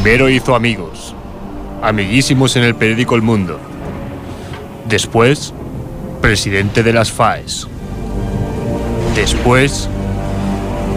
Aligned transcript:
Primero 0.00 0.28
hizo 0.28 0.54
amigos, 0.54 1.12
amiguísimos 1.82 2.54
en 2.54 2.62
el 2.62 2.76
periódico 2.76 3.16
El 3.16 3.22
Mundo. 3.22 3.58
Después, 4.86 5.52
presidente 6.20 6.84
de 6.84 6.92
las 6.92 7.10
FAES. 7.10 7.66
Después, 9.16 9.88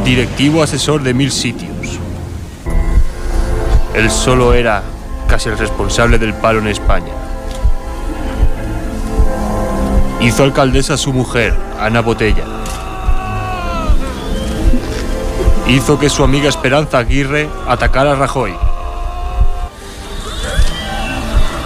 directivo 0.05 0.61
asesor 0.61 1.01
de 1.01 1.15
mil 1.15 1.31
sitios. 1.31 1.99
Él 3.95 4.11
solo 4.11 4.53
era 4.53 4.83
casi 5.27 5.49
el 5.49 5.57
responsable 5.57 6.19
del 6.19 6.35
palo 6.35 6.59
en 6.59 6.67
España. 6.67 7.11
Hizo 10.21 10.43
alcaldesa 10.43 10.93
a 10.93 10.97
su 10.97 11.11
mujer, 11.11 11.55
Ana 11.79 12.01
Botella. 12.01 12.45
Hizo 15.67 15.97
que 15.97 16.07
su 16.07 16.23
amiga 16.23 16.49
Esperanza 16.49 16.99
Aguirre 16.99 17.49
atacara 17.67 18.11
a 18.11 18.15
Rajoy. 18.15 18.53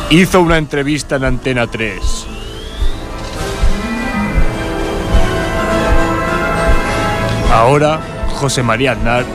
Hizo 0.09 0.41
una 0.41 0.57
entrevista 0.57 1.15
en 1.15 1.25
Antena 1.25 1.65
3. 1.65 1.99
Ahora, 7.51 7.99
José 8.35 8.61
María 8.61 8.91
Aznar 8.91 9.25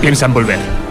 piensa 0.00 0.26
en 0.26 0.34
volver. 0.34 0.87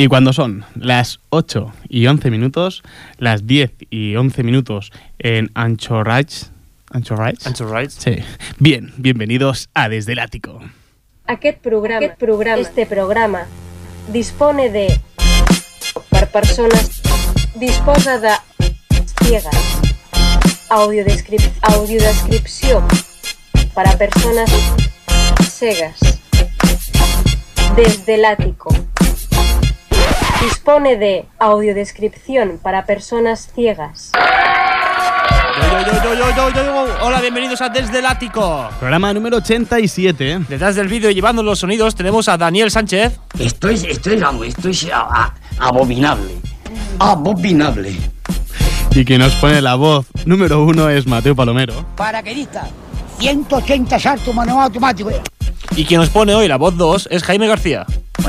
Y 0.00 0.06
cuando 0.06 0.32
son 0.32 0.64
las 0.76 1.18
8 1.30 1.72
y 1.88 2.06
11 2.06 2.30
minutos, 2.30 2.84
las 3.16 3.48
10 3.48 3.72
y 3.90 4.14
11 4.14 4.44
minutos 4.44 4.92
en 5.18 5.50
Ancho 5.54 6.04
Rights. 6.04 6.52
¿Ancho 6.92 7.16
Rights? 7.16 7.48
Ancho 7.48 7.66
Rights. 7.66 7.94
Sí. 7.94 8.18
Bien, 8.60 8.92
bienvenidos 8.96 9.70
a 9.74 9.88
Desde 9.88 10.12
el 10.12 10.20
Ático. 10.20 10.60
Aquest 11.26 11.58
programa, 11.58 12.06
aquest 12.06 12.16
programa, 12.20 12.62
este 12.62 12.86
programa, 12.86 13.46
dispone 14.12 14.70
de... 14.70 15.00
per 16.10 16.30
persones... 16.30 17.02
disposa 17.56 18.20
de... 18.20 18.30
ciegas. 19.24 19.80
Audiodescrip 20.70 21.40
audiodescripció 21.60 22.86
para 23.74 23.98
personas 23.98 24.48
cegas. 25.50 25.98
Desde 27.74 28.14
el 28.14 28.24
ático. 28.26 28.87
Dispone 30.40 30.96
de 30.96 31.26
audiodescripción 31.38 32.60
para 32.62 32.86
personas 32.86 33.50
ciegas. 33.54 34.12
Yo, 34.14 35.80
yo, 35.80 36.02
yo, 36.04 36.14
yo, 36.14 36.36
yo, 36.36 36.50
yo, 36.50 36.64
yo. 36.64 36.94
Hola, 37.02 37.20
bienvenidos 37.20 37.60
a 37.60 37.68
Desde 37.68 37.98
el 37.98 38.06
Ático. 38.06 38.68
Programa 38.78 39.12
número 39.12 39.38
87. 39.38 40.40
Detrás 40.48 40.76
del 40.76 40.86
vídeo 40.86 41.10
y 41.10 41.14
llevando 41.14 41.42
los 41.42 41.58
sonidos 41.58 41.94
tenemos 41.96 42.28
a 42.28 42.36
Daniel 42.36 42.70
Sánchez. 42.70 43.18
Esto 43.38 43.68
es, 43.68 43.82
esto 43.82 44.10
es, 44.10 44.20
vamos, 44.20 44.46
esto 44.46 44.68
es 44.68 44.88
a- 44.92 45.00
a- 45.24 45.34
abominable. 45.58 46.30
Abominable. 47.00 47.96
Y 48.92 49.04
quien 49.04 49.20
nos 49.20 49.34
pone 49.34 49.60
la 49.60 49.74
voz 49.74 50.06
número 50.24 50.62
uno 50.64 50.88
es 50.88 51.06
Mateo 51.06 51.34
Palomero. 51.34 51.84
Paraquedista, 51.96 52.68
180 53.18 53.98
saltos 53.98 54.32
manual 54.34 54.64
automático. 54.66 55.10
Y 55.74 55.84
quien 55.84 56.00
nos 56.00 56.10
pone 56.10 56.34
hoy 56.34 56.46
la 56.46 56.56
voz 56.56 56.76
2 56.76 57.08
es 57.10 57.24
Jaime 57.24 57.48
García. 57.48 57.84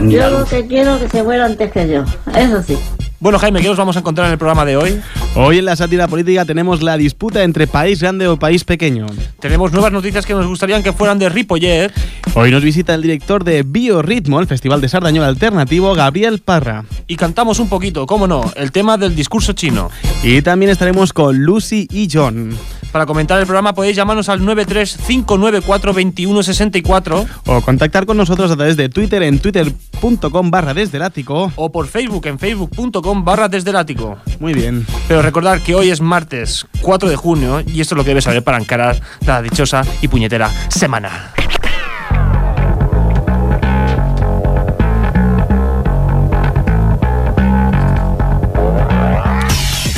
Yo 0.07 0.29
lo 0.29 0.45
que 0.45 0.65
quiero 0.65 0.99
que 0.99 1.09
se 1.09 1.23
muera 1.23 1.45
antes 1.45 1.71
que 1.71 1.89
yo. 1.89 2.03
Eso 2.35 2.63
sí. 2.63 2.77
Bueno, 3.19 3.37
Jaime, 3.37 3.61
¿qué 3.61 3.67
nos 3.67 3.77
vamos 3.77 3.97
a 3.97 3.99
encontrar 3.99 4.27
en 4.27 4.33
el 4.33 4.37
programa 4.37 4.63
de 4.63 4.77
hoy? 4.77 5.01
Hoy 5.35 5.57
en 5.57 5.65
la 5.65 5.75
sátira 5.75 6.07
política 6.07 6.45
tenemos 6.45 6.81
la 6.81 6.95
disputa 6.95 7.43
entre 7.43 7.67
país 7.67 8.01
grande 8.01 8.29
o 8.29 8.39
país 8.39 8.63
pequeño. 8.63 9.07
Tenemos 9.41 9.73
nuevas 9.73 9.91
noticias 9.91 10.25
que 10.25 10.33
nos 10.33 10.47
gustarían 10.47 10.83
que 10.83 10.93
fueran 10.93 11.19
de 11.19 11.27
Ripollet. 11.27 11.91
Hoy 12.35 12.51
nos 12.51 12.63
visita 12.63 12.93
el 12.93 13.01
director 13.01 13.43
de 13.43 13.63
Biorritmo, 13.63 14.39
el 14.39 14.47
Festival 14.47 14.81
de 14.81 14.89
Sardañola 14.89 15.27
Alternativo, 15.27 15.93
Gabriel 15.95 16.39
Parra. 16.39 16.85
Y 17.07 17.15
cantamos 17.15 17.59
un 17.59 17.69
poquito, 17.69 18.05
cómo 18.05 18.27
no, 18.27 18.51
el 18.55 18.71
tema 18.71 18.97
del 18.97 19.15
discurso 19.15 19.53
chino. 19.53 19.89
Y 20.23 20.41
también 20.41 20.71
estaremos 20.71 21.11
con 21.11 21.37
Lucy 21.39 21.87
y 21.91 22.07
John. 22.11 22.55
Para 22.91 23.05
comentar 23.05 23.39
el 23.39 23.45
programa 23.45 23.73
podéis 23.73 23.95
llamarnos 23.95 24.29
al 24.29 24.41
935942164 24.41 27.27
O 27.45 27.61
contactar 27.61 28.07
con 28.07 28.17
nosotros 28.17 28.49
a 28.49 28.55
través 28.55 28.77
de 28.77 28.89
Twitter 28.89 29.21
en 29.21 29.37
twitter.com 29.37 30.49
barra 30.49 30.73
desde 30.73 30.97
el 30.97 31.03
ático. 31.03 31.51
o 31.55 31.71
por 31.71 31.85
Facebook 31.87 32.25
en 32.25 32.39
facebook.com 32.39 33.23
barra 33.23 33.47
desde 33.47 33.69
el 33.69 33.75
ático. 33.75 34.17
Muy 34.39 34.53
bien. 34.53 34.87
Pero 35.07 35.21
recordar 35.21 35.61
que 35.61 35.75
hoy 35.75 35.91
es 35.91 36.01
martes 36.01 36.65
4 36.81 37.09
de 37.09 37.15
junio 37.15 37.61
y 37.61 37.81
esto 37.81 37.93
es 37.95 37.97
lo 37.97 38.03
que 38.03 38.09
debes 38.09 38.23
saber 38.23 38.43
para 38.43 38.57
encarar 38.57 38.99
la 39.25 39.41
dichosa 39.41 39.83
y 40.01 40.07
puñetera 40.07 40.49
semana. 40.69 41.33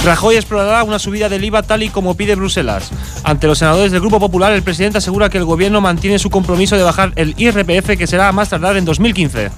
Rajoy 0.03 0.35
explorará 0.35 0.83
una 0.83 0.97
subida 0.97 1.29
del 1.29 1.43
IVA 1.45 1.61
tal 1.61 1.83
y 1.83 1.89
como 1.89 2.15
pide 2.15 2.33
Bruselas. 2.35 2.89
Ante 3.23 3.45
los 3.45 3.59
senadores 3.59 3.91
del 3.91 4.01
Grupo 4.01 4.19
Popular, 4.19 4.51
el 4.51 4.63
presidente 4.63 4.97
asegura 4.97 5.29
que 5.29 5.37
el 5.37 5.45
gobierno 5.45 5.79
mantiene 5.79 6.17
su 6.17 6.31
compromiso 6.31 6.75
de 6.75 6.81
bajar 6.83 7.13
el 7.15 7.35
IRPF 7.37 7.97
que 7.97 8.07
será 8.07 8.27
a 8.27 8.31
más 8.31 8.49
tardar 8.49 8.77
en 8.77 8.85
2015. 8.85 9.51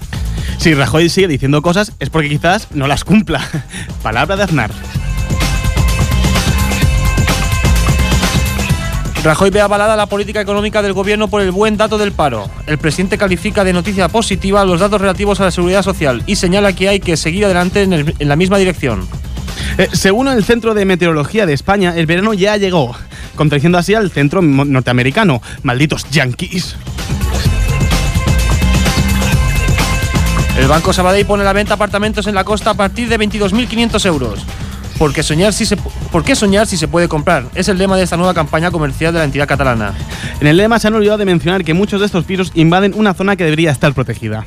Si 0.58 0.74
Rajoy 0.74 1.08
sigue 1.09 1.30
diciendo 1.30 1.62
cosas 1.62 1.94
es 2.00 2.09
porque 2.09 2.28
quizás 2.30 2.68
no 2.74 2.88
las 2.88 3.06
cumpla. 3.06 3.42
Palabra 4.04 4.36
de 4.36 4.44
Aznar. 4.44 4.72
Rajoy 9.24 9.50
ve 9.52 9.62
avalada 9.62 9.96
la 9.96 10.08
política 10.08 10.42
económica 10.42 10.81
del 10.81 10.92
gobierno 10.92 11.30
por 11.30 11.42
el 11.42 11.52
buen 11.52 11.78
dato 11.78 11.98
del 11.98 12.12
paro. 12.12 12.50
El 12.68 12.78
presidente 12.78 13.18
califica 13.18 13.64
de 13.64 13.72
noticia 13.72 14.10
positiva 14.10 14.66
los 14.66 14.81
datos 14.81 15.00
relativos 15.00 15.40
a 15.40 15.46
la 15.46 15.52
seguridad 15.52 15.84
social 15.84 16.22
y 16.28 16.36
señala 16.36 16.74
que 16.74 16.90
hay 16.90 17.00
que 17.00 17.16
seguir 17.16 17.46
adelante 17.46 17.84
en, 17.84 17.94
el- 17.94 18.16
en 18.20 18.28
la 18.28 18.36
misma 18.36 18.58
dirección. 18.58 19.08
Eh, 19.78 19.90
según 19.94 20.28
el 20.28 20.44
Centro 20.44 20.74
de 20.74 20.86
Meteorología 20.86 21.46
de 21.46 21.54
España, 21.54 21.94
el 21.96 22.06
verano 22.06 22.34
ya 22.34 22.58
llegó, 22.58 22.96
contradiciendo 23.36 23.78
así 23.78 23.96
al 23.96 24.12
centro 24.12 24.42
norteamericano. 24.42 25.42
Malditos 25.64 26.10
yankees. 26.12 26.76
El 30.58 30.68
Banco 30.68 30.94
Sabadell 30.94 31.26
pone 31.26 31.42
a 31.42 31.46
la 31.46 31.54
venta 31.54 31.74
apartamentos 31.74 32.28
en 32.28 32.36
la 32.36 32.44
costa 32.44 32.72
a 32.72 32.74
partir 32.76 33.10
de 33.10 33.20
22.500 33.20 34.06
euros. 34.06 34.46
Porque 35.00 35.24
soñar 35.24 35.52
si 35.52 35.66
se, 35.66 35.76
¿Por 35.76 36.24
qué 36.24 36.36
soñar 36.36 36.68
si 36.68 36.78
se 36.78 36.88
puede 36.88 37.08
comprar? 37.08 37.46
Es 37.56 37.68
el 37.68 37.80
lema 37.80 37.98
de 37.98 38.04
esta 38.04 38.18
nueva 38.18 38.36
campaña 38.36 38.70
comercial 38.70 39.12
de 39.12 39.20
la 39.20 39.26
entidad 39.26 39.48
catalana. 39.48 39.94
En 40.40 40.46
el 40.46 40.58
lema 40.58 40.78
se 40.78 40.88
han 40.88 40.94
olvidado 40.94 41.18
de 41.18 41.26
mencionar 41.26 41.64
que 41.64 41.74
muchos 41.74 42.00
de 42.00 42.06
estos 42.06 42.26
pisos 42.26 42.52
invaden 42.54 42.94
una 42.96 43.16
zona 43.16 43.36
que 43.36 43.44
debería 43.44 43.72
estar 43.72 43.94
protegida. 43.94 44.46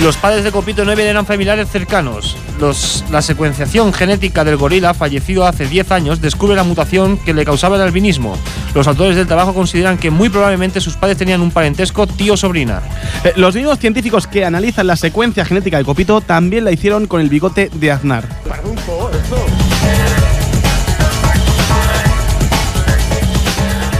Los 0.00 0.16
padres 0.16 0.42
de 0.42 0.50
Copito 0.50 0.84
9 0.84 1.08
eran 1.08 1.26
familiares 1.26 1.68
cercanos. 1.70 2.36
Los- 2.58 3.04
la 3.10 3.22
secuenciación 3.22 3.92
genética 3.92 4.42
del 4.42 4.56
gorila, 4.56 4.94
fallecido 4.94 5.46
hace 5.46 5.66
10 5.66 5.92
años, 5.92 6.20
descubre 6.20 6.56
la 6.56 6.64
mutación 6.64 7.18
que 7.18 7.32
le 7.34 7.44
causaba 7.44 7.76
el 7.76 7.82
albinismo. 7.82 8.36
Los 8.74 8.88
autores 8.88 9.14
del 9.16 9.28
trabajo 9.28 9.54
consideran 9.54 9.98
que 9.98 10.10
muy 10.10 10.28
probablemente 10.28 10.80
sus 10.80 10.96
padres 10.96 11.18
tenían 11.18 11.40
un 11.40 11.52
parentesco 11.52 12.08
tío-sobrina. 12.08 12.82
Eh, 13.22 13.32
los 13.36 13.54
mismos 13.54 13.78
científicos 13.78 14.26
que 14.26 14.44
analizan 14.44 14.88
la 14.88 14.96
secuencia 14.96 15.44
genética 15.44 15.78
de 15.78 15.84
Copito 15.84 16.20
también 16.20 16.64
la 16.64 16.72
hicieron 16.72 17.06
con 17.06 17.20
el 17.20 17.28
bigote 17.28 17.70
de 17.72 17.92
Aznar. 17.92 18.24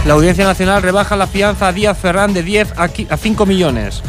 La 0.05 0.15
Audiencia 0.15 0.43
Nacional 0.43 0.81
rebaja 0.81 1.15
la 1.15 1.27
fianza 1.27 1.69
a 1.69 1.71
Díaz 1.73 1.97
Ferrán 1.97 2.33
de 2.33 2.43
10 2.43 2.73
a 2.75 2.89
qui- 2.89 3.07
a 3.09 3.15
5 3.15 3.45
millones. 3.45 4.01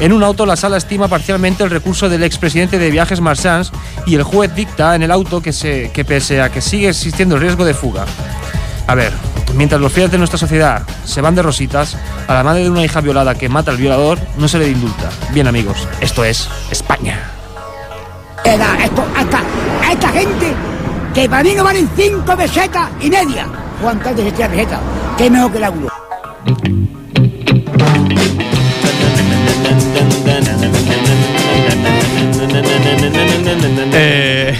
En 0.00 0.14
un 0.14 0.22
auto, 0.22 0.46
la 0.46 0.56
sala 0.56 0.78
estima 0.78 1.08
parcialmente 1.08 1.62
el 1.62 1.68
recurso 1.68 2.08
del 2.08 2.22
expresidente 2.22 2.78
de 2.78 2.90
Viajes 2.90 3.20
Marsans 3.20 3.70
y 4.06 4.14
el 4.14 4.22
juez 4.22 4.54
dicta 4.54 4.94
en 4.94 5.02
el 5.02 5.10
auto 5.10 5.42
que, 5.42 5.52
se, 5.52 5.90
que 5.92 6.06
pese 6.06 6.40
a 6.40 6.50
que 6.50 6.62
sigue 6.62 6.88
existiendo 6.88 7.34
el 7.34 7.42
riesgo 7.42 7.66
de 7.66 7.74
fuga. 7.74 8.06
A 8.86 8.94
ver, 8.94 9.12
mientras 9.54 9.78
los 9.78 9.92
fieles 9.92 10.10
de 10.10 10.16
nuestra 10.16 10.38
sociedad 10.38 10.84
se 11.04 11.20
van 11.20 11.34
de 11.34 11.42
rositas, 11.42 11.98
a 12.26 12.32
la 12.32 12.42
madre 12.42 12.62
de 12.62 12.70
una 12.70 12.82
hija 12.82 13.02
violada 13.02 13.34
que 13.34 13.50
mata 13.50 13.72
al 13.72 13.76
violador 13.76 14.18
no 14.38 14.48
se 14.48 14.58
le 14.58 14.68
indulta. 14.70 15.10
Bien 15.34 15.46
amigos, 15.46 15.86
esto 16.00 16.24
es 16.24 16.48
España. 16.70 17.20
Era 18.42 18.82
esto, 18.82 19.04
hasta, 19.14 19.42
a 19.86 19.92
esta 19.92 20.08
gente 20.08 20.54
que 21.12 21.28
para 21.28 21.42
mí 21.42 21.52
no 21.54 21.62
valen 21.62 21.86
5 21.94 22.36
pesetas 22.36 22.88
y 23.02 23.10
media. 23.10 23.46
¿Cuántas 23.82 24.16
de 24.16 24.28
estas 24.28 24.48
pesetas? 24.48 24.80
Que 25.18 25.28
mejor 25.28 25.52
que 25.52 25.58
el 25.58 25.64
euro. 25.64 25.88
Eh, 33.78 34.54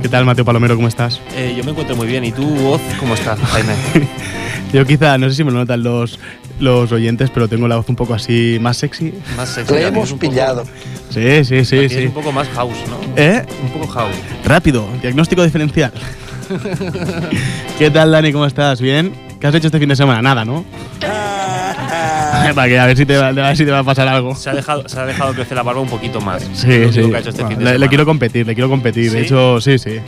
¿Qué 0.00 0.08
tal, 0.08 0.24
Mateo 0.24 0.44
Palomero? 0.44 0.74
¿Cómo 0.76 0.88
estás? 0.88 1.20
Eh, 1.34 1.54
yo 1.56 1.64
me 1.64 1.72
encuentro 1.72 1.96
muy 1.96 2.06
bien. 2.06 2.24
¿Y 2.24 2.32
tú, 2.32 2.66
Oz, 2.68 2.80
cómo 2.98 3.14
estás, 3.14 3.38
Jaime? 3.40 3.72
Yo 4.72 4.84
quizá, 4.84 5.16
no 5.16 5.28
sé 5.30 5.36
si 5.36 5.44
me 5.44 5.52
lo 5.52 5.58
notan 5.58 5.82
los, 5.82 6.18
los 6.58 6.90
oyentes, 6.92 7.30
pero 7.30 7.46
tengo 7.48 7.68
la 7.68 7.76
voz 7.76 7.88
un 7.88 7.94
poco 7.96 8.14
así 8.14 8.58
más 8.60 8.76
sexy. 8.78 9.14
Más 9.36 9.48
sexy. 9.48 9.72
Le 9.74 9.82
la 9.82 9.88
hemos 9.88 10.10
poco- 10.10 10.20
pillado. 10.20 10.64
Sí, 11.10 11.44
sí, 11.44 11.64
sí, 11.64 11.88
sí. 11.88 12.06
un 12.06 12.12
poco 12.12 12.32
más 12.32 12.48
house, 12.48 12.76
¿no? 12.88 12.98
¿Eh? 13.16 13.44
Un 13.62 13.70
poco 13.70 13.86
house. 13.86 14.14
Rápido, 14.44 14.86
diagnóstico 15.00 15.44
diferencial. 15.44 15.92
¿Qué 17.78 17.90
tal, 17.90 18.10
Dani? 18.10 18.32
¿Cómo 18.32 18.44
estás? 18.46 18.80
¿Bien? 18.80 19.12
¿Qué 19.40 19.46
has 19.46 19.54
hecho 19.54 19.66
este 19.68 19.78
fin 19.78 19.88
de 19.88 19.96
semana? 19.96 20.22
Nada, 20.22 20.44
¿no? 20.44 20.64
Para 22.54 22.68
que 22.68 22.78
a 22.78 22.86
ver 22.86 22.96
si 22.96 23.04
te 23.04 23.16
va, 23.16 23.28
a 23.28 23.32
ver 23.32 23.56
si 23.56 23.64
te 23.64 23.70
va 23.70 23.80
a 23.80 23.84
pasar 23.84 24.06
algo. 24.08 24.34
Se 24.34 24.48
ha, 24.50 24.54
dejado, 24.54 24.88
se 24.88 24.98
ha 24.98 25.04
dejado 25.04 25.34
crecer 25.34 25.56
la 25.56 25.62
barba 25.62 25.80
un 25.80 25.88
poquito 25.88 26.20
más. 26.20 26.42
Sí, 26.54 26.66
sí. 26.92 27.00
único 27.00 27.10
que 27.10 27.16
ha 27.16 27.20
hecho 27.20 27.30
este 27.30 27.42
Bueno, 27.42 27.58
fin 27.58 27.66
de 27.66 27.78
le, 27.78 27.88
quiero 27.88 28.04
competir, 28.06 28.46
le 28.46 28.54
quiero 28.54 28.68
competir. 28.70 29.10
De 29.10 29.18
¿Sí? 29.20 29.24
hecho, 29.26 29.60
sí, 29.60 29.78
sí. 29.78 29.98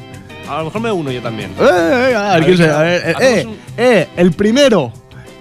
A 0.49 0.59
lo 0.59 0.65
mejor 0.67 0.81
me 0.81 0.93
uno 0.93 1.11
yo 1.11 1.21
también. 1.21 1.51
Eh, 1.59 2.09
eh, 2.11 2.15
a 2.15 2.35
ver, 2.35 2.41
ver, 2.41 2.45
quién 2.45 2.57
se- 2.57 2.65
¿qué- 2.65 2.71
a 2.71 2.79
ver, 2.79 3.03
eh, 3.05 3.15
eh, 3.21 3.45
un- 3.47 3.57
eh, 3.77 4.09
el 4.17 4.33
primero 4.33 4.93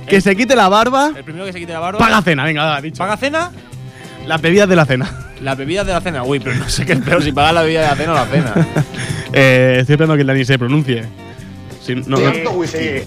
que 0.07 0.17
¿Eh? 0.17 0.21
se 0.21 0.35
quite 0.35 0.55
la 0.55 0.69
barba, 0.69 1.11
El 1.15 1.23
primero 1.23 1.45
que 1.45 1.53
se 1.53 1.59
quite 1.59 1.73
la 1.73 1.79
barba. 1.79 1.99
paga 1.99 2.21
cena. 2.21 2.43
Venga, 2.43 2.65
va, 2.65 2.81
dicho. 2.81 2.97
¿Paga 2.97 3.15
cena? 3.17 3.51
Las 4.25 4.41
bebidas 4.41 4.67
de 4.67 4.75
la 4.75 4.85
cena. 4.85 5.09
La 5.41 5.53
bebida 5.55 5.83
de 5.83 5.93
la 5.93 6.01
cena. 6.01 6.23
Uy, 6.23 6.39
pero 6.39 6.55
no 6.55 6.67
sé 6.67 6.85
qué 6.85 6.93
es 6.93 6.99
peor, 6.99 7.23
si 7.23 7.31
paga 7.31 7.53
la 7.53 7.61
bebida 7.61 7.81
de 7.81 7.87
la 7.87 7.95
cena 7.95 8.11
o 8.11 8.15
la 8.15 8.25
cena. 8.25 8.53
Eh, 9.33 9.77
estoy 9.81 9.93
esperando 9.95 10.15
que 10.15 10.21
el 10.21 10.27
Dani 10.27 10.45
se 10.45 10.57
pronuncie. 10.57 11.03
Si 11.85 11.93
no- 11.95 12.17
whisky. 12.53 13.03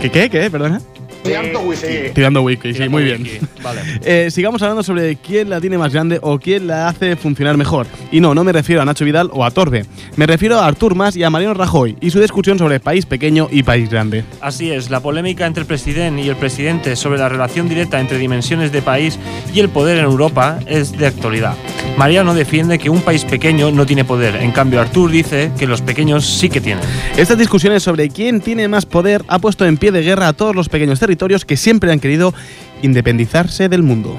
¿Qué, 0.00 0.10
qué, 0.10 0.30
qué? 0.30 0.50
Perdona. 0.50 0.80
Tirando 1.22 1.60
whisky. 1.60 2.10
Tirando 2.14 2.42
whisky, 2.42 2.74
sí, 2.74 2.88
muy 2.88 3.04
bien. 3.04 3.26
Vale. 3.62 3.80
Eh, 4.02 4.30
sigamos 4.30 4.62
hablando 4.62 4.82
sobre 4.82 5.16
quién 5.16 5.50
la 5.50 5.60
tiene 5.60 5.76
más 5.76 5.92
grande 5.92 6.18
o 6.22 6.38
quién 6.38 6.66
la 6.66 6.88
hace 6.88 7.16
funcionar 7.16 7.56
mejor. 7.56 7.86
Y 8.10 8.20
no, 8.20 8.34
no 8.34 8.44
me 8.44 8.52
refiero 8.52 8.80
a 8.80 8.84
Nacho 8.84 9.04
Vidal 9.04 9.28
o 9.32 9.44
a 9.44 9.50
Torbe. 9.50 9.84
Me 10.16 10.26
refiero 10.26 10.58
a 10.58 10.66
Artur 10.66 10.94
Mas 10.94 11.16
y 11.16 11.22
a 11.22 11.30
Mariano 11.30 11.54
Rajoy 11.54 11.96
y 12.00 12.10
su 12.10 12.18
discusión 12.20 12.58
sobre 12.58 12.80
país 12.80 13.04
pequeño 13.04 13.48
y 13.50 13.62
país 13.62 13.90
grande. 13.90 14.24
Así 14.40 14.70
es, 14.70 14.90
la 14.90 15.00
polémica 15.00 15.46
entre 15.46 15.62
el 15.62 15.66
presidente 15.66 16.22
y 16.22 16.28
el 16.28 16.36
presidente 16.36 16.96
sobre 16.96 17.18
la 17.18 17.28
relación 17.28 17.68
directa 17.68 18.00
entre 18.00 18.18
dimensiones 18.18 18.72
de 18.72 18.80
país 18.80 19.18
y 19.54 19.60
el 19.60 19.68
poder 19.68 19.98
en 19.98 20.04
Europa 20.04 20.58
es 20.66 20.92
de 20.96 21.06
actualidad. 21.06 21.54
Mariano 21.96 22.32
defiende 22.32 22.78
que 22.78 22.88
un 22.88 23.02
país 23.02 23.24
pequeño 23.24 23.70
no 23.70 23.84
tiene 23.84 24.04
poder, 24.04 24.36
en 24.36 24.52
cambio 24.52 24.80
Artur 24.80 25.10
dice 25.10 25.50
que 25.58 25.66
los 25.66 25.82
pequeños 25.82 26.24
sí 26.24 26.48
que 26.48 26.60
tienen. 26.60 26.84
Estas 27.16 27.36
discusiones 27.36 27.82
sobre 27.82 28.08
quién 28.08 28.40
tiene 28.40 28.68
más 28.68 28.86
poder 28.86 29.22
ha 29.28 29.38
puesto 29.38 29.66
en 29.66 29.76
pie 29.76 29.92
de 29.92 30.02
guerra 30.02 30.28
a 30.28 30.32
todos 30.32 30.56
los 30.56 30.68
pequeños 30.68 30.98
territorios 30.98 31.09
que 31.46 31.56
siempre 31.56 31.92
han 31.92 32.00
querido 32.00 32.34
independizarse 32.82 33.68
del 33.68 33.82
mundo. 33.82 34.18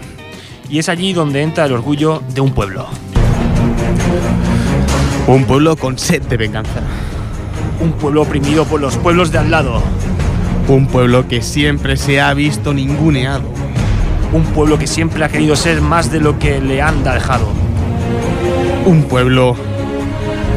Y 0.69 0.79
es 0.79 0.89
allí 0.89 1.13
donde 1.13 1.41
entra 1.41 1.65
el 1.65 1.73
orgullo 1.73 2.21
de 2.33 2.41
un 2.41 2.53
pueblo. 2.53 2.88
Un 5.27 5.45
pueblo 5.45 5.75
con 5.75 5.97
sed 5.97 6.21
de 6.23 6.38
venganza. 6.38 6.81
Un 7.79 7.93
pueblo 7.93 8.21
oprimido 8.21 8.65
por 8.65 8.81
los 8.81 8.97
pueblos 8.97 9.31
de 9.31 9.38
al 9.38 9.51
lado. 9.51 9.81
Un 10.67 10.88
pueblo 10.88 11.27
que 11.27 11.41
siempre 11.41 11.97
se 11.97 12.21
ha 12.21 12.33
visto 12.33 12.73
ninguneado. 12.73 13.49
Un 14.33 14.43
pueblo 14.43 14.77
que 14.77 14.88
siempre 14.88 15.23
ha 15.23 15.29
querido 15.29 15.55
ser 15.55 15.81
más 15.81 16.11
de 16.11 16.19
lo 16.19 16.39
que 16.39 16.61
le 16.61 16.81
han 16.81 17.03
dejado. 17.03 17.47
Un 18.85 19.03
pueblo 19.03 19.55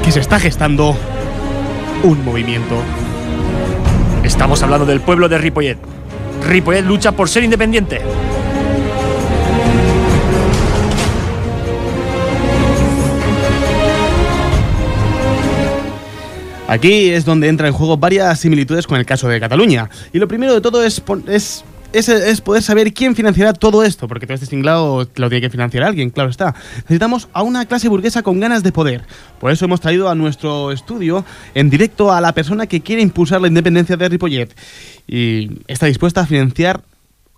que 0.05 0.13
se 0.13 0.21
está 0.21 0.39
gestando 0.39 0.97
un 2.03 2.25
movimiento. 2.25 2.77
Estamos 4.23 4.63
hablando 4.63 4.87
del 4.87 5.01
pueblo 5.01 5.29
de 5.29 5.39
Ripollet. 5.39 5.94
Ripollet 6.45 6.83
lucha 6.83 7.13
por 7.13 7.29
ser 7.29 7.45
independiente. 7.45 8.01
Aquí 16.67 17.11
es 17.11 17.25
donde 17.25 17.49
entra 17.49 17.69
en 17.69 17.75
juego 17.75 17.97
varias 17.97 18.41
similitudes 18.41 18.87
con 18.87 18.99
el 18.99 19.07
caso 19.07 19.29
de 19.29 19.39
Cataluña. 19.39 19.91
Y 20.13 20.19
lo 20.19 20.27
primero 20.27 20.55
de 20.55 20.61
todo 20.61 20.83
es, 20.83 21.03
es, 21.29 21.65
es, 21.95 22.09
es 22.09 22.41
poder 22.41 22.63
saber 22.63 22.93
quién 22.93 23.15
financiará 23.15 23.53
todo 23.53 23.85
esto, 23.85 24.09
porque 24.09 24.27
todo 24.27 24.35
este 24.35 24.47
tinglado 24.47 25.09
lo 25.15 25.29
tiene 25.29 25.41
que 25.41 25.51
financiar 25.51 25.85
alguien, 25.85 26.11
claro 26.11 26.29
está. 26.29 26.55
Necesitamos 26.83 27.29
a 27.33 27.43
una 27.43 27.65
clase 27.67 27.89
burguesa 27.89 28.23
con 28.23 28.41
ganas 28.41 28.63
de 28.63 28.73
poder. 28.73 29.05
Por 29.41 29.51
eso 29.51 29.65
hemos 29.65 29.81
traído 29.81 30.09
a 30.09 30.15
nuestro 30.15 30.73
estudio 30.73 31.25
en 31.55 31.71
directo 31.71 32.13
a 32.13 32.21
la 32.21 32.33
persona 32.33 32.67
que 32.67 32.81
quiere 32.81 33.03
impulsar 33.03 33.41
la 33.41 33.49
independencia 33.49 33.97
de 33.97 34.09
Ripollet. 34.09 34.55
Y 35.07 35.63
está 35.69 35.87
dispuesta 35.87 36.23
a 36.23 36.27
financiar 36.27 36.83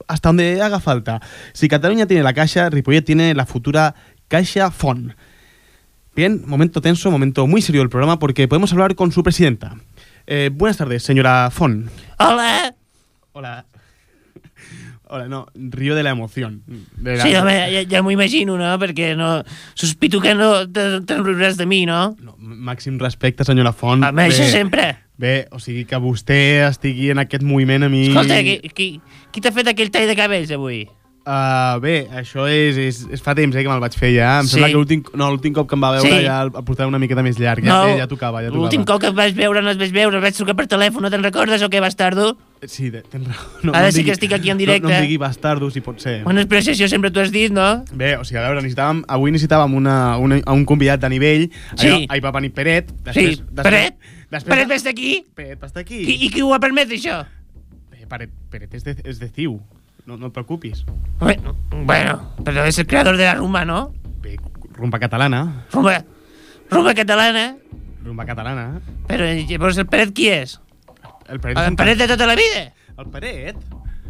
hasta 0.09 0.29
donde 0.29 0.61
haga 0.63 0.81
falta. 0.81 1.21
Si 1.53 1.69
Cataluña 1.69 2.07
tiene 2.07 2.23
la 2.23 2.33
Caixa, 2.33 2.71
Ripollet 2.71 3.03
tiene 3.05 3.35
la 3.35 3.47
futura 3.47 3.95
Caixa 4.29 4.71
Fon. 4.71 5.15
Bien, 6.15 6.43
momento 6.47 6.81
tenso, 6.81 7.11
momento 7.11 7.47
muy 7.47 7.61
serio 7.61 7.83
del 7.83 7.91
programa 7.91 8.19
porque 8.19 8.49
podemos 8.49 8.73
hablar 8.73 8.95
con 8.95 9.13
su 9.13 9.23
presidenta. 9.23 9.77
Eh, 10.27 10.51
buenas 10.53 10.79
tardes, 10.79 11.03
señora 11.03 11.51
Fon. 11.51 11.91
Hola. 12.19 12.75
Hola. 13.33 13.67
Hola, 15.09 15.29
no, 15.29 15.47
río 15.55 15.95
de 15.95 16.03
la 16.03 16.11
emoción. 16.11 16.63
De 16.97 17.17
la- 17.17 17.23
Sí, 17.23 17.35
home, 17.35 17.53
ja, 17.73 17.83
ja 17.89 18.03
m'ho 18.03 18.11
imagino, 18.11 18.57
no? 18.59 18.73
Perquè 18.83 19.15
no... 19.17 19.45
Sospito 19.75 20.21
que 20.21 20.35
no 20.35 20.67
te- 20.67 21.01
te'n 21.07 21.23
riuràs 21.25 21.57
de 21.57 21.67
mi, 21.67 21.85
no? 21.87 22.17
No, 22.21 22.35
màxim 22.39 22.99
respecte, 22.99 23.45
senyora 23.47 23.73
Font. 23.73 24.03
Home, 24.03 24.27
això 24.27 24.49
sempre. 24.51 24.97
Bé, 25.17 25.47
o 25.55 25.61
sigui 25.63 25.87
que 25.89 25.97
vostè 26.03 26.67
estigui 26.67 27.11
en 27.15 27.23
aquest 27.23 27.45
moviment 27.47 27.87
a 27.87 27.89
mi... 27.89 28.09
Escolta, 28.11 28.41
qui, 28.43 28.59
qui, 28.75 28.89
qui 29.33 29.41
t'ha 29.41 29.53
fet 29.55 29.71
aquell 29.73 29.91
tall 29.95 30.11
de 30.11 30.17
cabells 30.19 30.51
avui? 30.53 30.83
Uh, 31.27 31.81
bé, 31.83 32.07
això 32.15 32.45
és, 32.47 32.77
és, 32.79 32.99
és 33.11 33.19
fa 33.25 33.33
temps 33.35 33.51
eh, 33.51 33.63
que 33.65 33.67
me'l 33.69 33.81
vaig 33.83 33.97
fer 33.99 34.13
ja. 34.15 34.37
Em 34.39 34.47
Sí. 34.47 34.53
sembla 34.55 34.69
que 34.71 34.77
l'últim 34.79 35.01
no, 35.19 35.27
cop 35.57 35.67
que 35.69 35.75
em 35.75 35.83
va 35.83 35.91
veure 35.97 36.07
Sí. 36.09 36.21
ja 36.23 36.37
el, 36.45 36.53
portava 36.53 36.87
una 36.87 37.01
miqueta 37.03 37.21
més 37.27 37.37
llarg. 37.41 37.65
Ja, 37.67 37.73
No, 37.73 37.89
eh, 37.89 37.97
ja 37.99 38.07
tocava, 38.07 38.43
ja 38.45 38.47
tocava. 38.53 38.63
L'últim 38.63 38.85
cop 38.87 39.01
que 39.03 39.09
et 39.11 39.15
vaig 39.17 39.35
veure 39.35 39.61
no 39.61 39.71
et 39.75 39.79
vaig 39.81 39.91
veure, 39.91 40.21
vaig 40.23 40.37
trucar 40.37 40.55
per 40.55 40.69
telèfon, 40.71 41.03
no 41.03 41.11
te'n 41.11 41.25
recordes 41.27 41.61
o 41.63 41.69
què, 41.69 41.81
bastardo? 41.83 42.37
Sí, 42.65 42.91
de- 42.91 43.03
tens 43.03 43.27
raó. 43.27 43.43
No, 43.65 43.73
Ara 43.75 43.89
em 43.89 43.93
sí 43.93 44.05
que 44.05 44.13
digui- 44.13 44.13
estic 44.13 44.33
aquí 44.35 44.51
en 44.51 44.57
No, 44.57 44.59
directe. 44.61 44.87
no 44.87 44.95
em 44.95 45.03
digui 45.03 45.17
bastardo, 45.17 45.69
si 45.71 45.81
pot 45.81 45.99
ser. 45.99 46.23
Bueno, 46.23 46.43
però 46.47 46.63
si 46.63 46.71
això 46.71 46.87
sempre 46.89 47.11
t'ho 47.11 47.21
has 47.21 47.33
dit, 47.33 47.51
no? 47.51 47.83
Bé, 47.93 48.17
o 48.17 48.25
sigui, 48.25 48.39
a 48.39 48.43
veure, 48.47 48.63
necessitàvem, 48.63 49.03
avui 49.09 49.33
necessitàvem 49.33 49.75
una, 49.75 50.17
una, 50.19 50.41
un 50.47 50.65
convidat 50.65 51.01
de 51.01 51.09
nivell. 51.11 51.51
Sí. 51.75 51.89
Allò, 51.89 52.07
ahir 52.09 52.23
va 52.23 52.31
venir 52.31 52.53
Peret. 52.55 52.89
Sí, 53.13 53.43
Peret? 53.53 53.97
Després, 54.31 54.45
Peret, 54.45 54.69
vés 54.69 54.85
d'aquí? 54.85 55.25
Peret 55.35 55.61
va 55.61 55.67
estar 55.67 55.81
aquí. 55.83 56.05
I, 56.07 56.27
I 56.27 56.31
qui 56.31 56.41
ho 56.43 56.55
ha 56.55 56.61
permès, 56.61 56.87
això? 56.89 57.25
Peret, 58.09 58.31
Peret 58.49 58.73
és 58.75 58.85
de, 58.85 58.97
és 59.05 59.19
de 59.19 59.29
Ciu. 59.29 59.61
No, 60.07 60.17
no 60.17 60.29
et 60.31 60.33
preocupis. 60.33 60.85
Bueno, 61.19 61.57
bueno, 61.83 62.21
però 62.47 62.63
és 62.71 62.79
el 62.79 62.87
creador 62.87 63.17
de 63.19 63.25
la 63.27 63.35
rumba, 63.35 63.65
no? 63.67 63.93
Bé, 64.23 64.37
rumba 64.77 65.01
catalana. 65.03 65.41
Rumba, 65.73 65.97
rumba 66.71 66.95
catalana. 66.95 67.47
Rumba 68.05 68.27
catalana. 68.29 68.69
Però 69.11 69.27
llavors 69.51 69.81
el 69.83 69.89
Peret 69.91 70.15
qui 70.15 70.29
és? 70.31 70.61
El 71.27 71.41
Peret, 71.43 71.59
El 71.59 71.75
Peret 71.75 71.99
de 71.99 72.07
tota 72.13 72.31
la 72.31 72.39
vida? 72.39 72.69
El 72.97 73.11
Peret? 73.11 73.59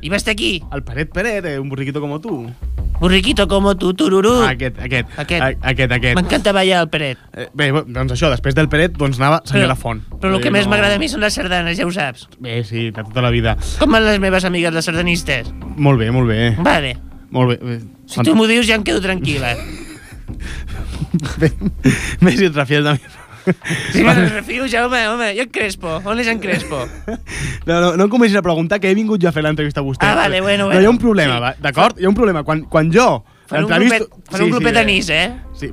I 0.03 0.09
va 0.13 0.17
estar 0.17 0.33
aquí? 0.33 0.63
El 0.73 0.83
Peret 0.85 1.11
Peret, 1.13 1.45
eh, 1.47 1.59
un 1.59 1.69
burriquito 1.69 2.01
com 2.01 2.21
tu. 2.21 2.51
Burriquito 3.01 3.47
como 3.47 3.75
tu, 3.77 3.93
tururú. 3.93 4.43
Aquest, 4.47 4.79
aquest. 4.81 5.09
Aquest. 5.19 5.43
A, 5.43 5.49
aquest, 5.71 5.93
aquest. 5.93 6.15
M'encanta 6.17 6.53
ballar 6.53 6.83
el 6.85 6.89
Peret. 6.89 7.19
Eh, 7.37 7.49
bé, 7.53 7.71
doncs 7.73 8.13
això, 8.15 8.31
després 8.33 8.55
del 8.57 8.69
Peret, 8.73 8.95
doncs 8.97 9.19
anava 9.21 9.43
senyora 9.45 9.77
Font. 9.77 10.01
Però 10.21 10.37
el 10.37 10.41
que 10.41 10.49
Eh, 10.49 10.55
més 10.55 10.65
no- 10.65 10.71
m'agrada 10.71 10.95
a 10.97 10.99
mi 10.99 11.09
són 11.09 11.21
les 11.21 11.35
sardanes, 11.35 11.77
ja 11.77 11.85
ho 11.87 11.93
saps. 11.93 12.29
Bé, 12.41 12.63
sí, 12.65 12.91
de 12.91 13.03
tota 13.05 13.21
la 13.23 13.31
vida. 13.31 13.57
Com 13.79 13.91
van 13.93 14.05
les 14.05 14.19
meves 14.21 14.45
amigues, 14.45 14.73
les 14.73 14.85
sardanistes? 14.85 15.53
Molt 15.77 15.99
bé, 15.99 16.11
molt 16.11 16.29
bé. 16.29 16.55
Vale. 16.59 16.97
Molt 17.31 17.51
bé. 17.51 17.57
bé. 17.67 17.81
Si 18.07 18.23
tu 18.23 18.35
m'ho 18.37 18.47
dius 18.47 18.67
ja 18.67 18.77
em 18.77 18.83
quedo 18.85 19.01
tranquil·la. 19.03 19.57
Bé, 21.39 21.51
bé, 22.21 22.33
si 22.37 22.45
et 22.47 22.55
refies 22.55 22.85
de 22.85 22.93
mi. 22.93 22.99
Si 23.93 24.03
les 24.03 24.33
refio 24.33 24.67
ja, 24.71 24.87
home, 24.87 25.01
home, 25.09 25.29
jo 25.37 25.45
en 25.47 25.51
Crespo. 25.55 26.01
On 26.05 26.19
és 26.21 26.29
en 26.33 26.41
Crespo? 26.43 26.81
No, 27.67 27.81
no, 27.81 27.93
no 27.97 28.07
em 28.07 28.11
comencis 28.11 28.37
a 28.39 28.43
preguntar 28.43 28.81
que 28.83 28.91
he 28.91 28.97
vingut 28.99 29.23
jo 29.23 29.29
a 29.31 29.35
fer 29.35 29.45
l'entrevista 29.47 29.83
a 29.83 29.87
vostè. 29.87 30.07
Ah, 30.07 30.15
vale, 30.19 30.41
bueno, 30.41 30.67
No, 30.71 30.81
hi 30.81 30.85
ha 30.85 30.91
un 30.91 30.97
bueno, 30.97 31.05
problema, 31.05 31.53
sí. 31.55 31.63
d'acord? 31.63 32.01
Hi 32.01 32.07
ha 32.07 32.11
un 32.11 32.19
problema. 32.19 32.43
Quan, 32.47 32.65
quan 32.71 32.91
jo 32.93 33.25
Fan 33.47 33.65
un 33.65 33.71
grupet, 33.71 34.09
fan 34.31 34.43
un 34.43 34.51
grupet 34.51 34.73
bé. 34.73 34.77
d'anís, 34.81 35.11
eh? 35.15 35.31
Sí. 35.55 35.71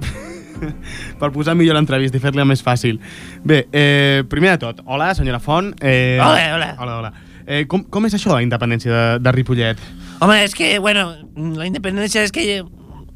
per 1.19 1.31
posar 1.33 1.55
millor 1.57 1.75
l'entrevista 1.77 2.17
i 2.19 2.23
fer-la 2.23 2.45
més 2.47 2.61
fàcil. 2.63 2.99
Bé, 3.43 3.63
eh, 3.73 4.23
primer 4.29 4.53
de 4.55 4.61
tot, 4.67 4.83
hola, 4.85 5.13
senyora 5.17 5.41
Font. 5.43 5.73
Eh, 5.81 6.19
Hola, 6.21 6.53
hola. 6.55 6.69
Hola, 6.79 6.97
hola. 6.99 7.13
Eh, 7.45 7.65
com, 7.67 7.83
com 7.91 8.05
és 8.07 8.13
això, 8.15 8.31
la 8.37 8.43
independència 8.45 8.93
de, 8.93 9.19
de 9.19 9.33
Ripollet? 9.35 9.81
Home, 10.23 10.37
és 10.45 10.53
que, 10.55 10.77
bueno, 10.79 11.09
la 11.57 11.67
independència 11.67 12.23
és 12.23 12.31
que 12.31 12.61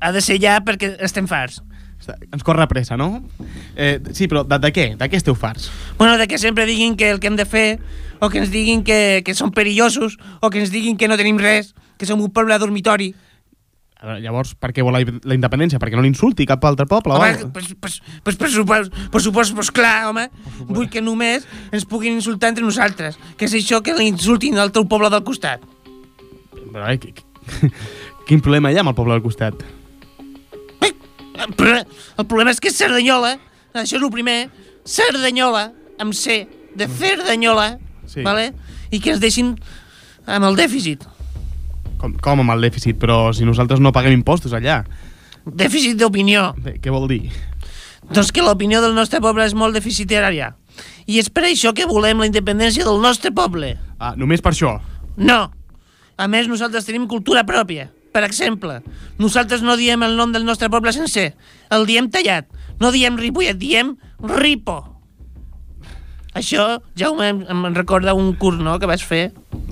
ha 0.02 0.12
de 0.12 0.22
ser 0.22 0.40
ja 0.44 0.58
perquè 0.66 0.96
estem 1.06 1.30
farts. 1.30 1.62
Ens 2.32 2.44
corre 2.46 2.68
pressa, 2.72 2.96
no? 2.96 3.24
Eh, 3.76 4.00
sí, 4.14 4.28
però 4.32 4.44
de, 4.48 4.60
de 4.64 4.70
què? 4.72 4.86
De 4.96 5.08
què 5.10 5.18
esteu 5.20 5.36
farts? 5.36 5.70
Bueno, 5.98 6.18
de 6.18 6.28
que 6.28 6.38
sempre 6.38 6.66
diguin 6.66 6.96
que 6.96 7.10
el 7.12 7.20
que 7.20 7.28
hem 7.28 7.36
de 7.36 7.46
fer, 7.46 7.80
o 8.20 8.30
que 8.30 8.40
ens 8.40 8.52
diguin 8.54 8.84
que, 8.88 9.24
que 9.26 9.34
som 9.36 9.52
perillosos, 9.52 10.18
o 10.40 10.50
que 10.50 10.60
ens 10.62 10.72
diguin 10.72 10.96
que 10.98 11.08
no 11.10 11.18
tenim 11.18 11.38
res, 11.42 11.74
que 11.98 12.06
som 12.06 12.22
un 12.22 12.32
poble 12.32 12.56
dormitori. 12.62 13.14
A 13.98 14.06
veure, 14.06 14.22
Llavors, 14.22 14.54
per 14.54 14.70
què 14.78 14.84
vol 14.86 14.94
la, 14.94 15.02
la 15.26 15.34
independència? 15.36 15.80
Perquè 15.82 15.98
no 15.98 16.04
l'insulti 16.06 16.46
cap 16.46 16.64
altre 16.70 16.86
poble? 16.86 17.16
Home, 17.18 17.32
alguna 17.34 17.52
pues, 17.52 17.74
pues, 17.82 17.96
pues, 18.24 18.36
per 18.38 18.50
supost, 18.54 18.94
per 19.12 19.22
supost, 19.26 19.56
pues 19.58 19.72
clar, 19.74 20.06
home, 20.12 20.28
vull 20.70 20.86
que 20.94 21.02
només 21.02 21.48
ens 21.74 21.84
puguin 21.90 22.14
insultar 22.22 22.54
entre 22.54 22.64
nosaltres, 22.64 23.18
que 23.42 23.50
és 23.50 23.56
això 23.58 23.82
que 23.82 23.98
l'insultin 23.98 24.56
al 24.62 24.72
teu 24.72 24.86
poble 24.88 25.10
del 25.10 25.26
costat. 25.26 25.66
Però, 26.54 26.86
eh, 26.94 27.00
qui- 27.02 27.12
qui- 27.18 27.72
quin 28.28 28.40
problema 28.46 28.70
hi 28.72 28.78
ha 28.78 28.86
amb 28.86 28.94
el 28.94 28.96
poble 29.02 29.18
del 29.18 29.26
costat? 29.26 29.56
El, 31.38 31.54
pro- 31.54 31.84
el 32.18 32.26
problema 32.26 32.52
és 32.52 32.60
que 32.60 32.72
Cerdanyola, 32.74 33.36
això 33.74 33.98
és 33.98 34.02
el 34.04 34.10
primer, 34.14 34.50
Cerdanyola, 34.88 35.72
amb 36.00 36.14
C, 36.14 36.48
de 36.76 36.88
Cerdanyola, 36.88 37.78
Sí. 38.08 38.22
vale? 38.24 38.54
i 38.92 39.00
que 39.04 39.12
ens 39.12 39.20
deixin 39.20 39.56
amb 40.26 40.46
el 40.48 40.56
dèficit. 40.56 41.04
Com, 42.00 42.14
com 42.22 42.40
amb 42.40 42.52
el 42.54 42.62
dèficit? 42.70 42.96
Però 43.02 43.34
si 43.36 43.44
nosaltres 43.46 43.80
no 43.84 43.92
paguem 43.92 44.14
impostos 44.14 44.54
allà. 44.54 44.84
Dèficit 45.46 45.98
d'opinió. 46.00 46.54
Què 46.82 46.92
vol 46.94 47.08
dir? 47.10 47.32
Doncs 48.08 48.32
que 48.32 48.42
l'opinió 48.46 48.80
del 48.82 48.96
nostre 48.96 49.20
poble 49.20 49.44
és 49.46 49.54
molt 49.58 49.76
deficitària. 49.76 50.54
I 51.08 51.20
és 51.20 51.30
per 51.34 51.44
això 51.50 51.74
que 51.76 51.86
volem 51.90 52.20
la 52.22 52.28
independència 52.30 52.86
del 52.86 53.02
nostre 53.02 53.32
poble. 53.36 53.78
Ah, 54.00 54.14
només 54.16 54.42
per 54.42 54.54
això. 54.54 54.78
No. 55.18 55.52
A 56.18 56.28
més, 56.28 56.48
nosaltres 56.48 56.86
tenim 56.86 57.08
cultura 57.08 57.44
pròpia. 57.46 57.90
Per 58.18 58.24
exemple, 58.26 58.80
nosaltres 59.22 59.62
no 59.62 59.76
diem 59.78 60.02
el 60.02 60.16
nom 60.18 60.32
del 60.34 60.42
nostre 60.46 60.72
poble 60.74 60.90
sencer. 60.90 61.36
El 61.70 61.84
diem 61.86 62.08
tallat. 62.10 62.48
No 62.82 62.90
diem 62.90 63.14
Ripollet, 63.20 63.60
diem 63.62 63.92
Ripo. 64.26 64.80
Això, 66.34 66.66
Jaume, 66.98 67.28
em, 67.30 67.44
em 67.46 67.76
recorda 67.76 68.16
un 68.18 68.32
curt, 68.42 68.58
no?, 68.66 68.80
que 68.82 68.90
vas 68.90 69.06
fer. 69.06 69.28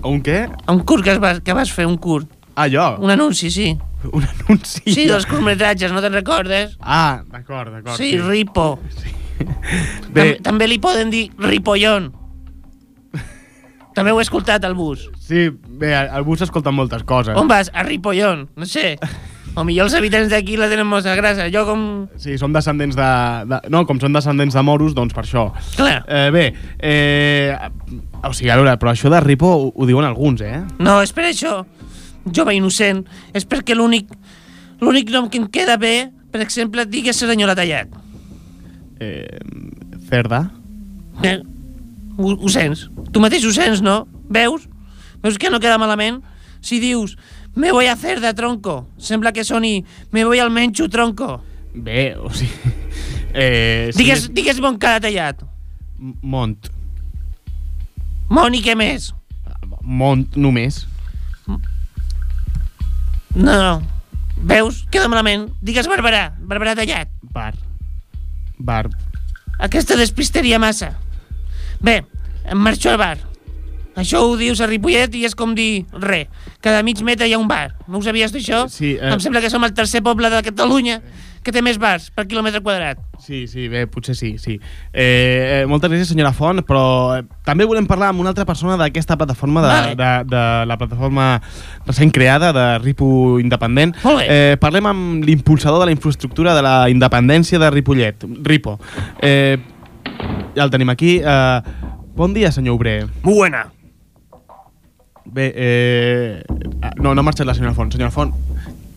Un 0.06 0.22
què? 0.22 0.44
Un 0.70 0.84
curt 0.86 1.08
que, 1.08 1.16
es 1.16 1.22
va, 1.24 1.32
que 1.42 1.56
vas 1.58 1.74
fer, 1.74 1.88
un 1.90 1.98
curt. 1.98 2.30
Ah, 2.54 2.68
jo? 2.70 2.86
Un 3.02 3.16
anunci, 3.16 3.50
sí. 3.50 3.72
Un 4.14 4.22
anunci. 4.30 4.84
Sí, 4.86 5.08
dels 5.10 5.26
curtmetratges, 5.26 5.90
no 5.90 6.06
te'n 6.06 6.14
recordes? 6.14 6.78
Ah, 6.82 7.24
d'acord, 7.34 7.74
d'acord. 7.74 7.98
Sí, 7.98 8.12
Ripo. 8.22 8.76
Bé, 10.14 10.36
Tam 10.38 10.52
també 10.52 10.70
li 10.70 10.78
poden 10.78 11.10
dir 11.10 11.32
Ripollón. 11.42 12.12
També 13.96 14.12
ho 14.12 14.20
he 14.20 14.26
escoltat 14.26 14.66
al 14.68 14.76
bus. 14.76 15.08
sí, 15.20 15.48
bé, 15.50 15.94
al 15.96 16.26
bus 16.28 16.44
s'escolten 16.44 16.76
moltes 16.76 17.04
coses. 17.08 17.36
On 17.40 17.48
vas? 17.48 17.72
A 17.74 17.84
Ripollón, 17.88 18.50
no 18.56 18.68
sé. 18.70 18.98
O 19.56 19.64
millor 19.64 19.88
els 19.88 19.94
habitants 19.96 20.28
d'aquí 20.34 20.58
la 20.60 20.68
tenen 20.68 20.88
molta 20.88 21.14
grasa. 21.16 21.48
Jo 21.48 21.64
com... 21.64 21.84
Sí, 22.20 22.36
som 22.38 22.52
descendents 22.52 22.98
de, 23.00 23.10
de... 23.48 23.60
No, 23.72 23.86
com 23.88 24.02
són 24.04 24.12
descendents 24.12 24.58
de 24.58 24.64
moros, 24.68 24.92
doncs 24.98 25.16
per 25.16 25.24
això. 25.24 25.46
Clar. 25.78 26.02
Eh, 26.12 26.28
bé, 26.36 26.46
eh, 26.84 27.56
o 28.20 28.34
sigui, 28.36 28.52
a 28.52 28.58
veure, 28.60 28.76
però 28.82 28.92
això 28.92 29.12
de 29.14 29.22
Ripo 29.24 29.48
ho, 29.48 29.70
ho 29.72 29.88
diuen 29.88 30.04
alguns, 30.04 30.44
eh? 30.44 30.60
No, 30.84 31.00
és 31.06 31.16
per 31.16 31.30
això. 31.30 31.62
Jove 32.36 32.58
innocent. 32.58 33.06
És 33.32 33.48
perquè 33.48 33.78
l'únic 33.78 34.12
l'únic 34.84 35.10
nom 35.14 35.30
que 35.32 35.40
em 35.40 35.48
queda 35.48 35.78
bé, 35.80 36.10
per 36.34 36.42
exemple, 36.44 36.84
et 36.84 36.92
digues 36.92 37.16
Serenyola 37.16 37.56
Tallat. 37.56 37.96
eh 39.00 39.40
cerda. 40.10 40.52
Eh? 41.24 41.40
Ho, 42.18 42.32
ho 42.36 42.50
sents? 42.50 42.88
Tu 43.12 43.22
mateix 43.24 43.46
ho 43.46 43.54
sents, 43.56 43.82
no? 43.84 44.06
Veus? 44.30 44.68
Veus 45.24 45.38
que 45.42 45.50
no 45.50 45.60
queda 45.60 45.80
malament? 45.82 46.22
Si 46.66 46.80
dius, 46.80 47.18
me 47.56 47.72
voy 47.72 47.88
a 47.88 47.94
hacer 47.94 48.20
de 48.22 48.34
tronco, 48.34 48.90
sembla 48.98 49.32
que 49.32 49.44
soni, 49.44 49.86
me 50.12 50.26
voy 50.26 50.40
al 50.40 50.52
menxo 50.52 50.90
tronco. 50.90 51.42
Bé, 51.74 52.16
o 52.16 52.32
sigui... 52.34 52.74
Eh, 53.38 53.90
sí, 53.92 53.98
Digues, 54.00 54.30
digues 54.32 54.62
bon 54.64 54.78
cara 54.80 55.02
tallat. 55.04 55.42
Mont. 56.24 56.70
Moni, 58.32 58.62
què 58.64 58.78
més? 58.80 59.10
Mont 59.84 60.38
només. 60.40 60.86
No, 63.36 63.58
no. 63.60 63.82
Veus? 64.40 64.86
Queda 64.88 65.10
malament. 65.12 65.50
Digues 65.60 65.92
Barberà. 65.92 66.30
Barberà 66.40 66.78
tallat. 66.80 67.12
Bar. 67.36 67.52
Bar. 68.56 68.88
Aquesta 69.60 70.00
despisteria 70.00 70.60
massa. 70.64 70.94
Bé, 71.86 72.00
em 72.50 72.58
marxo 72.58 72.90
al 72.90 72.98
bar. 72.98 73.18
Això 73.96 74.24
ho 74.26 74.34
dius 74.36 74.60
a 74.60 74.68
Ripollet 74.68 75.14
i 75.16 75.22
és 75.28 75.36
com 75.38 75.54
dir 75.56 75.86
re. 76.02 76.26
Cada 76.66 76.82
mig 76.84 77.00
metre 77.06 77.30
hi 77.30 77.36
ha 77.36 77.40
un 77.40 77.48
bar. 77.48 77.78
No 77.88 78.02
ho 78.02 78.04
sabies 78.04 78.34
d'això? 78.34 78.66
Sí, 78.74 78.96
eh. 78.98 79.14
Em 79.14 79.22
sembla 79.24 79.40
que 79.44 79.52
som 79.54 79.64
el 79.64 79.76
tercer 79.78 80.02
poble 80.04 80.32
de 80.34 80.42
Catalunya 80.44 81.00
que 81.46 81.54
té 81.54 81.62
més 81.62 81.78
bars 81.78 82.08
per 82.10 82.26
quilòmetre 82.26 82.60
quadrat. 82.66 82.98
Sí, 83.22 83.44
sí, 83.48 83.68
bé, 83.70 83.84
potser 83.86 84.16
sí, 84.18 84.32
sí. 84.42 84.56
Eh, 84.90 85.04
eh, 85.06 85.60
moltes 85.70 85.92
gràcies, 85.92 86.10
senyora 86.10 86.34
Font, 86.34 86.64
però 86.66 86.82
eh, 87.20 87.22
també 87.46 87.68
volem 87.70 87.86
parlar 87.86 88.10
amb 88.10 88.24
una 88.24 88.34
altra 88.34 88.48
persona 88.50 88.80
d'aquesta 88.82 89.14
plataforma, 89.22 89.62
de, 89.62 89.70
Vale. 89.70 89.94
de, 90.00 90.10
de 90.34 90.42
la 90.66 90.80
plataforma 90.82 91.28
recent 91.86 92.12
creada 92.18 92.50
de 92.56 92.66
Ripo 92.82 93.38
Independent. 93.40 93.94
Molt 94.02 94.24
bé. 94.24 94.26
Eh, 94.26 94.58
parlem 94.58 94.90
amb 94.90 95.30
l'impulsador 95.30 95.86
de 95.86 95.92
la 95.92 95.96
infraestructura 95.96 96.58
de 96.58 96.66
la 96.66 96.76
independència 96.90 97.62
de 97.62 97.72
Ripollet, 97.78 98.26
Ripo. 98.42 98.80
Eh, 99.22 99.62
ja 100.56 100.64
el 100.64 100.70
tenim 100.72 100.90
aquí. 100.90 101.20
Eh, 101.24 101.62
bon 102.16 102.34
dia, 102.34 102.52
senyor 102.52 102.76
Obrer. 102.76 103.08
Muy 103.24 103.34
buena. 103.34 103.72
Bé, 105.26 105.52
eh, 105.56 106.44
no, 107.02 107.14
no 107.16 107.20
ha 107.22 107.24
marxat 107.24 107.48
la 107.48 107.54
senyora 107.56 107.74
Font. 107.74 107.92
Senyora 107.92 108.12
Font, 108.12 108.34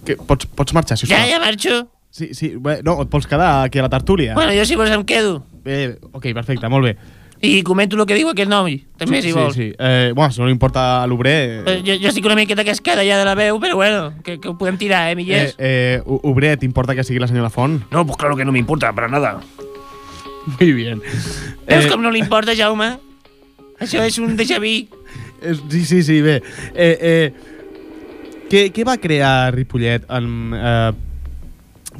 que, 0.04 0.16
pots, 0.16 0.46
pots 0.46 0.75
marxar, 0.76 0.98
si 0.98 1.06
us 1.06 1.10
Ja, 1.10 1.25
ja 1.26 1.40
marxo. 1.40 1.88
Sí, 2.10 2.30
sí, 2.34 2.54
bé, 2.56 2.80
no, 2.84 3.00
et 3.02 3.08
pots 3.08 3.26
quedar 3.26 3.64
aquí 3.64 3.78
a 3.78 3.82
la 3.82 3.88
tertúlia. 3.92 4.34
Bueno, 4.34 4.52
jo 4.56 4.64
si 4.64 4.76
vols 4.76 4.90
em 4.92 5.04
quedo. 5.04 5.42
Bé, 5.64 5.98
ok, 6.12 6.26
perfecte, 6.34 6.68
molt 6.68 6.84
bé. 6.84 6.96
I 7.40 7.62
comento 7.62 7.94
el 7.94 8.02
que 8.08 8.16
diu 8.18 8.28
aquest 8.32 8.50
noi, 8.50 8.80
també, 8.98 9.20
si 9.22 9.28
sí, 9.28 9.32
vols. 9.37 9.54
Sí, 9.54 9.68
sí. 9.70 9.75
Eh, 9.78 10.10
bueno, 10.14 10.32
si 10.32 10.40
no 10.40 10.46
li 10.48 10.52
importa 10.52 11.02
a 11.02 11.06
l'obrer... 11.06 11.62
Eh, 11.70 11.76
Jo, 11.87 11.94
jo 12.02 12.08
estic 12.10 12.25
una 12.26 12.34
miqueta 12.34 12.64
cascada 12.66 13.04
ja 13.06 13.16
de 13.20 13.25
la 13.28 13.37
veu, 13.38 13.60
però 13.62 13.76
bueno, 13.78 14.12
que, 14.25 14.40
que 14.40 14.48
ho 14.48 14.56
podem 14.58 14.76
tirar, 14.76 15.06
eh, 15.08 15.12
Eh, 15.12 15.16
Millers? 15.16 15.54
eh, 15.58 16.02
o- 16.04 16.18
obrer, 16.32 16.56
¿t'importa 16.58 16.96
que 16.96 17.04
sigui 17.04 17.20
la 17.20 17.28
senyora 17.28 17.48
Font? 17.50 17.84
No, 17.92 18.04
pues 18.04 18.16
claro 18.16 18.34
que 18.37 18.44
no 18.44 18.50
me 18.52 18.58
importa, 18.58 18.92
para 18.92 19.06
nada. 19.08 19.38
Muy 20.61 20.73
bien. 20.73 21.02
Veus 21.67 21.85
Eh, 21.85 21.90
com 21.90 22.02
no 22.02 22.12
li 22.14 22.23
importa, 22.23 22.57
Jaume? 22.57 22.95
Això 23.78 24.02
és 24.02 24.19
un 24.19 24.37
déjà 24.38 24.59
vu. 24.59 24.88
sí, 25.71 25.85
sí, 25.85 26.02
sí, 26.02 26.21
bé. 26.23 26.40
Eh, 26.75 26.97
eh, 27.00 27.33
què, 28.49 28.69
què 28.75 28.87
va 28.87 28.97
crear 28.99 29.52
Ripollet? 29.55 30.09
En, 30.09 30.55
eh, 30.57 30.90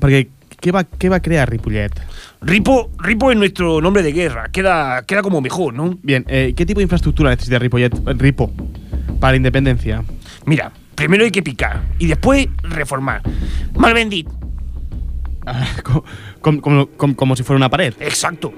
perquè 0.01 0.27
què 0.59 0.73
va, 0.75 0.83
què 0.83 1.11
va 1.11 1.21
crear 1.23 1.47
Ripollet? 1.49 2.01
Ripo, 2.43 2.91
Ripo 2.99 3.31
es 3.31 3.37
nuestro 3.37 3.81
nombre 3.81 4.03
de 4.03 4.13
guerra. 4.13 4.49
Queda, 4.51 5.05
queda 5.07 5.23
como 5.23 5.41
mejor, 5.41 5.75
¿no? 5.75 5.99
Bien, 6.03 6.25
eh, 6.29 6.53
¿qué 6.57 6.67
tipo 6.67 6.81
de 6.81 6.85
infraestructura 6.85 7.31
necesita 7.31 7.59
Ripollet, 7.59 7.95
Ripo 8.19 8.51
para 9.21 9.33
la 9.33 9.37
independencia? 9.37 10.03
Mira, 10.47 10.73
primero 10.97 11.25
hay 11.25 11.31
que 11.31 11.43
picar 11.43 11.83
y 11.99 12.07
después 12.07 12.49
reformar. 12.63 13.23
Mal 13.75 13.95
ben 13.95 14.11
dit. 15.57 15.79
Ah, 15.79 15.83
com, 15.83 16.03
com, 16.41 16.61
com, 16.61 16.87
com, 16.97 17.15
como 17.15 17.37
si 17.37 17.43
fuera 17.43 17.57
una 17.57 17.69
pared. 17.69 17.95
Exacto. 18.01 18.53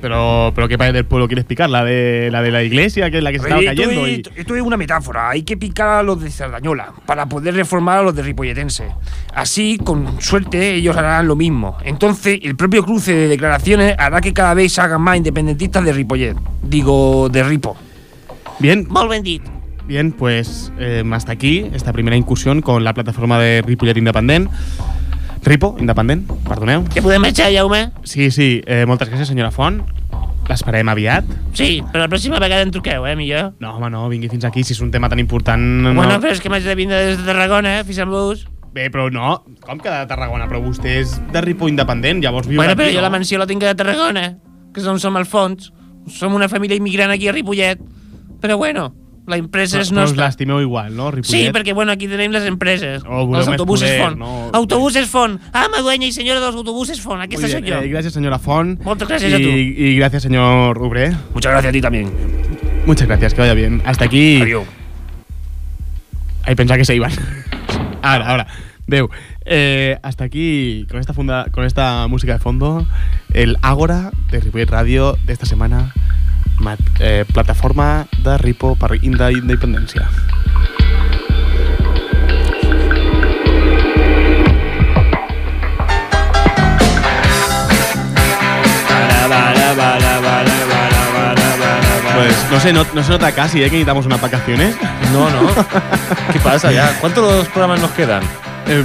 Pero, 0.00 0.50
pero 0.52 0.66
¿qué 0.66 0.76
pared 0.76 0.92
del 0.92 1.04
pueblo 1.04 1.28
quieres 1.28 1.44
picar? 1.44 1.70
¿La 1.70 1.84
de 1.84 2.28
la, 2.32 2.42
de 2.42 2.50
la 2.50 2.64
iglesia, 2.64 3.08
que 3.08 3.18
es 3.18 3.22
la 3.22 3.30
que 3.30 3.38
se 3.38 3.44
estaba 3.44 3.60
Eh, 3.60 3.66
esto, 3.66 3.82
cayendo? 3.82 4.06
es, 4.06 4.18
y- 4.18 4.22
esto 4.34 4.56
es 4.56 4.62
una 4.62 4.76
metáfora. 4.76 5.30
Hay 5.30 5.44
que 5.44 5.56
picar 5.56 5.88
a 5.90 6.02
los 6.02 6.20
de 6.20 6.28
Cerdañola 6.28 6.92
para 7.06 7.26
poder 7.26 7.54
reformar 7.54 7.98
a 7.98 8.02
los 8.02 8.12
de 8.16 8.22
Ripolletense. 8.22 8.88
Así, 9.32 9.78
con 9.78 10.20
suerte, 10.20 10.74
ellos 10.74 10.96
harán 10.96 11.28
lo 11.28 11.36
mismo. 11.36 11.78
Entonces, 11.84 12.40
el 12.42 12.56
propio 12.56 12.82
cruce 12.84 13.14
de 13.14 13.28
declaraciones 13.28 13.94
hará 13.96 14.20
que 14.20 14.32
cada 14.32 14.54
vez 14.54 14.72
se 14.72 14.80
hagan 14.80 15.00
más 15.02 15.18
independentistas 15.18 15.84
de 15.84 15.92
Ripollet. 15.92 16.36
Digo, 16.64 17.28
de 17.28 17.44
Ripo. 17.44 17.76
Bien, 18.58 18.86
Molt. 18.90 19.12
Bien, 19.86 20.10
pues 20.10 20.72
eh, 20.80 21.04
hasta 21.12 21.30
aquí 21.30 21.70
esta 21.74 21.92
primera 21.92 22.16
incursión 22.16 22.60
con 22.60 22.82
la 22.82 22.92
plataforma 22.92 23.38
de 23.38 23.62
Ripollet 23.62 23.96
Independent. 23.98 24.50
Ripo, 25.42 25.74
Independent, 25.82 26.28
perdoneu. 26.46 26.84
Ja 26.94 27.02
podem 27.02 27.22
marxar, 27.24 27.50
Jaume? 27.50 27.88
Sí, 28.06 28.30
sí, 28.30 28.62
eh, 28.62 28.84
moltes 28.86 29.10
gràcies, 29.10 29.32
senyora 29.32 29.50
Font. 29.50 29.80
L'esperem 30.46 30.88
aviat. 30.90 31.26
Sí, 31.54 31.80
però 31.92 32.04
la 32.04 32.10
pròxima 32.10 32.38
vegada 32.42 32.62
en 32.62 32.70
truqueu, 32.70 33.06
eh, 33.06 33.16
millor. 33.18 33.52
No, 33.62 33.74
home, 33.76 33.90
no, 33.90 34.04
vingui 34.10 34.30
fins 34.30 34.46
aquí, 34.46 34.62
si 34.62 34.76
és 34.76 34.80
un 34.82 34.92
tema 34.94 35.10
tan 35.10 35.18
important... 35.18 35.62
No. 35.82 35.94
Bueno, 35.98 36.20
però 36.22 36.34
és 36.34 36.42
que 36.42 36.50
m'haig 36.50 36.66
de 36.66 36.76
vindre 36.78 37.02
des 37.08 37.18
de 37.18 37.26
Tarragona, 37.26 37.80
eh, 37.80 37.84
fins 37.88 37.98
amb 38.02 38.14
bus. 38.14 38.46
Bé, 38.72 38.86
però 38.88 39.10
no, 39.10 39.42
com 39.66 39.82
que 39.82 39.90
de 39.90 40.06
Tarragona? 40.08 40.46
Però 40.48 40.62
vostè 40.62 40.96
és 41.02 41.18
de 41.34 41.42
Ripo 41.44 41.68
Independent, 41.68 42.22
llavors 42.22 42.46
viu 42.46 42.62
Bueno, 42.62 42.72
aquí, 42.72 42.82
però 42.84 42.94
jo 42.94 43.02
no? 43.02 43.08
la 43.08 43.12
mansió 43.12 43.38
la 43.42 43.46
tinc 43.50 43.66
a 43.66 43.74
Tarragona, 43.74 44.28
que 44.72 44.80
és 44.80 44.86
on 44.86 45.02
som 45.02 45.18
al 45.18 45.26
fons. 45.26 45.72
Som 46.10 46.34
una 46.34 46.48
família 46.48 46.78
immigrant 46.78 47.10
aquí 47.10 47.28
a 47.28 47.34
Ripollet. 47.34 47.82
Però 48.42 48.56
bueno, 48.58 48.92
la 49.32 49.38
empresa 49.40 49.78
Però, 49.78 49.82
és 49.82 49.90
però 49.90 50.04
us 50.04 50.10
nostra. 50.12 50.26
l'estimeu 50.28 50.60
igual, 50.60 50.92
no, 50.94 51.08
Ripollet? 51.10 51.32
Sí, 51.32 51.50
perquè 51.56 51.72
bueno, 51.74 51.90
aquí 51.96 52.06
tenim 52.08 52.30
les 52.36 52.44
empreses. 52.46 53.02
Oh, 53.08 53.24
els 53.24 53.46
més 53.46 53.48
autobuses 53.56 53.88
poder, 53.88 54.02
Font. 54.04 54.18
no? 54.20 54.50
Autobuses 54.52 55.08
Font. 55.08 55.40
Ama, 55.56 55.80
dueña 55.82 56.06
i 56.06 56.12
senyora 56.12 56.38
dels 56.44 56.54
autobuses 56.60 57.00
Font. 57.00 57.24
Aquesta 57.24 57.48
sóc 57.48 57.64
jo. 57.66 57.80
eh, 57.80 57.88
gracias, 57.88 58.12
señora 58.14 58.38
Font. 58.38 58.78
Moltes 58.84 59.08
gràcies 59.08 59.32
y, 59.32 59.34
a 59.34 59.38
tu. 59.42 59.48
Y 59.48 59.96
gracias, 59.96 60.22
señor 60.28 60.76
Ubre. 60.78 61.10
Muchas 61.34 61.52
gracias 61.52 61.70
a 61.70 61.72
ti 61.72 61.80
también. 61.80 62.12
Muchas 62.86 63.08
gracias, 63.08 63.32
que 63.34 63.40
vaya 63.40 63.54
bien. 63.54 63.80
Hasta 63.84 64.04
aquí... 64.04 64.40
Adiós. 64.42 64.64
Ahí 66.44 66.54
pensaba 66.54 66.76
que 66.78 66.84
se 66.84 66.94
iban. 66.96 67.12
ahora, 68.02 68.28
ahora. 68.28 68.46
Deu. 68.86 69.08
Eh, 69.44 69.96
hasta 70.02 70.24
aquí, 70.24 70.86
con 70.90 70.98
esta, 71.00 71.14
funda, 71.14 71.46
con 71.52 71.64
esta 71.64 72.06
música 72.08 72.32
de 72.32 72.38
fondo, 72.38 72.86
el 73.32 73.56
Ágora 73.62 74.10
de 74.30 74.40
Ripollet 74.40 74.70
Radio 74.70 75.16
de 75.24 75.32
esta 75.32 75.46
semana, 75.46 75.92
eh, 77.00 77.24
plataforma 77.32 78.06
de 78.22 78.38
Ripo 78.38 78.76
per 78.76 78.98
Inda 79.02 79.30
Independència. 79.32 80.08
Pues 92.14 92.36
no 92.50 92.60
se, 92.60 92.72
not- 92.72 92.92
no 92.94 93.02
se 93.02 93.10
nota 93.10 93.32
casi, 93.32 93.58
¿eh? 93.60 93.64
Que 93.64 93.70
necesitamos 93.76 94.06
unas 94.06 94.20
vacaciones. 94.20 94.76
No, 95.12 95.30
no. 95.30 95.48
¿Qué 96.32 96.38
pasa 96.40 96.70
ya? 96.70 96.96
¿Cuántos 97.00 97.46
programas 97.48 97.80
nos 97.80 97.90
quedan? 97.92 98.22
Eh, 98.66 98.84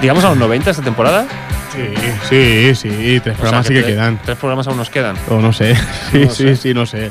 ¿Digamos 0.00 0.24
a 0.24 0.30
los 0.30 0.38
90 0.38 0.70
esta 0.70 0.82
temporada? 0.82 1.26
Sí, 1.72 1.94
sí, 2.28 2.74
sí. 2.74 3.20
Tres 3.20 3.20
O 3.20 3.22
sea, 3.24 3.34
programas 3.36 3.66
sí 3.66 3.74
que 3.74 3.82
tres- 3.82 3.94
quedan. 3.94 4.18
Tres 4.24 4.36
programas 4.38 4.66
aún 4.68 4.76
nos 4.78 4.90
quedan. 4.90 5.16
O 5.28 5.40
no 5.40 5.52
sé. 5.52 5.74
Sí, 6.12 6.18
No 6.24 6.30
sí, 6.30 6.42
sé. 6.44 6.56
sí, 6.56 6.74
no 6.74 6.86
sé. 6.86 7.10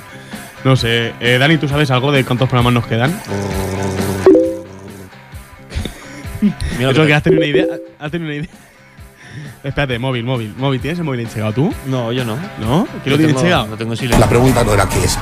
No 0.63 0.75
sé. 0.75 1.13
Eh, 1.19 1.37
Dani, 1.37 1.57
¿tú 1.57 1.67
sabes 1.67 1.91
algo 1.91 2.11
de 2.11 2.23
cuántos 2.25 2.49
programas 2.49 2.73
nos 2.73 2.85
quedan? 2.87 3.11
Mira 6.77 6.91
Eso 6.91 7.05
que 7.05 7.13
has 7.13 7.23
tenido 7.23 7.39
una 7.41 7.47
idea. 7.49 7.65
Has 7.99 8.11
tenido 8.11 8.29
una 8.29 8.39
idea. 8.39 8.49
Espérate, 9.63 9.99
móvil, 9.99 10.23
móvil. 10.23 10.53
Móvil, 10.57 10.79
¿tienes 10.81 10.99
el 10.99 11.05
móvil 11.05 11.21
enchegado 11.21 11.51
tú? 11.53 11.73
No, 11.87 12.11
yo 12.11 12.23
no. 12.25 12.35
¿No? 12.59 12.87
¿Quién 13.03 13.11
lo 13.13 13.17
tiene 13.17 13.27
tengo- 13.27 13.39
enchegado? 13.39 13.67
Lo 13.67 13.77
tengo 13.77 13.93
en 13.93 13.97
silencio. 13.97 14.19
La 14.19 14.29
pregunta 14.29 14.63
no 14.63 14.73
era 14.73 14.87
qué 14.87 15.03
es, 15.03 15.17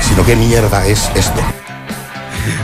sino 0.00 0.24
qué 0.24 0.36
mierda 0.36 0.86
es 0.86 1.10
esto. 1.14 1.40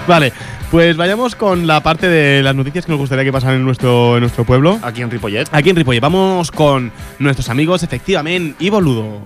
Vale, 0.07 0.33
pues 0.71 0.97
vayamos 0.97 1.35
con 1.35 1.67
la 1.67 1.83
parte 1.83 2.09
de 2.09 2.43
las 2.43 2.55
noticias 2.55 2.85
que 2.85 2.93
nos 2.93 2.99
gustaría 2.99 3.25
que 3.25 3.33
pasaran 3.33 3.57
en 3.57 3.65
nuestro, 3.65 4.17
en 4.17 4.21
nuestro 4.21 4.45
pueblo. 4.45 4.79
Aquí 4.83 5.03
en 5.03 5.11
Ripollet. 5.11 5.49
Aquí 5.53 5.71
en 5.71 5.77
Ripollet, 5.77 6.01
vamos 6.01 6.51
con 6.51 6.93
nuestros 7.19 7.49
amigos, 7.49 7.83
efectivamente, 7.83 8.57
y 8.59 8.71
boludo. 8.71 9.23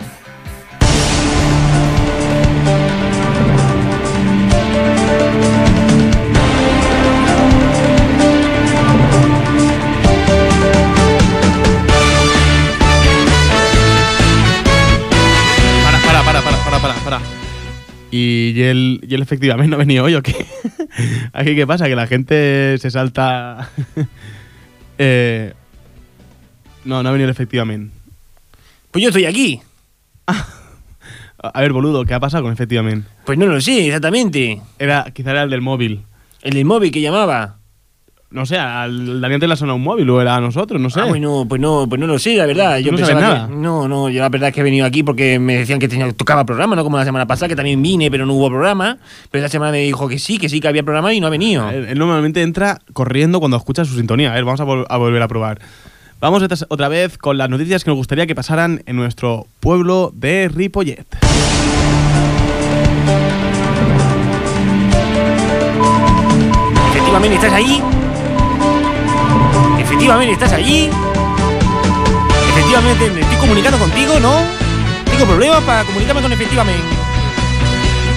¿Y 18.13 18.61
él, 18.61 19.01
y 19.09 19.15
él 19.15 19.23
efectivamente 19.23 19.71
no 19.71 19.77
ha 19.77 19.79
venido 19.79 20.05
hoy 20.05 20.15
o 20.15 20.23
qué? 20.23 20.47
Aquí, 21.33 21.57
¿qué 21.57 21.67
pasa? 21.67 21.87
Que 21.89 21.97
la 21.97 22.07
gente 22.07 22.77
se 22.79 22.91
salta. 22.91 23.71
eh, 24.99 25.55
no, 26.85 27.03
no 27.03 27.09
ha 27.09 27.13
venido 27.13 27.31
efectivamente. 27.31 27.95
Pues 28.91 29.03
yo 29.03 29.09
estoy 29.09 29.25
aquí. 29.25 29.63
A 30.27 30.47
a 31.55 31.61
ver, 31.63 31.73
boludo, 31.73 32.05
¿qué 32.05 32.13
ha 32.13 32.21
pasado 32.21 32.43
con 32.43 32.53
efectivamente? 32.53 33.09
Pues 33.25 33.39
no 33.39 33.47
lo 33.47 33.59
sé, 33.63 33.87
exactamente. 33.87 34.61
Era, 34.79 35.11
quizá 35.15 35.31
era 35.31 35.45
el 35.45 35.51
del 35.51 35.63
móvil. 35.63 36.03
El 36.43 36.53
del 36.53 36.67
móvil 36.67 36.93
que 36.93 37.01
llamaba. 37.01 37.57
No 38.33 38.47
sé, 38.47 38.59
al 38.59 39.21
Dani 39.21 39.35
antes 39.35 39.47
le 39.47 39.53
ha 39.53 39.57
sonado 39.57 39.77
un 39.77 39.83
móvil 39.83 40.09
o 40.09 40.21
era 40.21 40.37
a 40.37 40.41
nosotros, 40.41 40.81
no 40.81 40.89
sé. 40.89 41.01
Ah, 41.01 41.05
bueno, 41.05 41.45
pues 41.49 41.61
no, 41.61 41.87
pues 41.89 42.01
no 42.01 42.07
lo 42.07 42.19
sé, 42.19 42.35
la 42.37 42.47
verdad. 42.47 42.79
¿Tú 42.79 42.85
Yo 42.85 42.93
no 42.93 42.97
pensaba 42.97 43.21
sabes 43.21 43.35
que- 43.35 43.41
nada? 43.51 43.61
no, 43.61 43.89
no, 43.89 44.09
yo 44.09 44.21
la 44.21 44.29
verdad 44.31 44.49
es 44.49 44.55
que 44.55 44.61
he 44.63 44.65
venido 44.65 44.87
aquí 44.87 45.03
porque 45.03 45.39
me 45.39 45.57
decían 45.59 45.79
que 45.79 45.87
tenía, 45.87 46.11
tocaba 46.15 46.45
programa, 46.47 46.75
no 46.75 46.83
como 46.83 46.97
la 46.97 47.05
semana 47.05 47.27
pasada, 47.27 47.49
que 47.49 47.57
también 47.57 47.83
vine, 47.83 48.11
pero 48.11 48.25
no 48.25 48.33
hubo 48.33 48.49
programa. 48.49 48.97
Pero 49.31 49.45
esta 49.45 49.53
semana 49.53 49.71
me 49.73 49.79
dijo 49.81 50.09
que 50.09 50.19
sí, 50.19 50.39
que 50.39 50.49
sí 50.49 50.61
que 50.61 50.69
había 50.69 50.83
programa 50.83 51.13
y 51.13 51.21
no 51.21 51.27
ha 51.27 51.31
venido. 51.31 51.69
Él, 51.69 51.85
él 51.91 51.99
normalmente 51.99 52.41
entra 52.43 52.79
corriendo 52.95 53.39
cuando 53.39 53.59
escucha 53.59 53.85
su 53.85 53.97
sintonía. 53.97 54.31
A 54.31 54.35
ver, 54.35 54.45
vamos 54.45 54.61
a, 54.61 54.65
vol- 54.65 54.87
a 54.89 54.97
volver 54.97 55.21
a 55.21 55.29
probar. 55.29 55.61
Vamos 56.21 56.43
otra- 56.43 56.57
otra 56.69 56.89
vez 56.89 57.19
con 57.19 57.37
las 57.37 57.51
noticias 57.51 57.85
que 57.85 57.91
nos 57.91 57.97
gustaría 57.99 58.27
que 58.27 58.35
pasaran 58.35 58.83
en 58.87 58.97
nuestro 58.97 59.47
pueblo 59.61 60.11
de 60.15 60.49
Ripollet. 60.49 61.05
Efectivamente, 66.91 67.37
¿estás 67.37 67.53
ahí? 67.53 67.83
Efectivamente, 69.93 70.33
¿estás 70.33 70.53
allí? 70.55 70.89
Efectivamente, 72.49 73.11
me 73.11 73.21
estoy 73.21 73.37
comunicando 73.37 73.79
contigo, 73.79 74.19
¿no? 74.21 74.41
Tengo 75.05 75.27
problemas 75.27 75.63
para 75.65 75.85
comunicarme 75.85 76.23
con 76.23 76.33
efectivamente. 76.33 76.83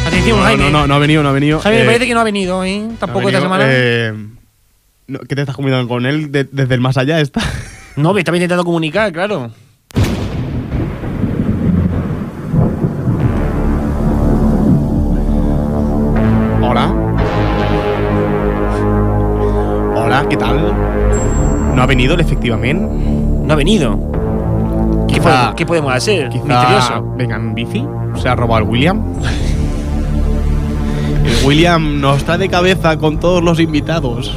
Atención, 0.08 0.38
No, 0.39 0.44
Jaime. 0.46 0.63
no, 0.72 0.79
no, 0.82 0.88
no 0.88 0.96
ha 0.96 1.00
venido, 1.00 1.21
no 1.21 1.30
ha 1.30 1.32
venido. 1.34 1.60
Jaime, 1.60 1.80
me 1.80 1.84
Eh, 1.84 1.86
parece 1.88 2.08
que 2.08 2.13
no 2.13 2.21
ha 2.21 2.23
venido, 2.23 2.63
¿eh? 2.63 2.80
no 2.80 2.93
ha 2.93 2.97
Tampoco 2.97 3.28
esta 3.28 3.41
semana. 3.41 3.65
eh, 3.67 4.13
no, 5.08 5.19
¿Qué 5.19 5.36
te 5.36 5.41
estás 5.41 5.56
comunicando 5.56 5.88
con 5.89 6.06
él 6.06 6.32
de- 6.32 6.45
desde 6.45 6.76
el 6.76 6.80
más 6.82 6.95
allá? 6.97 7.19
Está. 7.19 7.41
No, 7.97 8.13
me 8.13 8.19
estaba 8.21 8.38
intentando 8.38 8.63
comunicar, 8.63 9.12
claro. 9.12 9.52
¿No 21.75 21.81
ha 21.81 21.85
venido 21.85 22.13
él, 22.15 22.21
efectivamente? 22.21 22.85
No 23.45 23.53
ha 23.53 23.55
venido. 23.55 23.99
¿Qué, 25.07 25.15
Quizá- 25.15 25.23
podemos, 25.23 25.55
qué 25.55 25.65
podemos 25.65 25.93
hacer? 25.93 26.29
Quizá 26.29 26.43
Misterioso. 26.45 27.13
venga 27.17 27.35
en 27.35 27.53
bici. 27.53 27.85
Se 28.15 28.29
ha 28.29 28.35
robado 28.35 28.63
el 28.63 28.69
William. 28.69 29.01
El 31.25 31.45
William 31.45 31.99
nos 32.01 32.23
trae 32.23 32.38
de 32.38 32.49
cabeza 32.49 32.97
con 32.97 33.19
todos 33.19 33.43
los 33.43 33.59
invitados. 33.59 34.35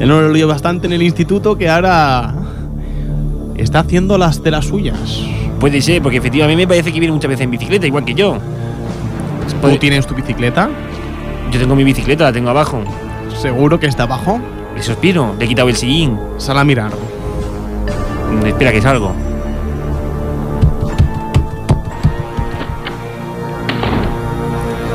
Él 0.00 0.08
nos 0.08 0.22
lo 0.22 0.32
lío 0.32 0.48
bastante 0.48 0.86
en 0.86 0.94
el 0.94 1.02
instituto 1.02 1.56
que 1.56 1.68
ahora 1.68 2.34
está 3.56 3.80
haciendo 3.80 4.16
las 4.18 4.42
de 4.42 4.50
las 4.50 4.64
suyas. 4.66 5.22
Puede 5.60 5.82
ser, 5.82 6.00
porque 6.02 6.16
efectivamente 6.18 6.56
me 6.56 6.66
parece 6.66 6.90
que 6.92 6.98
viene 7.00 7.12
muchas 7.12 7.28
veces 7.28 7.44
en 7.44 7.50
bicicleta, 7.50 7.86
igual 7.86 8.04
que 8.04 8.14
yo. 8.14 8.38
¿Tú 9.60 9.76
tienes 9.76 10.06
tu 10.06 10.14
bicicleta? 10.14 10.70
Yo 11.52 11.60
tengo 11.60 11.74
mi 11.76 11.84
bicicleta, 11.84 12.24
la 12.24 12.32
tengo 12.32 12.48
abajo. 12.48 12.80
¿Seguro 13.42 13.78
que 13.78 13.86
está 13.86 14.04
abajo? 14.04 14.40
Eso 14.80 14.92
espero, 14.92 15.34
le 15.38 15.44
he 15.44 15.48
quitado 15.48 15.68
el 15.68 15.76
sillín. 15.76 16.18
Sal 16.38 16.56
a 16.56 16.64
mirar. 16.64 16.90
Espera 18.46 18.72
que 18.72 18.80
salgo. 18.80 19.12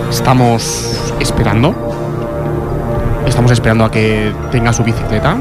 Estamos 0.09 1.13
esperando. 1.19 1.75
Estamos 3.27 3.51
esperando 3.51 3.85
a 3.85 3.91
que 3.91 4.33
tenga 4.51 4.73
su 4.73 4.83
bicicleta. 4.83 5.37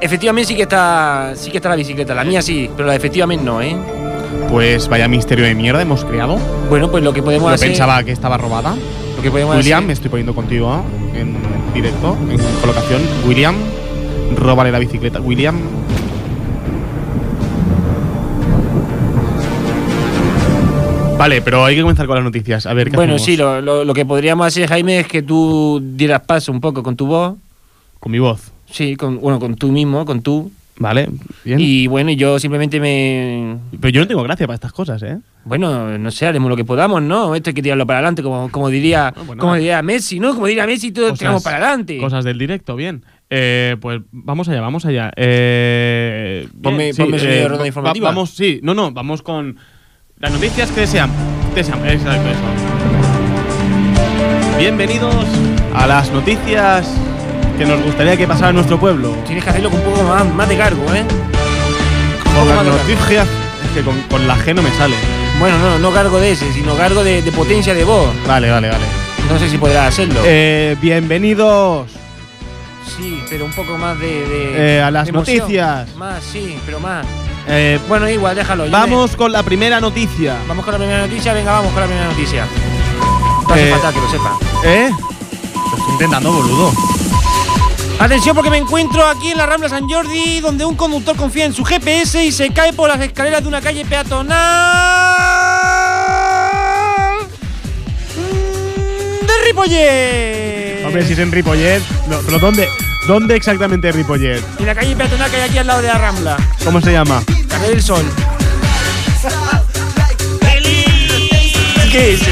Efectivamente 0.00 0.48
sí 0.48 0.56
que 0.56 0.62
está. 0.62 1.30
Sí 1.36 1.52
que 1.52 1.58
está 1.58 1.68
la 1.68 1.76
bicicleta. 1.76 2.12
La 2.12 2.24
mía 2.24 2.42
sí, 2.42 2.68
pero 2.74 2.86
la 2.86 2.94
de 2.94 2.98
efectivamente 2.98 3.44
no, 3.44 3.62
¿eh? 3.62 3.99
Pues 4.48 4.88
vaya 4.88 5.08
misterio 5.08 5.44
de 5.44 5.54
mierda 5.54 5.82
hemos 5.82 6.04
creado. 6.04 6.38
Bueno, 6.68 6.90
pues 6.90 7.02
lo 7.04 7.12
que 7.12 7.22
podemos 7.22 7.48
Yo 7.50 7.54
hacer. 7.54 7.68
pensaba 7.68 8.02
que 8.04 8.12
estaba 8.12 8.36
robada. 8.36 8.74
Lo 9.16 9.22
que 9.22 9.30
podemos 9.30 9.56
William, 9.56 9.84
me 9.86 9.92
estoy 9.92 10.08
poniendo 10.10 10.34
contigo 10.34 10.82
en 11.14 11.36
directo, 11.74 12.16
en 12.30 12.38
colocación. 12.60 13.02
William, 13.26 13.54
róbale 14.36 14.72
la 14.72 14.78
bicicleta. 14.78 15.20
William. 15.20 15.56
Vale, 21.18 21.42
pero 21.42 21.64
hay 21.66 21.74
que 21.76 21.82
comenzar 21.82 22.06
con 22.06 22.14
las 22.16 22.24
noticias. 22.24 22.64
A 22.64 22.72
ver 22.72 22.90
qué 22.90 22.96
Bueno, 22.96 23.14
hacemos? 23.14 23.26
sí, 23.26 23.36
lo, 23.36 23.60
lo- 23.60 23.84
lo 23.84 23.92
que 23.94 24.06
podríamos 24.06 24.46
hacer, 24.46 24.68
Jaime, 24.68 25.00
es 25.00 25.06
que 25.06 25.22
tú 25.22 25.80
dieras 25.94 26.22
paso 26.22 26.50
un 26.50 26.60
poco 26.60 26.82
con 26.82 26.96
tu 26.96 27.06
voz. 27.06 27.34
Con 27.98 28.10
mi 28.12 28.18
voz. 28.18 28.50
Sí, 28.70 28.96
con, 28.96 29.20
bueno, 29.20 29.38
con 29.38 29.54
tú 29.56 29.68
mismo, 29.70 30.06
con 30.06 30.22
tú. 30.22 30.50
Vale, 30.80 31.10
bien. 31.44 31.60
Y 31.60 31.86
bueno, 31.88 32.10
yo 32.12 32.38
simplemente 32.38 32.80
me. 32.80 33.58
Pero 33.78 33.90
yo 33.90 34.00
no 34.00 34.06
tengo 34.08 34.22
gracia 34.22 34.46
para 34.46 34.54
estas 34.54 34.72
cosas, 34.72 35.02
¿eh? 35.02 35.18
Bueno, 35.44 35.98
no 35.98 36.10
sé, 36.10 36.26
haremos 36.26 36.48
lo 36.48 36.56
que 36.56 36.64
podamos, 36.64 37.02
¿no? 37.02 37.34
Esto 37.34 37.50
hay 37.50 37.54
que 37.54 37.60
tirarlo 37.62 37.86
para 37.86 37.98
adelante, 37.98 38.22
como, 38.22 38.50
como 38.50 38.70
diría 38.70 39.12
bueno. 39.26 39.40
como 39.40 39.54
diría 39.56 39.82
Messi, 39.82 40.18
¿no? 40.18 40.32
Como 40.34 40.46
diría 40.46 40.66
Messi, 40.66 40.90
todo 40.90 41.04
Cosas- 41.10 41.18
tiramos 41.18 41.42
para 41.42 41.58
adelante. 41.58 41.98
Cosas 41.98 42.24
del 42.24 42.38
directo, 42.38 42.76
bien. 42.76 43.04
Eh, 43.28 43.76
pues 43.78 44.00
vamos 44.10 44.48
allá, 44.48 44.62
vamos 44.62 44.86
allá. 44.86 45.12
Eh, 45.16 46.48
bien, 46.54 46.62
Ponme- 46.62 46.92
de 46.94 47.42
ronda 47.48 47.58
va- 47.62 47.66
informativa. 47.66 48.08
vamos, 48.08 48.30
sí, 48.30 48.58
no, 48.62 48.72
no, 48.72 48.90
vamos 48.90 49.20
con 49.20 49.56
las 50.18 50.32
noticias 50.32 50.70
que 50.70 50.80
desean. 50.80 51.10
desean 51.54 51.86
exacto, 51.86 52.26
eso. 52.30 52.40
Bienvenidos 54.58 55.14
a 55.74 55.86
las 55.86 56.10
noticias 56.10 56.90
que 57.60 57.66
nos 57.66 57.82
gustaría 57.82 58.16
que 58.16 58.26
pasara 58.26 58.48
en 58.48 58.54
nuestro 58.54 58.80
pueblo. 58.80 59.14
Tienes 59.26 59.44
que 59.44 59.50
hacerlo 59.50 59.68
con 59.70 59.80
un 59.80 59.84
poco 59.84 60.02
más, 60.02 60.24
más 60.32 60.48
de 60.48 60.56
cargo, 60.56 60.82
¿eh? 60.94 61.04
Con 62.34 62.48
las 62.48 62.64
noticias, 62.64 63.26
es 63.66 63.70
que 63.74 63.82
con, 63.82 64.00
con 64.10 64.26
la 64.26 64.34
G 64.34 64.54
no 64.54 64.62
me 64.62 64.70
sale. 64.72 64.94
Bueno, 65.38 65.58
no, 65.58 65.78
no 65.78 65.90
cargo 65.92 66.18
de 66.18 66.32
ese, 66.32 66.50
sino 66.54 66.74
cargo 66.74 67.04
de, 67.04 67.20
de 67.20 67.30
potencia 67.32 67.74
de 67.74 67.84
voz. 67.84 68.08
Vale, 68.26 68.50
vale, 68.50 68.70
vale. 68.70 68.84
No 69.30 69.38
sé 69.38 69.50
si 69.50 69.58
podrás 69.58 69.88
hacerlo. 69.88 70.20
Eh, 70.24 70.74
bienvenidos 70.80 71.90
sí, 72.96 73.22
pero 73.28 73.44
un 73.44 73.52
poco 73.52 73.76
más 73.76 73.98
de. 74.00 74.06
de- 74.26 74.76
eh, 74.78 74.82
a 74.82 74.90
las 74.90 75.04
de 75.06 75.12
noticias. 75.12 75.94
Más, 75.96 76.22
sí, 76.24 76.58
pero 76.64 76.80
más. 76.80 77.04
Eh, 77.46 77.78
Bueno, 77.88 78.08
igual, 78.08 78.36
déjalo. 78.36 78.70
vamos 78.70 79.16
con 79.16 79.32
la 79.32 79.42
primera 79.42 79.80
noticia. 79.82 80.36
Vamos 80.48 80.64
con 80.64 80.72
la 80.72 80.78
primera 80.78 81.00
noticia, 81.06 81.34
venga, 81.34 81.52
vamos 81.52 81.72
con 81.72 81.80
la 81.82 81.86
primera 81.86 82.08
noticia. 82.08 82.46
No 83.46 83.52
hace 83.54 83.68
Eh, 83.68 83.72
falta 83.72 83.92
que 83.92 84.00
lo 84.00 84.10
sepa. 84.10 84.38
¿Eh? 84.64 84.90
Lo 84.90 85.76
estoy 85.76 85.92
intentando, 85.92 86.32
boludo. 86.32 86.72
Atención 88.00 88.34
porque 88.34 88.48
me 88.48 88.56
encuentro 88.56 89.06
aquí 89.06 89.30
en 89.30 89.36
la 89.36 89.44
Rambla 89.44 89.68
San 89.68 89.86
Jordi 89.86 90.40
donde 90.40 90.64
un 90.64 90.74
conductor 90.74 91.14
confía 91.16 91.44
en 91.44 91.52
su 91.52 91.62
GPS 91.66 92.24
y 92.24 92.32
se 92.32 92.48
cae 92.48 92.72
por 92.72 92.88
las 92.88 92.98
escaleras 92.98 93.42
de 93.42 93.48
una 93.48 93.60
calle 93.60 93.84
peatonal 93.84 94.34
mm, 98.16 99.26
de 99.26 99.32
Ripollet. 99.44 100.86
Hombre, 100.86 101.06
si 101.06 101.12
es 101.12 101.18
en 101.18 101.30
Ripollet. 101.30 101.82
No, 102.08 102.20
pero 102.24 102.38
¿dónde? 102.38 102.70
¿Dónde 103.06 103.36
exactamente 103.36 103.90
es 103.90 103.94
Ripollet? 103.94 104.42
Y 104.58 104.62
la 104.64 104.74
calle 104.74 104.96
peatonal 104.96 105.30
que 105.30 105.36
hay 105.36 105.50
aquí 105.50 105.58
al 105.58 105.66
lado 105.66 105.82
de 105.82 105.88
la 105.88 105.98
Rambla. 105.98 106.38
¿Cómo 106.64 106.80
se 106.80 106.92
llama? 106.92 107.22
Carrer 107.48 107.68
del 107.68 107.82
Sol. 107.82 108.10
¿Qué 111.92 112.14
es? 112.14 112.22
ese? 112.22 112.30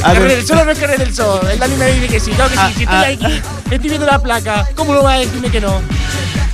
A 0.00 0.08
¿Carrer 0.08 0.22
ver, 0.24 0.36
del 0.36 0.46
Sol 0.46 0.58
o 0.58 0.64
no 0.66 0.72
es 0.72 0.78
Carrer 0.78 0.98
del 0.98 1.14
Sol? 1.14 1.40
El 1.50 1.58
Dani 1.58 1.74
me 1.76 1.90
dice 1.92 2.08
que 2.08 2.20
sí, 2.20 2.32
claro 2.32 2.50
que 2.50 2.56
sí. 2.56 2.62
Ah, 2.62 2.72
si 2.76 2.82
estoy 2.82 2.98
ah. 2.98 3.06
aquí, 3.06 3.42
estoy 3.76 3.90
viendo 3.90 4.06
la 4.06 4.18
placa. 4.20 4.66
¿Cómo 4.74 4.94
no 4.94 5.02
va 5.02 5.14
a 5.14 5.18
decirme 5.18 5.50
que 5.50 5.60
no? 5.60 5.80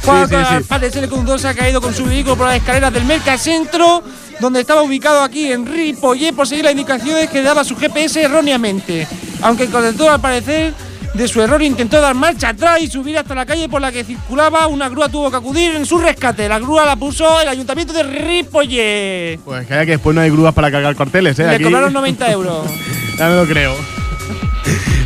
Cuando 0.05 0.29
Sí, 0.29 0.35
sí, 0.49 0.55
al 0.55 0.65
parecer 0.65 1.05
el 1.05 1.11
conductor 1.11 1.39
se 1.41 1.49
ha 1.49 1.55
caído 1.55 1.81
con 1.81 1.95
su 1.95 2.05
vehículo 2.05 2.37
por 2.37 2.47
las 2.47 2.57
escaleras 2.57 2.93
del 2.93 3.05
Mercacentro, 3.05 4.03
donde 4.41 4.61
estaba 4.61 4.83
ubicado 4.83 5.23
aquí 5.23 5.53
en 5.53 5.67
Ripollet 5.67 6.35
por 6.35 6.47
seguir 6.47 6.65
las 6.65 6.73
indicaciones 6.73 7.29
que 7.29 7.43
daba 7.43 7.65
su 7.65 7.77
GPS 7.77 8.23
erróneamente. 8.23 9.07
Aunque 9.43 9.65
el 9.65 9.71
conductor 9.71 10.11
al 10.11 10.21
parecer 10.21 10.73
de 11.15 11.27
su 11.29 11.43
error 11.43 11.61
intentó 11.63 12.01
dar 12.01 12.15
marcha 12.15 12.51
atrás 12.51 12.81
y 12.81 12.87
subir 12.87 13.19
hasta 13.19 13.35
la 13.35 13.45
calle 13.45 13.69
por 13.69 13.81
la 13.83 13.91
que 13.91 14.05
circulaba, 14.05 14.67
una 14.69 14.89
grúa 14.89 15.09
tuvo 15.09 15.31
que 15.31 15.37
acudir 15.37 15.75
en 15.75 15.85
su 15.85 15.99
rescate. 15.99 16.49
La 16.49 16.59
grúa 16.61 16.87
la 16.87 16.97
puso 16.97 17.41
el 17.41 17.49
ayuntamiento 17.49 17.93
de 17.93 18.05
Ripollet. 18.05 19.41
Pues 19.45 19.67
que, 19.67 19.75
que 19.75 19.87
después 19.87 20.15
no 20.15 20.21
hay 20.23 20.31
grúas 20.31 20.55
para 20.55 20.71
cargar 20.71 20.95
carteles, 20.97 21.39
¿eh? 21.39 21.47
Le 21.49 21.55
Aquí- 21.57 21.65
cobraron 21.65 21.93
90 21.93 22.31
euros. 22.31 22.67
Ya 23.19 23.29
me 23.29 23.35
lo 23.35 23.47
creo. 23.47 23.75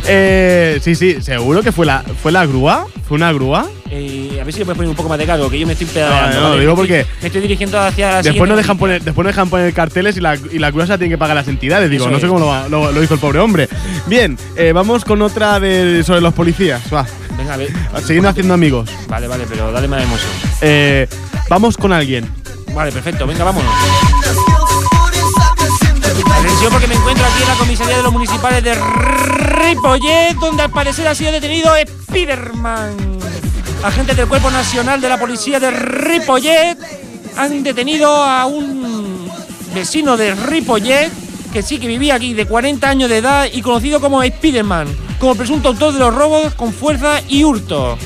Eh, 0.07 0.79
sí, 0.83 0.95
sí, 0.95 1.21
seguro 1.21 1.61
que 1.63 1.71
fue 1.71 1.85
la, 1.85 2.03
fue 2.21 2.31
la 2.31 2.45
grúa. 2.45 2.87
¿Fue 3.07 3.15
una 3.17 3.31
grúa? 3.33 3.67
Eh, 3.91 4.39
a 4.41 4.43
ver 4.43 4.53
si 4.53 4.59
le 4.59 4.65
puedes 4.65 4.77
poner 4.77 4.89
un 4.89 4.95
poco 4.95 5.09
más 5.09 5.17
de 5.19 5.25
cargo, 5.25 5.49
que 5.49 5.59
yo 5.59 5.67
me 5.67 5.73
estoy 5.73 5.87
No, 5.87 5.93
pedaleando. 5.93 6.41
no, 6.41 6.49
¿vale? 6.49 6.61
digo 6.61 6.75
Me 6.75 6.81
estoy- 6.83 6.87
porque 7.03 7.11
Me 7.21 7.27
estoy 7.27 7.41
dirigiendo 7.41 7.79
hacia 7.79 8.11
la 8.11 8.21
Después 8.21 8.49
no, 8.49 8.55
dejan 8.55 8.77
poner, 8.77 9.01
después 9.03 9.23
no 9.23 9.27
dejan 9.29 9.49
poner 9.49 9.73
carteles 9.73 10.17
y 10.17 10.21
la, 10.21 10.35
y 10.35 10.57
la 10.59 10.71
grúa 10.71 10.85
se 10.85 10.93
la 10.93 10.97
tienen 10.97 11.11
que 11.11 11.17
pagar 11.17 11.35
las 11.35 11.47
entidades. 11.47 11.89
Digo, 11.89 12.05
Eso 12.05 12.11
no 12.11 12.19
sé 12.19 12.27
cómo 12.27 12.39
lo- 12.69 12.91
lo 12.91 13.03
hizo 13.03 13.13
el 13.13 13.19
pobre 13.19 13.39
hombre. 13.39 13.67
Bien, 14.07 14.37
eh, 14.55 14.71
vamos 14.73 15.05
con 15.05 15.21
otra 15.21 15.59
de, 15.59 16.03
sobre 16.03 16.21
los 16.21 16.33
policías. 16.33 16.81
Va, 16.93 17.05
Venga, 17.37 17.53
a 17.53 17.57
ver. 17.57 17.69
siguiendo 18.01 18.29
haciendo 18.29 18.53
amigos. 18.53 18.89
Vale, 19.07 19.27
vale, 19.27 19.45
pero 19.49 19.71
dale 19.71 19.87
más 19.87 20.01
emoción. 20.01 20.31
Eh, 20.61 21.07
vamos 21.49 21.77
con 21.77 21.91
alguien. 21.93 22.27
Vale, 22.73 22.91
perfecto, 22.91 23.27
venga, 23.27 23.43
vámonos. 23.43 23.71
Atención 26.53 26.71
porque 26.71 26.87
me 26.87 26.93
encuentro 26.93 27.25
aquí 27.25 27.41
en 27.41 27.47
la 27.47 27.55
comisaría 27.55 27.97
de 27.97 28.03
los 28.03 28.13
municipales 28.13 28.63
de 28.63 28.75
Ripollet, 28.75 30.35
donde 30.35 30.61
al 30.61 30.69
parecer 30.69 31.07
ha 31.07 31.15
sido 31.15 31.31
detenido 31.31 31.71
Spiderman. 32.03 32.95
Agentes 33.81 34.15
del 34.15 34.27
Cuerpo 34.27 34.51
Nacional 34.51 35.01
de 35.01 35.09
la 35.09 35.19
Policía 35.19 35.59
de 35.59 35.71
Ripollet 35.71 36.77
han 37.37 37.63
detenido 37.63 38.07
a 38.07 38.45
un 38.45 39.27
vecino 39.73 40.15
de 40.15 40.35
Ripollet 40.35 41.11
que 41.51 41.63
sí 41.63 41.79
que 41.79 41.87
vivía 41.87 42.13
aquí 42.13 42.35
de 42.35 42.45
40 42.45 42.87
años 42.87 43.09
de 43.09 43.17
edad 43.17 43.47
y 43.51 43.63
conocido 43.63 43.99
como 43.99 44.23
Spiderman, 44.23 44.87
como 45.19 45.33
presunto 45.33 45.69
autor 45.69 45.93
de 45.93 45.99
los 45.99 46.13
robos 46.13 46.53
con 46.53 46.71
fuerza 46.71 47.19
y 47.27 47.45
hurto. 47.45 47.97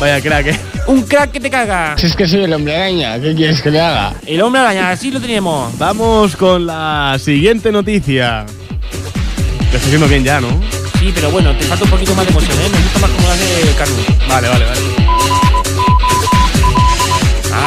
Vaya 0.00 0.18
crack, 0.22 0.46
eh. 0.46 0.60
Un 0.86 1.02
crack 1.02 1.30
que 1.30 1.40
te 1.40 1.50
caga. 1.50 1.94
Si 1.98 2.06
es 2.06 2.16
que 2.16 2.26
soy 2.26 2.44
el 2.44 2.52
hombre 2.54 2.74
araña, 2.74 3.20
¿qué 3.20 3.34
quieres 3.34 3.60
que 3.60 3.70
le 3.70 3.80
haga? 3.80 4.14
El 4.26 4.40
hombre 4.40 4.62
araña, 4.62 4.90
así 4.90 5.10
lo 5.10 5.20
teníamos. 5.20 5.76
Vamos 5.76 6.36
con 6.36 6.66
la 6.66 7.18
siguiente 7.22 7.70
noticia. 7.70 8.46
Lo 8.46 9.76
estoy 9.76 9.78
haciendo 9.78 10.08
bien 10.08 10.24
ya, 10.24 10.40
¿no? 10.40 10.48
Sí, 10.98 11.12
pero 11.14 11.30
bueno, 11.30 11.54
te 11.54 11.64
falta 11.64 11.84
un 11.84 11.90
poquito 11.90 12.14
más 12.14 12.24
de 12.24 12.32
emoción, 12.32 12.58
¿eh? 12.58 12.68
Me 12.72 12.78
gusta 12.78 12.98
más 12.98 13.10
como 13.10 13.28
lo 13.28 13.32
hace 13.34 13.74
Carlos. 13.76 13.98
Vale, 14.26 14.48
vale, 14.48 14.64
vale. 14.64 14.80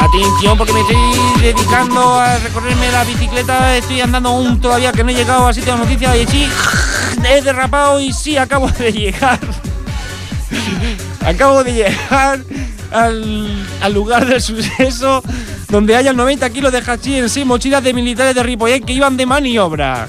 Atención, 0.00 0.58
porque 0.58 0.72
me 0.72 0.80
estoy 0.80 0.96
dedicando 1.40 2.18
a 2.18 2.36
recorrerme 2.38 2.90
la 2.90 3.04
bicicleta. 3.04 3.76
Estoy 3.76 4.00
andando 4.00 4.30
aún 4.30 4.60
todavía 4.60 4.90
que 4.90 5.04
no 5.04 5.10
he 5.10 5.14
llegado 5.14 5.46
a 5.46 5.54
sitio 5.54 5.74
de 5.74 5.78
noticias. 5.78 6.16
Y 6.16 6.26
sí, 6.26 6.48
he 7.28 7.42
derrapado 7.42 8.00
y 8.00 8.12
sí, 8.12 8.36
acabo 8.36 8.68
de 8.68 8.92
llegar. 8.92 9.38
Acabo 11.24 11.64
de 11.64 11.72
llegar 11.72 12.40
al, 12.90 13.66
al 13.80 13.94
lugar 13.94 14.26
del 14.26 14.40
suceso 14.40 15.22
donde 15.68 15.96
hayan 15.96 16.16
90 16.16 16.50
kilos 16.50 16.72
de 16.72 16.78
hachís 16.78 17.16
en 17.16 17.28
seis 17.28 17.44
mochilas 17.44 17.82
de 17.82 17.92
militares 17.92 18.34
de 18.34 18.42
Ripollet 18.42 18.84
que 18.84 18.92
iban 18.92 19.16
de 19.16 19.26
maniobra. 19.26 20.08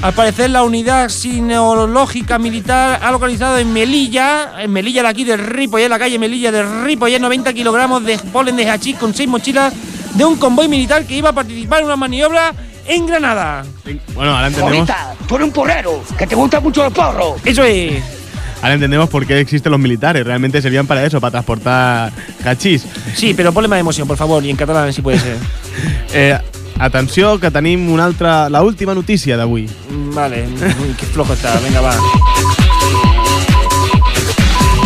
Al 0.00 0.12
parecer, 0.12 0.50
la 0.50 0.62
unidad 0.62 1.08
sinológica 1.08 2.38
militar 2.38 3.00
ha 3.02 3.10
localizado 3.10 3.58
en 3.58 3.72
Melilla, 3.72 4.62
en 4.62 4.70
Melilla 4.70 5.02
de 5.02 5.08
aquí 5.08 5.24
de 5.24 5.36
Ripollet, 5.36 5.88
la 5.88 5.98
calle 5.98 6.18
Melilla 6.18 6.52
de 6.52 6.62
Ripollet, 6.84 7.18
90 7.18 7.52
kilogramos 7.52 8.04
de 8.04 8.18
polen 8.18 8.56
de 8.56 8.68
hachís 8.70 8.96
con 8.96 9.12
seis 9.14 9.28
mochilas 9.28 9.72
de 10.14 10.24
un 10.24 10.36
convoy 10.36 10.68
militar 10.68 11.04
que 11.04 11.16
iba 11.16 11.30
a 11.30 11.32
participar 11.32 11.80
en 11.80 11.86
una 11.86 11.96
maniobra 11.96 12.52
en 12.86 13.06
Granada. 13.06 13.64
Bueno, 14.14 14.36
ahora 14.36 14.46
entendemos, 14.48 14.88
Porrita, 14.88 15.14
tú 15.26 15.34
eres 15.36 15.46
un 15.46 15.52
porrero, 15.52 16.02
que 16.16 16.26
te 16.26 16.34
gusta 16.34 16.60
mucho 16.60 16.84
el 16.84 16.92
porro. 16.92 17.36
Eso 17.44 17.64
es. 17.64 18.17
Ahora 18.62 18.74
entendemos 18.74 19.08
por 19.08 19.26
qué 19.26 19.40
existen 19.40 19.72
los 19.72 19.80
militares. 19.80 20.24
Realmente 20.26 20.60
servían 20.62 20.86
para 20.86 21.04
eso, 21.04 21.20
para 21.20 21.32
transportar 21.32 22.12
hachís. 22.44 22.86
Sí, 23.14 23.34
pero 23.34 23.52
ponle 23.52 23.68
más 23.68 23.80
emoción, 23.80 24.06
por 24.08 24.16
favor, 24.16 24.44
y 24.44 24.50
en 24.50 24.56
catalán 24.56 24.92
si 24.92 25.02
puede 25.02 25.18
ser. 25.18 25.36
Eh, 26.12 26.36
atenció, 26.80 27.38
que 27.38 27.50
tenim 27.50 27.90
una 27.90 28.06
altra, 28.06 28.48
la 28.50 28.62
última 28.62 28.94
notícia 28.94 29.36
d'avui. 29.36 29.68
Mm, 29.90 30.14
Vale, 30.14 30.46
uy, 30.48 30.94
qué 30.98 31.06
flojo 31.06 31.34
está, 31.34 31.60
venga, 31.60 31.80
va. 31.80 31.94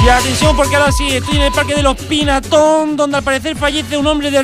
Y 0.05 0.09
atención 0.09 0.57
porque 0.57 0.75
ahora 0.75 0.91
sí, 0.91 1.07
estoy 1.13 1.37
en 1.37 1.43
el 1.43 1.53
parque 1.53 1.77
de 1.77 1.83
los 1.83 1.97
Pinatón, 1.97 2.97
donde 2.97 3.19
al 3.19 3.23
parecer 3.23 3.57
fallece 3.57 3.97
un 3.97 4.07
hombre 4.09 4.33
de 4.33 4.43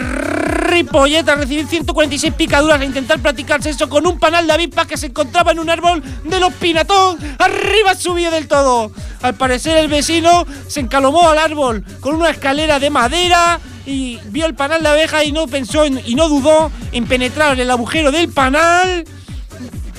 Ripollet 0.82 1.28
al 1.28 1.38
recibir 1.38 1.66
146 1.66 2.34
picaduras 2.34 2.80
a 2.80 2.84
intentar 2.84 3.18
practicar 3.18 3.60
sexo 3.60 3.88
con 3.88 4.06
un 4.06 4.16
panal 4.20 4.46
de 4.46 4.52
avispas 4.52 4.86
que 4.86 4.96
se 4.96 5.06
encontraba 5.06 5.50
en 5.50 5.58
un 5.58 5.68
árbol 5.68 6.00
de 6.22 6.38
los 6.38 6.52
Pinatón. 6.54 7.18
Arriba 7.40 7.96
subió 7.96 8.30
del 8.30 8.46
todo. 8.46 8.92
Al 9.22 9.34
parecer 9.34 9.76
el 9.78 9.88
vecino 9.88 10.46
se 10.68 10.78
encalomó 10.78 11.28
al 11.30 11.38
árbol 11.38 11.84
con 12.00 12.14
una 12.14 12.30
escalera 12.30 12.78
de 12.78 12.90
madera 12.90 13.58
y 13.86 14.20
vio 14.26 14.46
el 14.46 14.54
panal 14.54 14.82
de 14.84 14.88
abeja 14.88 15.24
y 15.24 15.32
no 15.32 15.48
pensó 15.48 15.84
en- 15.84 16.00
y 16.06 16.14
no 16.14 16.28
dudó 16.28 16.70
en 16.92 17.06
penetrar 17.08 17.54
en 17.54 17.60
el 17.60 17.70
agujero 17.72 18.12
del 18.12 18.28
panal 18.28 19.04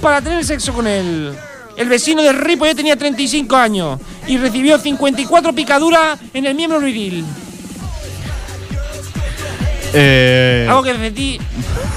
para 0.02 0.22
tener 0.22 0.46
sexo 0.46 0.72
con 0.74 0.88
él. 0.88 1.36
El 1.76 1.90
vecino 1.90 2.22
de 2.24 2.32
Ripollet 2.32 2.76
tenía 2.76 2.96
35 2.96 3.54
años 3.58 4.00
y 4.28 4.38
recibió 4.38 4.78
54 4.80 5.52
picaduras 5.54 6.18
en 6.34 6.46
el 6.46 6.56
miembro 6.56 6.80
viril. 6.80 7.26
Eh, 9.94 10.66
¿Algo 10.70 10.84
que 10.84 10.94
decir? 10.94 11.42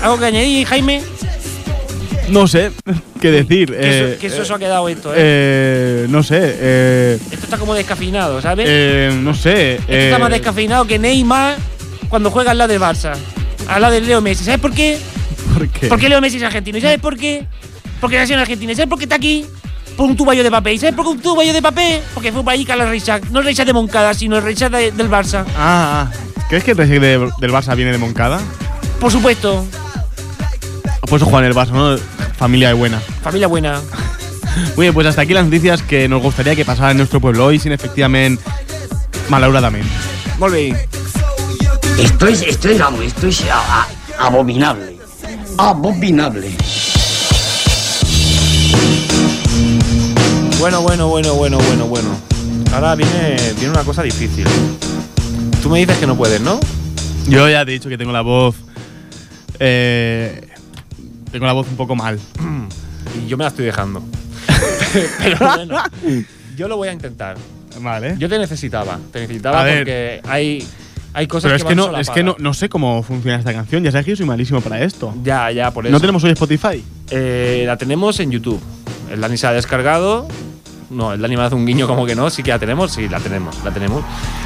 ¿Algo 0.02 0.18
que 0.18 0.24
añadir, 0.26 0.66
Jaime? 0.66 1.02
no 2.28 2.46
sé 2.46 2.70
qué 3.20 3.30
decir. 3.30 3.70
Que, 3.72 3.76
eh, 3.80 4.10
eso, 4.12 4.20
que 4.20 4.26
eso 4.28 4.54
ha 4.54 4.58
quedado 4.58 4.88
esto, 4.88 5.12
¿eh? 5.12 5.16
eh, 5.18 6.06
no 6.08 6.22
sé. 6.22 6.38
Eh, 6.40 7.18
Esto 7.30 7.44
está 7.44 7.58
como 7.58 7.74
descafeinado, 7.74 8.40
¿sabes? 8.40 8.66
eh, 8.68 9.10
no 9.14 9.34
sé. 9.34 9.74
Esto 9.74 9.92
eh, 9.92 10.04
está 10.06 10.18
más 10.18 10.30
descafeinado 10.30 10.86
que 10.86 10.98
Neymar 10.98 11.56
cuando 12.08 12.30
juega 12.30 12.52
al 12.52 12.58
lado 12.58 12.72
del 12.72 12.80
Barça. 12.80 13.12
Al 13.68 13.82
lado 13.82 13.92
de 13.94 14.00
Leo 14.00 14.20
Messi. 14.20 14.44
¿Sabes 14.44 14.60
por 14.60 14.72
qué? 14.72 14.98
¿Por 15.52 15.68
qué? 15.68 15.86
Porque 15.88 16.08
Leo 16.08 16.20
Messi 16.20 16.38
es 16.38 16.42
argentino. 16.42 16.78
¿Y 16.78 16.80
sabes 16.80 16.98
por 17.00 17.16
qué? 17.18 17.46
Porque 18.00 18.16
nació 18.16 18.34
en 18.34 18.40
Argentina. 18.40 18.72
¿Y 18.72 18.74
sabes 18.76 18.88
por 18.88 18.98
qué 18.98 19.04
está 19.04 19.16
aquí? 19.16 19.44
Por 19.96 20.06
un 20.06 20.16
tubayo 20.16 20.42
de 20.42 20.50
papel. 20.50 20.74
¿Y 20.74 20.78
sabes 20.78 20.94
por 20.94 21.04
qué 21.04 21.10
un 21.10 21.20
tubayo 21.20 21.52
de 21.52 21.60
papel? 21.60 22.00
Porque 22.14 22.32
fue 22.32 22.42
para 22.42 22.54
allí 22.54 22.64
Carlos 22.64 22.88
Richard. 22.88 23.22
No 23.30 23.40
el 23.40 23.46
Richard 23.46 23.66
de 23.66 23.72
Moncada, 23.74 24.14
sino 24.14 24.38
el 24.38 24.54
de- 24.54 24.92
del 24.92 25.10
Barça. 25.10 25.44
Ah, 25.56 26.08
ah. 26.08 26.12
¿Crees 26.52 26.64
que 26.64 26.72
el 26.72 26.76
de- 26.76 27.30
del 27.38 27.50
Barça 27.50 27.74
viene 27.74 27.92
de 27.92 27.96
Moncada? 27.96 28.38
Por 29.00 29.10
supuesto. 29.10 29.64
Por 31.00 31.16
eso 31.16 31.24
juega 31.24 31.38
en 31.38 31.44
el 31.46 31.54
Barça, 31.56 31.70
¿no? 31.70 31.96
Familia 32.36 32.68
de 32.68 32.74
buena. 32.74 33.00
Familia 33.22 33.46
buena. 33.46 33.80
Muy 34.76 34.84
bien, 34.84 34.92
pues 34.92 35.06
hasta 35.06 35.22
aquí 35.22 35.32
las 35.32 35.46
noticias 35.46 35.80
que 35.80 36.06
nos 36.10 36.20
gustaría 36.20 36.54
que 36.54 36.66
pasaran 36.66 36.90
en 36.90 36.96
nuestro 36.98 37.20
pueblo 37.22 37.46
hoy, 37.46 37.58
sin 37.58 37.72
efectivamente, 37.72 38.44
malauradamente. 39.30 39.88
Bé. 40.50 40.76
Esto 41.98 42.26
es, 42.26 42.42
esto 42.42 42.68
es, 42.68 42.82
esto 43.02 43.26
es 43.28 43.44
a- 43.50 43.84
a- 43.84 44.26
abominable. 44.26 44.98
Abominable. 45.56 46.50
Bueno, 50.58 50.82
bueno, 50.82 51.08
bueno, 51.08 51.32
bueno, 51.32 51.56
bueno, 51.56 51.86
bueno. 51.86 52.08
Ahora 52.74 52.94
viene, 52.94 53.36
viene 53.56 53.70
una 53.70 53.84
cosa 53.84 54.02
difícil. 54.02 54.46
Tú 55.62 55.70
me 55.70 55.78
dices 55.78 55.96
que 55.98 56.08
no 56.08 56.16
puedes, 56.16 56.40
¿no? 56.40 56.58
Yo 57.28 57.48
ya 57.48 57.64
te 57.64 57.70
he 57.70 57.74
dicho 57.74 57.88
que 57.88 57.96
tengo 57.96 58.10
la 58.10 58.22
voz. 58.22 58.56
Eh, 59.60 60.48
tengo 61.30 61.46
la 61.46 61.52
voz 61.52 61.68
un 61.68 61.76
poco 61.76 61.94
mal. 61.94 62.18
Y 63.16 63.28
yo 63.28 63.36
me 63.36 63.44
la 63.44 63.48
estoy 63.50 63.66
dejando. 63.66 64.02
Pero 65.22 65.38
bueno, 65.38 65.76
yo 66.56 66.66
lo 66.66 66.76
voy 66.76 66.88
a 66.88 66.92
intentar. 66.92 67.36
Vale. 67.80 68.16
Yo 68.18 68.28
te 68.28 68.38
necesitaba, 68.38 68.98
te 69.12 69.20
necesitaba 69.20 69.60
A 69.60 69.64
ver. 69.64 69.78
porque 69.78 70.20
hay, 70.28 70.66
hay 71.14 71.26
cosas 71.28 71.52
Pero 71.52 71.56
que 71.56 71.62
es 71.62 71.68
que, 71.68 71.74
no, 71.76 71.96
es 71.96 72.10
que 72.10 72.22
no, 72.24 72.34
no 72.40 72.54
sé 72.54 72.68
cómo 72.68 73.04
funciona 73.04 73.38
esta 73.38 73.52
canción. 73.52 73.84
Ya 73.84 73.92
sabes 73.92 74.04
que 74.04 74.10
yo 74.10 74.16
soy 74.16 74.26
malísimo 74.26 74.60
para 74.60 74.82
esto. 74.82 75.14
Ya, 75.22 75.50
ya, 75.52 75.70
por 75.70 75.86
eso. 75.86 75.92
¿No 75.92 76.00
tenemos 76.00 76.24
hoy 76.24 76.32
Spotify? 76.32 76.82
Eh, 77.10 77.62
la 77.66 77.76
tenemos 77.76 78.18
en 78.18 78.32
YouTube. 78.32 78.60
El 79.12 79.20
Dani 79.20 79.36
se 79.36 79.46
ha 79.46 79.52
descargado. 79.52 80.26
No, 80.92 81.12
el 81.12 81.20
Dani 81.20 81.36
me 81.36 81.42
hace 81.42 81.54
un 81.54 81.64
guiño 81.64 81.86
como 81.86 82.04
que 82.06 82.14
no. 82.14 82.28
Sí 82.30 82.42
que 82.42 82.50
la 82.50 82.58
tenemos, 82.58 82.92
sí, 82.92 83.08
la 83.08 83.18
tenemos, 83.20 83.56
la 83.64 83.70
tenemos. 83.70 84.00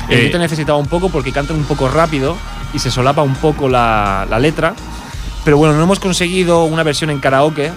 Eh, 0.09 0.15
Eh, 0.21 0.25
yo 0.27 0.31
te 0.33 0.39
necesitaba 0.39 0.79
un 0.79 0.87
poco 0.87 1.09
porque 1.09 1.33
cantan 1.33 1.57
un 1.57 1.65
poco 1.65 1.89
rápido 1.89 2.37
y 2.73 2.79
se 2.79 2.91
solapa 2.91 3.23
un 3.23 3.35
poco 3.35 3.69
la, 3.69 4.27
la 4.31 4.39
letra. 4.39 4.75
Pero 5.45 5.59
bueno, 5.59 5.75
no 5.75 5.83
hemos 5.83 5.99
conseguido 6.01 6.65
una 6.65 6.83
versión 6.83 7.11
en 7.11 7.19
karaoke. 7.21 7.71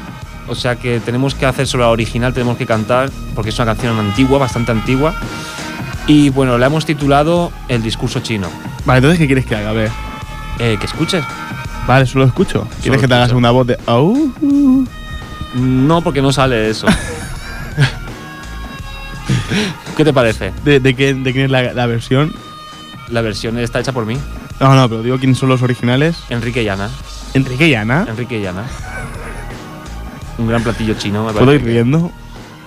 O 0.48 0.56
sea 0.56 0.76
que 0.76 1.00
tenemos 1.00 1.36
que 1.36 1.46
hacer 1.46 1.68
sobre 1.68 1.84
la 1.84 1.90
original, 1.92 2.34
tenemos 2.34 2.58
que 2.58 2.66
cantar, 2.66 3.12
porque 3.36 3.50
es 3.52 3.56
una 3.60 3.68
canción 3.68 3.98
antigua, 4.00 4.40
bastante 4.40 4.72
antigua. 4.72 5.14
Y 6.08 6.30
bueno, 6.30 6.58
la 6.58 6.66
hemos 6.66 6.86
titulado 6.86 7.52
El 7.68 7.84
discurso 7.84 8.20
chino. 8.22 8.48
Vale, 8.86 8.98
entonces, 8.98 9.20
¿qué 9.20 9.28
quieres 9.28 9.46
que 9.46 9.56
haga? 9.56 9.70
A 9.70 9.74
ver. 9.74 9.92
Eh, 10.58 10.78
que 10.80 10.88
escuches. 10.88 11.24
Vale, 11.88 12.06
solo 12.08 12.26
escucho. 12.26 12.68
¿Quieres 12.82 13.00
que 13.02 13.08
te 13.08 13.14
hagas 13.14 13.28
escucho. 13.28 13.38
una 13.38 13.52
voz 13.52 13.68
de. 13.68 13.78
"Au"? 13.86 14.32
No, 15.54 16.02
porque 16.02 16.22
no 16.22 16.32
sale 16.32 16.70
eso. 16.70 16.88
¿Qué 19.98 20.04
te 20.04 20.14
parece? 20.14 20.52
¿De, 20.64 20.80
de, 20.80 20.94
qué- 20.96 21.14
de 21.14 21.32
quién 21.34 21.46
es 21.46 21.52
la, 21.52 21.74
la 21.74 21.86
versión? 21.86 22.34
La 23.10 23.22
versión 23.22 23.58
está 23.58 23.80
hecha 23.80 23.92
por 23.92 24.06
mí, 24.06 24.18
No, 24.60 24.76
no, 24.76 24.88
pero 24.88 25.02
digo 25.02 25.18
quiénes 25.18 25.38
son 25.40 25.50
los 25.50 25.62
originales. 25.64 26.16
Enrique 26.30 26.62
y 26.64 26.68
Ana. 26.70 26.90
Enrique 27.34 27.68
y 27.68 27.74
Ana. 27.76 28.06
Enrique 28.08 28.40
y 28.40 28.46
Ana. 28.46 28.66
Un 30.38 30.48
gran 30.48 30.64
platillo 30.64 30.94
chino, 30.94 31.26
me 31.26 31.34
¿Puedo 31.34 31.54
ir 31.54 31.64
riendo? 31.64 32.12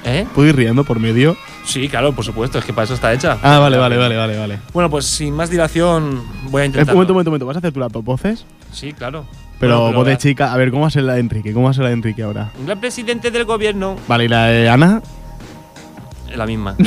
¿Eh? 0.05 0.27
¿Puedo 0.35 0.49
ir 0.49 0.57
riendo 0.57 0.85
por 0.85 0.99
medio? 0.99 1.37
Sí, 1.64 1.88
claro, 1.88 2.12
por 2.12 2.25
supuesto, 2.25 2.59
es 2.59 2.64
que 2.64 2.73
para 2.73 2.85
eso 2.87 2.95
está 2.95 3.12
hecha. 3.12 3.38
Ah, 3.42 3.59
vale, 3.61 3.79
vale, 3.79 3.97
vale, 3.97 4.16
vale, 4.16 4.37
vale. 4.37 4.59
Bueno, 4.73 4.90
pues 4.90 5.07
sin 5.07 5.33
más 5.35 5.49
dilación, 5.49 6.23
voy 6.51 6.62
a 6.62 6.64
Eh, 6.64 6.66
intentar. 6.66 6.92
un 6.95 6.99
momento, 6.99 7.12
un 7.12 7.14
momento, 7.14 7.31
un 7.31 7.33
momento. 7.33 7.47
¿Vas 7.47 7.57
a 7.57 7.59
hacer 7.61 7.73
tú 7.73 7.81
las 7.81 7.92
dos 7.92 8.05
voces? 8.05 8.45
Sí, 8.73 8.92
claro. 8.92 9.25
Pero 9.61 9.81
Bueno, 9.81 9.97
voz 9.99 10.07
de 10.07 10.12
la- 10.12 10.18
chica. 10.18 10.53
A 10.53 10.57
ver, 10.57 10.71
¿cómo 10.71 10.83
va 10.83 10.88
a 10.88 10.90
ser 10.90 11.05
la 11.05 11.14
de 11.14 11.21
Enrique? 11.21 11.53
¿Cómo 11.53 11.66
va 11.66 11.71
a 11.71 11.75
ser 11.75 11.85
la 11.85 11.90
de 11.90 11.95
Enrique 11.95 12.23
ahora? 12.25 12.51
Un 12.59 12.66
gran 12.66 12.81
presidente 12.81 13.31
del 13.31 13.45
gobierno. 13.45 13.97
Vale, 14.09 14.25
¿y 14.25 14.29
la 14.29 14.47
de 14.47 14.68
Ana? 14.68 15.01
La 16.37 16.47
misma. 16.47 16.75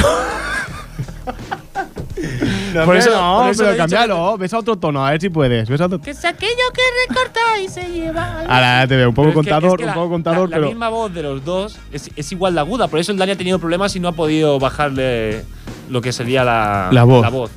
No, 2.73 2.85
Por 2.85 2.97
eso- 2.97 3.11
no, 3.11 3.41
por 3.43 3.51
eso 3.51 3.59
pero 3.63 3.71
dicho 3.71 3.83
cámbialo. 3.83 4.37
Ves 4.37 4.53
a 4.53 4.59
otro 4.59 4.75
tono, 4.77 5.05
a 5.05 5.11
ver 5.11 5.21
si 5.21 5.29
puedes. 5.29 5.69
Ves 5.69 5.79
a 5.79 5.85
otro 5.85 6.01
Que 6.01 6.11
es 6.11 6.25
aquello 6.25 6.51
que 6.73 6.81
recorta 7.07 7.39
y 7.63 7.69
se 7.69 7.83
lleva. 7.89 8.41
Ahora 8.41 8.85
te 8.87 8.95
veo 8.97 9.09
un 9.09 9.15
poco 9.15 9.29
Pero 9.29 9.39
es 9.41 9.45
que- 9.45 9.51
contador, 9.51 9.71
es 9.71 9.77
que 9.77 9.83
un 9.83 9.87
la- 9.87 9.93
poco 9.93 10.09
contador, 10.09 10.49
la, 10.49 10.55
pero. 10.55 10.61
La 10.63 10.67
misma 10.69 10.89
voz 10.89 11.13
de 11.13 11.23
los 11.23 11.45
dos 11.45 11.77
es, 11.91 12.09
es 12.15 12.31
igual 12.31 12.53
de 12.55 12.59
aguda, 12.61 12.87
por 12.89 12.99
eso 12.99 13.11
el 13.11 13.17
Dani 13.17 13.31
ha 13.31 13.37
tenido 13.37 13.59
problemas 13.59 13.95
y 13.95 13.99
no 14.01 14.09
ha 14.09 14.11
podido 14.13 14.59
bajarle 14.59 15.45
lo 15.89 16.01
que 16.01 16.11
sería 16.11 16.43
la, 16.43 16.89
La 16.91 17.03
voz. 17.03 17.51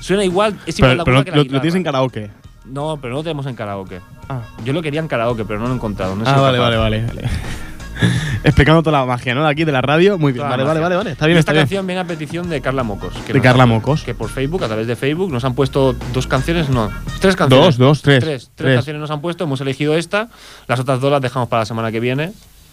Suena 0.00 0.24
igual, 0.24 0.58
es 0.66 0.78
igual 0.78 0.92
Pero, 0.92 0.98
de 0.98 1.04
pero 1.04 1.16
aguda 1.16 1.18
no- 1.18 1.24
que 1.24 1.30
la 1.30 1.36
lo, 1.36 1.42
lo 1.44 1.60
tienes 1.60 1.74
en 1.76 1.84
karaoke. 1.84 2.30
No, 2.66 2.98
pero 3.00 3.10
no 3.12 3.18
lo 3.18 3.22
tenemos 3.22 3.46
en 3.46 3.54
karaoke. 3.54 4.00
Ah, 4.28 4.40
Yo 4.64 4.72
lo 4.72 4.82
quería 4.82 5.00
en 5.00 5.08
karaoke, 5.08 5.44
pero 5.44 5.60
no 5.60 5.66
lo 5.66 5.72
he 5.72 5.76
encontrado. 5.76 6.14
No 6.16 6.24
ah 6.26 6.40
vale, 6.40 6.58
vale, 6.58 6.76
vale, 6.76 7.04
vale. 7.06 7.22
Explicando 8.44 8.82
toda 8.82 9.00
la 9.00 9.06
magia, 9.06 9.34
¿no? 9.34 9.44
De 9.44 9.50
aquí, 9.50 9.64
de 9.64 9.72
la 9.72 9.80
radio. 9.82 10.18
Muy 10.18 10.32
bien, 10.32 10.48
vale, 10.48 10.64
vale, 10.64 10.80
vale, 10.80 10.96
vale. 10.96 11.10
Está 11.12 11.26
bien, 11.26 11.38
esta 11.38 11.50
está 11.50 11.52
bien. 11.52 11.62
canción 11.64 11.86
viene 11.86 12.00
a 12.00 12.04
petición 12.04 12.48
de 12.48 12.60
Carla 12.60 12.82
Mocos. 12.82 13.14
que 13.26 13.32
De 13.32 13.40
Carla 13.40 13.66
Mocos. 13.66 14.02
Que 14.02 14.14
por 14.14 14.28
Facebook, 14.30 14.64
a 14.64 14.66
través 14.66 14.86
de 14.86 14.96
Facebook, 14.96 15.30
nos 15.32 15.44
han 15.44 15.54
puesto 15.54 15.94
dos 16.12 16.26
canciones, 16.26 16.68
no, 16.68 16.90
tres 17.20 17.36
canciones. 17.36 17.76
Dos, 17.76 17.78
dos, 17.78 18.02
tres. 18.02 18.22
Tres, 18.24 18.42
tres 18.44 18.50
Tres. 18.56 18.74
canciones 18.76 19.00
nos 19.00 19.10
han 19.10 19.20
puesto, 19.20 19.44
hemos 19.44 19.60
elegido 19.60 19.94
esta. 19.96 20.28
Las 20.66 20.80
otras 20.80 21.00
dos 21.00 21.10
las 21.12 21.20
dejamos 21.20 21.48
para 21.48 21.62
la 21.62 21.66
semana 21.66 21.92
que 21.92 22.00
viene, 22.00 22.32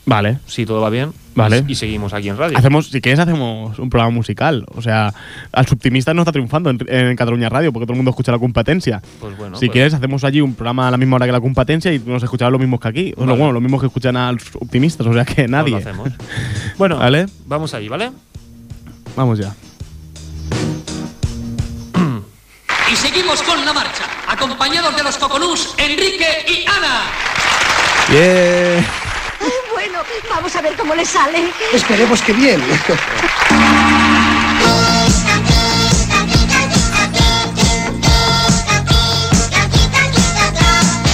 Vale. 0.09 0.39
si 0.47 0.65
todo 0.65 0.81
va 0.81 0.89
bien. 0.89 1.11
Vale. 1.35 1.63
Y, 1.67 1.75
seguimos 1.75 2.13
aquí 2.13 2.27
en 2.27 2.35
radio. 2.37 2.57
Hacemos, 2.57 2.87
si 2.89 2.99
quieres, 2.99 3.19
hacemos 3.19 3.77
un 3.79 3.89
programa 3.89 4.11
musical. 4.13 4.65
O 4.75 4.81
sea, 4.81 5.13
al 5.53 5.67
subtimista 5.67 6.13
no 6.13 6.23
está 6.23 6.33
triunfando 6.33 6.69
en, 6.69 6.79
en 6.87 7.15
Cataluña 7.15 7.47
Radio 7.47 7.71
porque 7.71 7.85
todo 7.85 7.93
el 7.93 7.97
mundo 7.97 8.09
escucha 8.09 8.31
la 8.31 8.39
competencia. 8.39 9.01
Pues 9.21 9.37
bueno. 9.37 9.55
si 9.55 9.67
pues- 9.67 9.73
quieres, 9.73 9.93
hacemos 9.93 10.23
allí 10.23 10.41
un 10.41 10.55
programa 10.55 10.87
a 10.87 10.91
la 10.91 10.97
misma 10.97 11.15
hora 11.15 11.27
que 11.27 11.31
la 11.31 11.39
competencia 11.39 11.93
y 11.93 11.99
nos 11.99 12.23
escucharán 12.23 12.51
los 12.51 12.59
mismos 12.59 12.79
que 12.81 12.87
aquí. 12.87 13.13
O 13.15 13.21
Vale. 13.21 13.37
bueno, 13.37 13.53
los 13.53 13.61
mismos 13.61 13.79
que 13.79 13.87
escuchan 13.87 14.17
a 14.17 14.31
los 14.33 14.43
optimistas. 14.55 15.07
O 15.07 15.13
sea 15.13 15.23
que 15.23 15.35
pues 15.35 15.49
nadie. 15.49 15.71
lo 15.71 15.77
hacemos. 15.77 16.09
Bueno, 16.77 16.97
¿Vale? 16.97 17.27
vamos 17.45 17.73
ahí, 17.73 17.87
¿vale? 17.87 18.11
Vamos 19.15 19.39
ya. 19.39 19.53
Y 22.91 22.95
seguimos 22.95 23.41
con 23.43 23.63
la 23.63 23.71
marcha, 23.71 24.03
acompañados 24.27 24.95
de 24.97 25.03
los 25.03 25.15
coconús 25.17 25.75
Enrique 25.77 26.25
y 26.47 26.65
Ana. 26.67 27.01
Yeah. 28.11 29.08
Bueno, 29.73 29.99
vamos 30.29 30.55
a 30.55 30.61
ver 30.61 30.75
cómo 30.75 30.95
le 30.95 31.05
sale. 31.05 31.51
Esperemos 31.73 32.21
que 32.21 32.33
bien. 32.33 32.61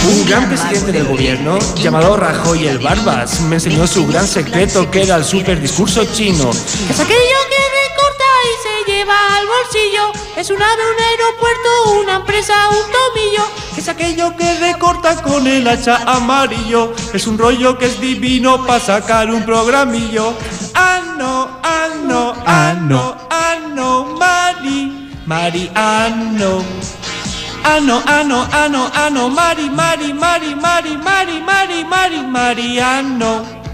Un 0.08 0.26
gran 0.28 0.48
presidente 0.48 0.92
del 0.92 1.06
gobierno, 1.06 1.58
llamado 1.76 2.16
Rajoy 2.16 2.68
el 2.68 2.78
Barbas, 2.80 3.42
me 3.42 3.56
enseñó 3.56 3.88
su 3.88 4.06
gran 4.06 4.28
secreto 4.28 4.90
que 4.92 5.04
era 5.04 5.16
el 5.16 5.24
super 5.26 5.60
discurso 5.60 6.06
chino. 6.06 6.52
Es 6.52 7.00
aquello 7.00 7.40
que 7.50 7.58
recorta 7.88 8.26
y 8.44 8.86
se 8.86 8.92
lleva 8.92 9.35
Es 10.46 10.50
una 10.52 10.76
de 10.76 10.84
un 10.84 11.02
aeropuerto, 11.02 12.02
una 12.02 12.16
empresa, 12.18 12.54
un 12.70 12.92
tomillo. 12.92 13.44
Es 13.78 13.88
aquello 13.88 14.36
que 14.36 14.60
recorta 14.60 15.22
con 15.24 15.48
el 15.48 15.68
hacha 15.68 16.04
amarillo. 16.06 16.94
Es 17.14 17.26
un 17.26 17.38
rollo 17.38 17.78
que 17.78 17.86
es 17.86 18.00
divino 18.00 18.64
para 18.66 18.80
sacar 18.80 19.32
un 19.32 19.44
programillo. 19.44 20.34
Ah, 20.76 21.02
no, 21.18 21.50
ah, 21.64 21.88
no, 22.06 22.34
ah, 22.46 22.76
no, 22.80 23.18
no, 23.74 24.18
Mari, 24.20 25.10
Mari, 25.26 25.72
ah, 25.74 26.10
no. 26.10 26.62
Ah, 27.64 27.80
no, 27.82 28.04
ah, 28.06 28.24
no, 28.24 28.46
no, 28.70 28.92
ah, 28.94 29.10
no, 29.10 29.30
Mari, 29.30 29.70
Mari, 29.70 30.14
Mari, 30.14 30.54
Mari, 30.54 30.96
Mari, 30.98 31.40
Mari, 31.42 31.84
Mari, 31.86 32.22
Mariano. 32.22 33.65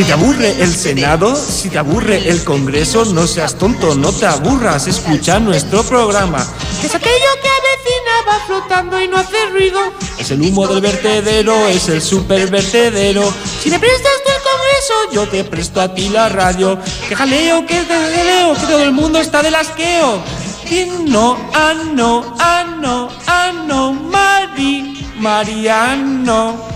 Si 0.00 0.06
te 0.06 0.14
aburre 0.14 0.62
el 0.62 0.74
Senado, 0.74 1.36
si 1.36 1.68
te 1.68 1.76
aburre 1.76 2.30
el 2.30 2.42
Congreso, 2.42 3.04
no 3.04 3.26
seas 3.26 3.56
tonto, 3.56 3.94
no 3.94 4.10
te 4.12 4.24
aburras, 4.24 4.86
escucha 4.86 5.38
nuestro 5.38 5.82
programa. 5.82 6.38
Es 6.82 6.94
aquello 6.94 7.30
que 7.42 7.48
avecina, 7.50 8.12
va 8.26 8.46
flotando 8.46 8.98
y 8.98 9.08
no 9.08 9.18
hace 9.18 9.44
ruido. 9.50 9.78
Es 10.18 10.30
el 10.30 10.40
humo 10.40 10.66
del 10.66 10.80
vertedero, 10.80 11.68
es 11.68 11.90
el 11.90 12.00
super 12.00 12.50
vertedero. 12.50 13.30
Si 13.62 13.68
le 13.68 13.78
prestas 13.78 14.12
tú 14.24 14.30
el 14.30 14.42
Congreso, 14.42 15.12
Yo 15.12 15.28
te 15.28 15.44
presto 15.44 15.82
a 15.82 15.94
ti 15.94 16.08
la 16.08 16.30
radio. 16.30 16.78
Que 17.06 17.14
jaleo, 17.14 17.66
que 17.66 17.84
jaleo, 17.84 18.54
que 18.54 18.66
todo 18.66 18.82
el 18.82 18.92
mundo 18.92 19.20
está 19.20 19.42
del 19.42 19.54
asqueo. 19.54 20.22
Y 20.70 21.10
no, 21.10 21.36
ah, 21.52 21.74
no, 21.92 22.36
ah, 22.38 22.64
no, 22.80 23.10
ah, 23.26 23.52
no, 23.66 23.92
Mari, 23.92 25.06
Mariano. 25.18 26.69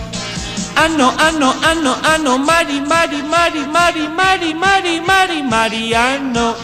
Ah, 0.76 0.88
no, 0.88 1.08
ah, 1.16 1.30
no, 1.30 1.50
ah, 1.62 1.74
no, 1.74 1.94
ah, 2.02 2.18
no, 2.18 2.38
Mari, 2.38 2.80
Mari, 2.80 3.22
Mari, 3.22 3.62
Mari, 3.66 4.08
Mari, 4.08 4.54
Mari, 4.54 5.00
Mari, 5.00 5.42
Mariano. 5.42 6.56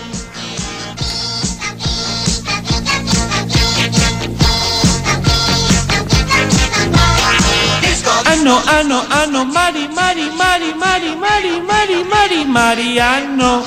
Ah, 8.26 8.36
no, 8.44 8.56
ah, 8.66 8.82
no, 8.82 8.98
ah, 9.10 9.26
no, 9.30 9.44
Mari, 9.44 9.88
Mari, 9.88 10.30
Mari, 10.36 10.74
Mari, 10.74 11.14
Mari, 11.16 11.60
Mari, 11.60 12.04
Mari, 12.04 12.44
Mariano. 12.44 13.64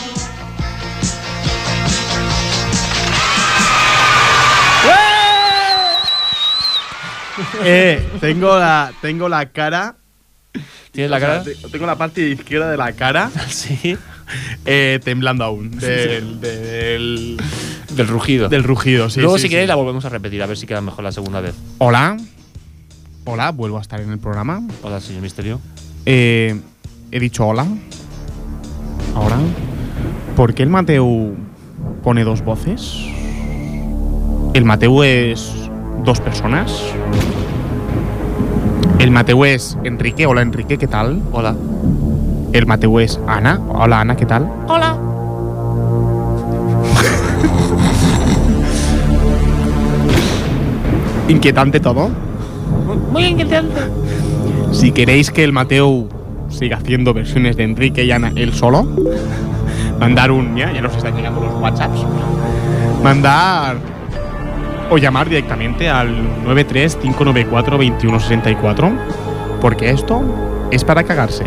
Eh, 7.63 8.11
tengo 8.19 8.57
la, 8.59 8.91
tengo 9.01 9.27
la 9.29 9.45
cara. 9.51 9.95
¿Tienes 10.93 11.11
la 11.11 11.17
o 11.17 11.19
sea, 11.19 11.29
cara? 11.29 11.43
te- 11.43 11.55
tengo 11.69 11.85
la 11.85 11.97
parte 11.97 12.29
izquierda 12.29 12.71
de 12.71 12.77
la 12.77 12.93
cara. 12.93 13.29
Sí. 13.49 13.97
Eh, 14.65 14.99
temblando 15.03 15.43
aún. 15.43 15.71
Del, 15.79 16.39
del, 16.39 17.37
Del 17.93 18.07
rugido. 18.07 18.47
del 18.47 18.63
rugido, 18.63 19.09
sí. 19.09 19.19
Luego, 19.19 19.35
sí, 19.37 19.41
si 19.43 19.47
sí. 19.47 19.49
queréis, 19.51 19.67
la 19.67 19.75
volvemos 19.75 20.05
a 20.05 20.09
repetir, 20.09 20.41
a 20.41 20.45
ver 20.45 20.55
si 20.55 20.65
queda 20.65 20.79
mejor 20.79 21.03
la 21.03 21.11
segunda 21.11 21.41
vez. 21.41 21.53
Hola. 21.79 22.15
Hola, 23.25 23.51
vuelvo 23.51 23.77
a 23.77 23.81
estar 23.81 23.99
en 23.99 24.11
el 24.11 24.19
programa. 24.19 24.65
Hola, 24.81 25.01
señor 25.01 25.21
Misterio. 25.23 25.59
Eh, 26.05 26.59
he 27.11 27.19
dicho 27.19 27.45
hola. 27.45 27.67
Ahora. 29.15 29.37
¿Por 30.37 30.53
qué 30.53 30.63
el 30.63 30.69
Mateu 30.69 31.35
pone 32.03 32.23
dos 32.23 32.41
voces? 32.43 32.95
¿El 34.53 34.65
Mateu 34.65 35.03
es 35.03 35.51
dos 36.03 36.19
personas? 36.21 36.71
¿El 39.03 39.11
Mateu 39.11 39.43
es 39.43 39.77
Enrique? 39.83 40.25
Hola 40.25 40.41
Enrique, 40.43 40.77
¿qué 40.77 40.87
tal? 40.87 41.21
Hola. 41.33 41.53
¿El 42.53 42.65
Mateu 42.65 42.99
es 42.99 43.19
Ana? 43.27 43.59
Hola 43.67 43.99
Ana, 43.99 44.15
¿qué 44.15 44.25
tal? 44.25 44.49
Hola. 44.69 44.97
Inquietante 51.27 51.81
todo. 51.81 52.11
Muy 53.11 53.25
inquietante. 53.25 53.81
Si 54.71 54.93
queréis 54.93 55.31
que 55.31 55.43
el 55.43 55.51
Mateu 55.51 56.07
siga 56.47 56.77
haciendo 56.77 57.13
versiones 57.13 57.57
de 57.57 57.65
Enrique 57.65 58.05
y 58.05 58.11
Ana 58.11 58.31
él 58.37 58.53
solo, 58.53 58.87
mandar 59.99 60.31
un. 60.31 60.55
Ya, 60.55 60.71
ya 60.71 60.79
nos 60.79 60.95
están 60.95 61.13
llegando 61.13 61.41
los 61.41 61.53
WhatsApps. 61.61 62.05
Mandar. 63.03 63.75
O 64.93 64.97
llamar 64.99 65.27
directamente 65.27 65.89
al 65.89 66.43
935942164. 66.45 68.93
Porque 69.59 69.89
esto 69.89 70.21
es 70.69 70.83
para 70.83 71.03
cagarse. 71.03 71.45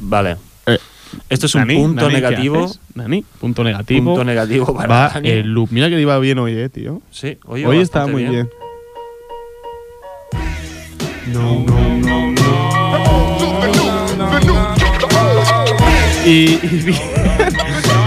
Vale. 0.00 0.36
Eh, 0.66 0.78
Esto 1.28 1.44
es 1.44 1.54
un 1.54 1.66
punto 1.66 2.08
¿qué 2.08 2.14
negativo. 2.14 2.70
Dani, 2.94 3.22
punto 3.38 3.62
negativo. 3.64 4.12
Punto 4.12 4.24
negativo 4.24 4.74
para 4.74 4.88
Va 4.88 5.10
Dani. 5.12 5.28
el 5.28 5.52
loop. 5.52 5.68
Mira 5.72 5.90
que 5.90 6.00
iba 6.00 6.18
bien 6.20 6.38
hoy, 6.38 6.54
eh, 6.54 6.70
tío. 6.70 7.02
Sí, 7.10 7.36
oye, 7.44 7.66
Hoy 7.66 7.80
bastante 7.80 7.82
está 7.82 8.06
muy 8.06 8.24
bien. 8.24 8.48
No, 11.32 11.64
no, 11.66 11.98
no, 11.98 12.30
no. 12.32 12.83
Y, 16.24 16.58
y 16.62 16.82
bien. 16.84 17.00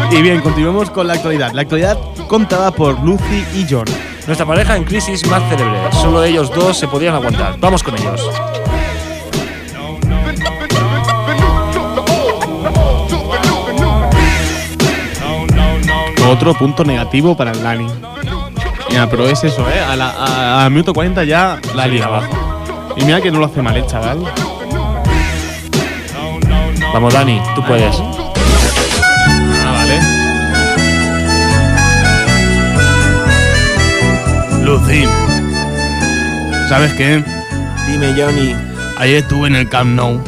Y 0.09 0.21
bien, 0.21 0.39
continuemos 0.39 0.89
con 0.89 1.05
la 1.05 1.15
actualidad. 1.15 1.51
La 1.51 1.63
actualidad 1.63 1.97
contada 2.29 2.71
por 2.71 2.97
Lucy 3.03 3.43
y 3.53 3.65
John. 3.69 3.83
Nuestra 4.25 4.45
pareja 4.45 4.77
en 4.77 4.85
crisis 4.85 5.27
más 5.27 5.43
célebre. 5.49 5.77
Solo 5.91 6.23
ellos 6.23 6.49
dos 6.49 6.77
se 6.77 6.87
podían 6.87 7.13
aguantar. 7.15 7.57
Vamos 7.59 7.83
con 7.83 7.93
ellos. 7.97 8.21
Otro 16.29 16.53
punto 16.53 16.83
negativo 16.83 17.35
para 17.37 17.51
el 17.51 17.63
Dani. 17.63 17.87
Mira, 18.89 19.09
pero 19.09 19.27
es 19.27 19.43
eso, 19.43 19.65
¿eh? 19.69 19.79
A 19.79 19.95
la- 19.95 20.09
a- 20.09 20.65
al 20.65 20.71
minuto 20.71 20.93
40 20.93 21.23
ya 21.23 21.59
la 21.73 21.87
liga 21.87 22.05
abajo. 22.07 22.29
Y 22.97 23.03
mira 23.05 23.21
que 23.21 23.31
no 23.31 23.39
lo 23.39 23.45
hace 23.45 23.61
mal, 23.61 23.77
¿eh, 23.77 23.85
chaval? 23.87 24.19
Vamos, 26.93 27.13
Dani, 27.13 27.39
tú 27.55 27.63
puedes. 27.63 27.95
Ah, 29.63 29.71
vale. 29.71 29.99
Lucy. 34.65 35.05
¿Sabes 36.69 36.93
qué? 36.93 37.23
Dime, 37.87 38.13
Johnny. 38.17 38.55
Ayer 38.97 39.17
estuve 39.17 39.47
en 39.47 39.55
el 39.55 39.69
Camp 39.69 39.91
Nou. 39.91 40.19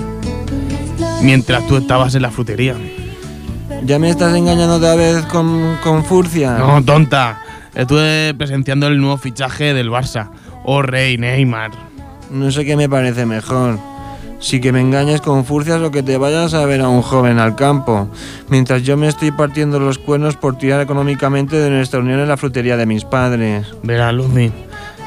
Mientras 1.21 1.65
tú 1.67 1.77
estabas 1.77 2.15
en 2.15 2.21
la 2.21 2.31
frutería. 2.31 2.75
¿Ya 3.83 3.97
me 3.97 4.09
estás 4.09 4.35
engañando 4.35 4.75
otra 4.75 4.95
vez 4.95 5.25
con, 5.25 5.77
con 5.83 6.05
Furcia? 6.05 6.57
No, 6.57 6.83
tonta. 6.83 7.41
Estuve 7.73 8.33
presenciando 8.35 8.87
el 8.87 8.99
nuevo 8.99 9.17
fichaje 9.17 9.73
del 9.73 9.89
Barça. 9.89 10.29
Oh, 10.63 10.81
rey, 10.81 11.17
Neymar. 11.17 11.71
No 12.29 12.51
sé 12.51 12.63
qué 12.65 12.75
me 12.75 12.87
parece 12.87 13.25
mejor. 13.25 13.79
Si 14.39 14.61
que 14.61 14.71
me 14.71 14.79
engañes 14.79 15.19
con 15.19 15.43
furcias 15.43 15.81
o 15.81 15.91
que 15.91 16.01
te 16.01 16.17
vayas 16.17 16.53
a 16.53 16.65
ver 16.65 16.79
a 16.81 16.87
un 16.87 17.01
joven 17.01 17.39
al 17.39 17.55
campo, 17.55 18.09
mientras 18.47 18.83
yo 18.83 18.95
me 18.95 19.07
estoy 19.07 19.31
partiendo 19.31 19.79
los 19.79 19.97
cuernos 19.97 20.37
por 20.37 20.57
tirar 20.57 20.79
económicamente 20.79 21.57
de 21.57 21.69
nuestra 21.69 21.99
unión 21.99 22.21
en 22.21 22.27
la 22.29 22.37
frutería 22.37 22.77
de 22.77 22.85
mis 22.85 23.03
padres. 23.03 23.67
Verás, 23.83 24.13
Lucy. 24.13 24.51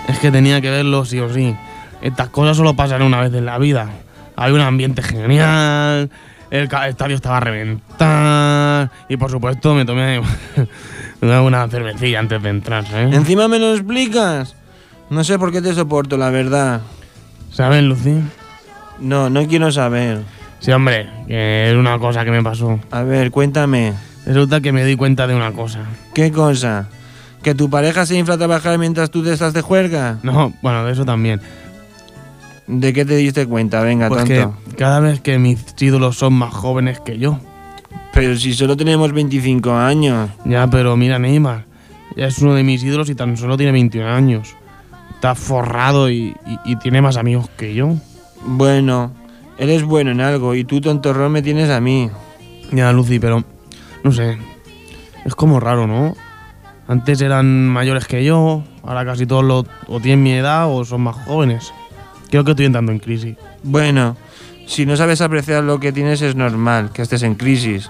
Es 0.09 0.19
que 0.19 0.31
tenía 0.31 0.61
que 0.61 0.71
verlo 0.71 1.07
sí 1.07 1.19
o 1.19 1.33
sí. 1.33 1.57
Estas 2.03 2.29
cosas 2.29 2.59
solo 2.59 2.75
pasan 2.75 3.01
una 3.01 3.21
vez 3.21 3.33
en 3.33 3.47
la 3.47 3.57
vida. 3.59 3.89
Hay 4.37 4.53
un 4.53 4.61
ambiente 4.61 5.03
genial. 5.03 6.11
El 6.51 6.65
estadio 6.65 7.17
estaba 7.17 7.39
a 7.39 7.41
reventar. 7.41 8.91
Y 9.09 9.17
por 9.17 9.31
supuesto 9.31 9.75
me 9.75 9.87
tomé 9.87 10.21
una 11.23 11.69
cervecilla 11.69 12.19
antes 12.19 12.43
de 12.43 12.51
entrar, 12.51 12.87
¿sabes? 12.87 13.15
Encima 13.15 13.49
me 13.49 13.59
lo 13.59 13.73
explicas. 13.73 14.57
No 15.09 15.25
sé 15.25 15.39
por 15.39 15.53
qué 15.53 15.63
te 15.63 15.73
soporto, 15.73 16.19
la 16.19 16.29
verdad. 16.29 16.83
¿Sabes, 17.51 17.83
Lucy? 17.83 18.21
No, 19.03 19.29
no 19.31 19.47
quiero 19.47 19.71
saber. 19.73 20.21
Sí, 20.61 20.71
hombre, 20.71 21.09
que 21.27 21.71
es 21.71 21.77
una 21.77 21.99
cosa 21.99 22.25
que 22.25 22.31
me 22.31 22.43
pasó. 22.43 22.79
A 22.91 23.03
ver, 23.03 23.31
cuéntame. 23.31 23.93
Resulta 24.25 24.61
que 24.61 24.71
me 24.73 24.85
di 24.85 24.95
cuenta 24.97 25.27
de 25.27 25.35
una 25.35 25.53
cosa. 25.53 25.81
¿Qué 26.15 26.31
cosa? 26.31 26.89
¿Que 27.43 27.55
tu 27.57 27.69
pareja 27.69 28.07
se 28.07 28.17
infla 28.17 28.35
a 28.35 28.39
trabajar 28.39 28.79
mientras 28.79 29.11
tú 29.11 29.25
te 29.25 29.33
estás 29.33 29.53
de 29.53 29.61
juerga? 29.63 30.19
No, 30.23 30.53
bueno, 30.63 30.85
de 30.85 30.93
eso 30.93 31.05
también. 31.05 31.41
¿De 32.69 32.93
qué 32.93 33.05
te 33.05 33.17
diste 33.17 33.47
cuenta? 33.47 33.81
Venga, 33.83 34.09
Pues 34.09 34.25
que 34.25 34.41
tonto. 34.43 34.57
cada 34.79 35.01
vez 35.01 35.21
que 35.21 35.39
mis 35.41 35.59
ídolos 35.81 36.17
son 36.19 36.35
más 36.35 36.55
jóvenes 36.55 37.01
que 37.01 37.19
yo. 37.19 37.41
Pero 38.15 38.37
si 38.37 38.55
solo 38.55 38.77
tenemos 38.77 39.13
25 39.13 39.73
años. 39.75 40.31
Ya, 40.45 40.69
pero 40.69 40.97
mira, 40.97 41.19
Neymar. 41.19 41.65
Ya 42.17 42.27
es 42.27 42.39
uno 42.39 42.55
de 42.55 42.63
mis 42.63 42.83
ídolos 42.85 43.11
y 43.11 43.15
tan 43.17 43.37
solo 43.37 43.57
tiene 43.57 43.73
21 43.73 44.07
años. 44.09 44.55
Está 45.15 45.35
forrado 45.35 46.09
y, 46.11 46.35
y- 46.47 46.73
y 46.73 46.77
tiene 46.77 47.03
más 47.03 47.17
amigos 47.17 47.49
que 47.57 47.75
yo. 47.75 47.97
Bueno, 48.45 49.13
eres 49.59 49.85
bueno 49.85 50.11
en 50.11 50.21
algo 50.21 50.55
y 50.55 50.65
tú, 50.65 50.81
tontorrón, 50.81 51.33
me 51.33 51.43
tienes 51.43 51.71
a 51.71 51.81
mí. 51.81 52.11
Ya, 52.73 52.93
Lucy, 52.93 53.19
pero 53.19 53.45
no 54.03 54.13
sé. 54.13 54.39
Es 55.25 55.35
como 55.35 55.61
raro, 55.61 55.87
¿no? 55.87 56.15
Antes 56.89 57.21
eran 57.21 57.69
mayores 57.69 58.07
que 58.07 58.25
yo, 58.25 58.65
ahora 58.83 59.05
casi 59.05 59.27
todos 59.27 59.45
lo, 59.45 59.65
o 59.87 60.01
tienen 60.01 60.23
mi 60.23 60.33
edad 60.33 60.67
o 60.69 60.85
son 60.85 61.03
más 61.03 61.17
jóvenes. 61.25 61.73
Creo 62.31 62.45
que 62.45 62.51
estoy 62.51 62.67
entrando 62.67 62.93
en 62.93 62.99
crisis. 62.99 63.37
Bueno, 63.63 64.17
si 64.67 64.87
no 64.87 64.97
sabes 64.97 65.21
apreciar 65.21 65.63
lo 65.63 65.79
que 65.79 65.93
tienes 65.93 66.23
es 66.23 66.35
normal 66.35 66.91
que 66.93 67.03
estés 67.03 67.23
en 67.23 67.37
crisis. 67.37 67.89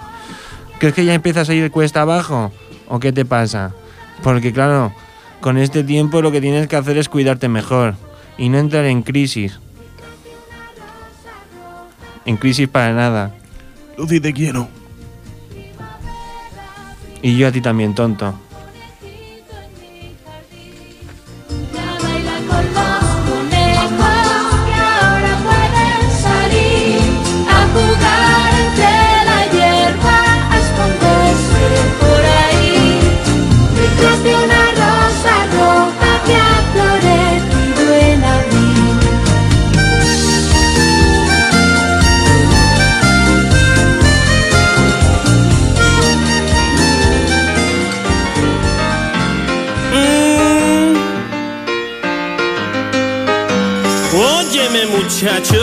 ¿Crees 0.79 0.93
que 0.93 1.05
ya 1.05 1.13
empiezas 1.13 1.49
a 1.49 1.53
ir 1.53 1.71
cuesta 1.71 2.01
abajo? 2.01 2.51
¿O 2.87 2.99
qué 2.99 3.11
te 3.11 3.25
pasa? 3.25 3.73
Porque 4.21 4.53
claro, 4.53 4.93
con 5.41 5.57
este 5.57 5.83
tiempo 5.83 6.21
lo 6.21 6.31
que 6.31 6.41
tienes 6.41 6.67
que 6.67 6.75
hacer 6.75 6.97
es 6.97 7.09
cuidarte 7.09 7.47
mejor 7.47 7.95
y 8.37 8.49
no 8.49 8.59
entrar 8.59 8.85
en 8.85 9.01
crisis. 9.01 9.59
En 12.25 12.37
crisis 12.37 12.67
para 12.67 12.93
nada. 12.93 13.35
Lucy, 13.97 14.19
te 14.19 14.33
quiero. 14.33 14.67
Y 17.21 17.37
yo 17.37 17.47
a 17.47 17.51
ti 17.51 17.61
también, 17.61 17.95
tonto. 17.95 18.33
Óyeme 55.23 55.39
muchacho. 55.39 55.62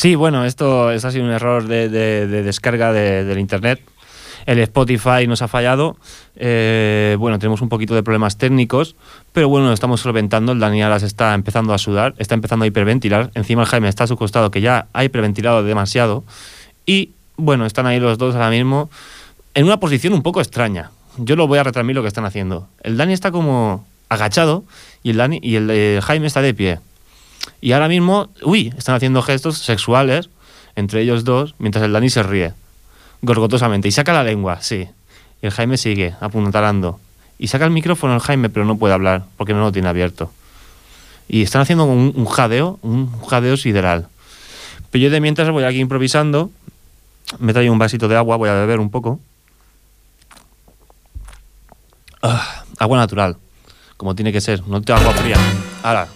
Sí, 0.00 0.14
bueno, 0.14 0.46
esto, 0.46 0.90
esto 0.92 1.08
ha 1.08 1.10
sido 1.10 1.26
un 1.26 1.30
error 1.30 1.68
de, 1.68 1.90
de- 1.90 2.26
de 2.26 2.42
descarga 2.42 2.90
de- 2.90 3.22
del 3.22 3.38
internet. 3.38 3.82
El 4.46 4.58
Spotify 4.60 5.26
nos 5.28 5.42
ha 5.42 5.46
fallado. 5.48 5.98
Eh, 6.36 7.16
bueno, 7.18 7.38
tenemos 7.38 7.60
un 7.60 7.68
poquito 7.68 7.94
de 7.94 8.02
problemas 8.02 8.38
técnicos, 8.38 8.96
pero 9.34 9.50
bueno, 9.50 9.66
lo 9.66 9.74
estamos 9.74 10.00
solventando. 10.00 10.52
El 10.52 10.58
Dani 10.58 10.82
Alas 10.82 11.02
está 11.02 11.34
empezando 11.34 11.74
a 11.74 11.78
sudar, 11.78 12.14
está 12.16 12.34
empezando 12.34 12.64
a 12.64 12.66
hiperventilar. 12.68 13.30
Encima 13.34 13.60
el 13.64 13.68
Jaime 13.68 13.90
está 13.90 14.04
a 14.04 14.06
su 14.06 14.16
costado, 14.16 14.50
que 14.50 14.62
ya 14.62 14.86
ha 14.94 15.04
hiperventilado 15.04 15.62
demasiado. 15.64 16.24
Y 16.86 17.10
bueno, 17.36 17.66
están 17.66 17.86
ahí 17.86 18.00
los 18.00 18.16
dos 18.16 18.34
ahora 18.34 18.48
mismo 18.48 18.88
en 19.52 19.66
una 19.66 19.80
posición 19.80 20.14
un 20.14 20.22
poco 20.22 20.40
extraña. 20.40 20.92
Yo 21.18 21.36
lo 21.36 21.46
voy 21.46 21.58
a 21.58 21.62
retransmitir 21.62 21.96
lo 21.96 22.02
que 22.02 22.08
están 22.08 22.24
haciendo. 22.24 22.68
El 22.82 22.96
Dani 22.96 23.12
está 23.12 23.30
como 23.30 23.86
agachado 24.08 24.64
y 25.02 25.10
el, 25.10 25.18
Dani, 25.18 25.40
y 25.42 25.56
el 25.56 25.68
eh, 25.70 26.00
Jaime 26.02 26.26
está 26.26 26.40
de 26.40 26.54
pie. 26.54 26.78
Y 27.60 27.72
ahora 27.72 27.88
mismo, 27.88 28.28
uy, 28.42 28.72
están 28.76 28.94
haciendo 28.94 29.22
gestos 29.22 29.58
sexuales 29.58 30.28
entre 30.76 31.02
ellos 31.02 31.24
dos 31.24 31.54
mientras 31.58 31.84
el 31.84 31.92
Dani 31.92 32.10
se 32.10 32.22
ríe, 32.22 32.52
gorgotosamente. 33.22 33.88
Y 33.88 33.92
saca 33.92 34.12
la 34.12 34.24
lengua, 34.24 34.62
sí. 34.62 34.88
Y 35.42 35.46
el 35.46 35.52
Jaime 35.52 35.76
sigue 35.76 36.14
apuntalando. 36.20 37.00
Y 37.38 37.48
saca 37.48 37.64
el 37.64 37.70
micrófono 37.70 38.14
el 38.14 38.20
Jaime, 38.20 38.50
pero 38.50 38.66
no 38.66 38.76
puede 38.76 38.94
hablar 38.94 39.24
porque 39.36 39.54
no 39.54 39.60
lo 39.60 39.72
tiene 39.72 39.88
abierto. 39.88 40.32
Y 41.28 41.42
están 41.42 41.62
haciendo 41.62 41.84
un, 41.84 42.26
jadeo, 42.26 42.78
un 42.82 43.10
jadeo 43.22 43.56
sideral. 43.56 44.08
Pero 44.90 45.04
yo 45.04 45.10
de 45.10 45.20
mientras 45.20 45.48
voy 45.50 45.64
aquí 45.64 45.78
improvisando. 45.78 46.50
Me 47.38 47.52
traigo 47.52 47.72
un 47.72 47.78
vasito 47.78 48.08
de 48.08 48.16
agua, 48.16 48.36
voy 48.36 48.48
a 48.48 48.54
beber 48.54 48.80
un 48.80 48.90
poco. 48.90 49.20
Ah, 52.22 52.64
agua 52.78 52.98
natural, 52.98 53.36
como 53.96 54.14
tiene 54.14 54.32
que 54.32 54.40
ser, 54.40 54.66
no 54.66 54.82
te 54.82 54.92
agua 54.92 55.12
fría. 55.12 55.36
Ahora, 55.82 56.08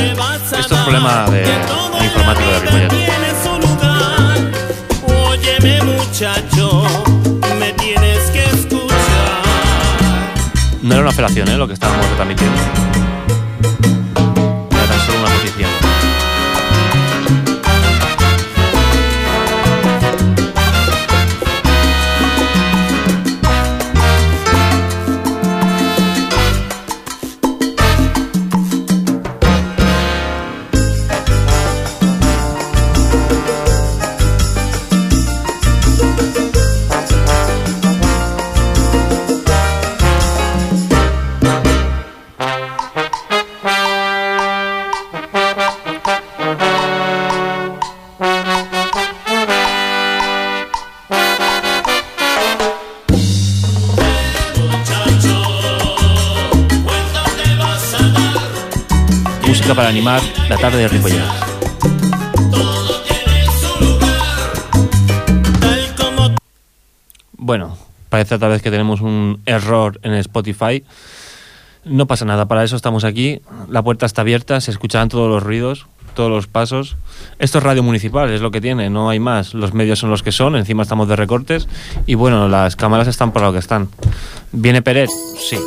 esto 0.00 0.74
es 0.74 0.80
problema 0.82 1.26
de, 1.30 1.40
de 1.42 2.04
informático 2.04 2.50
de 2.50 2.60
Ripollet. 2.60 2.88
tiene 2.88 3.28
su 3.42 3.60
lugar. 3.60 4.36
Óyeme 5.28 5.82
muchacho, 5.82 6.82
me 7.58 7.72
tienes 7.74 8.30
que 8.30 8.44
escuchar. 8.44 9.42
No 10.82 10.94
era 10.94 11.02
una 11.02 11.10
operación, 11.10 11.48
¿eh? 11.48 11.56
Lo 11.56 11.66
que 11.66 11.74
estábamos 11.74 12.06
retransmitiendo. 12.10 12.93
Para 59.74 59.88
animar 59.88 60.22
la 60.48 60.56
tarde 60.56 60.78
de 60.78 60.88
Ripollet. 60.88 61.22
Bueno, 67.32 67.76
parece 68.08 68.36
otra 68.36 68.48
vez 68.48 68.62
que 68.62 68.70
tenemos 68.70 69.00
un 69.00 69.40
error 69.46 69.98
en 70.02 70.14
Spotify. 70.14 70.84
No 71.84 72.06
pasa 72.06 72.24
nada, 72.24 72.46
para 72.46 72.62
eso 72.62 72.76
estamos 72.76 73.04
aquí. 73.04 73.40
La 73.68 73.82
puerta 73.82 74.06
está 74.06 74.22
abierta, 74.22 74.60
se 74.60 74.70
escucharán 74.70 75.08
todos 75.08 75.28
los 75.28 75.42
ruidos, 75.42 75.86
todos 76.14 76.30
los 76.30 76.46
pasos. 76.46 76.96
Esto 77.40 77.58
es 77.58 77.64
radio 77.64 77.82
municipal, 77.82 78.30
es 78.30 78.40
lo 78.40 78.50
que 78.50 78.60
tiene, 78.60 78.90
no 78.90 79.10
hay 79.10 79.18
más. 79.18 79.54
Los 79.54 79.74
medios 79.74 79.98
son 79.98 80.08
los 80.08 80.22
que 80.22 80.32
son, 80.32 80.56
encima 80.56 80.84
estamos 80.84 81.08
de 81.08 81.16
recortes. 81.16 81.68
Y 82.06 82.14
bueno, 82.14 82.48
las 82.48 82.76
cámaras 82.76 83.08
están 83.08 83.32
por 83.32 83.42
lo 83.42 83.52
que 83.52 83.58
están. 83.58 83.88
¿Viene 84.52 84.82
Pérez? 84.82 85.10
Sí, 85.36 85.58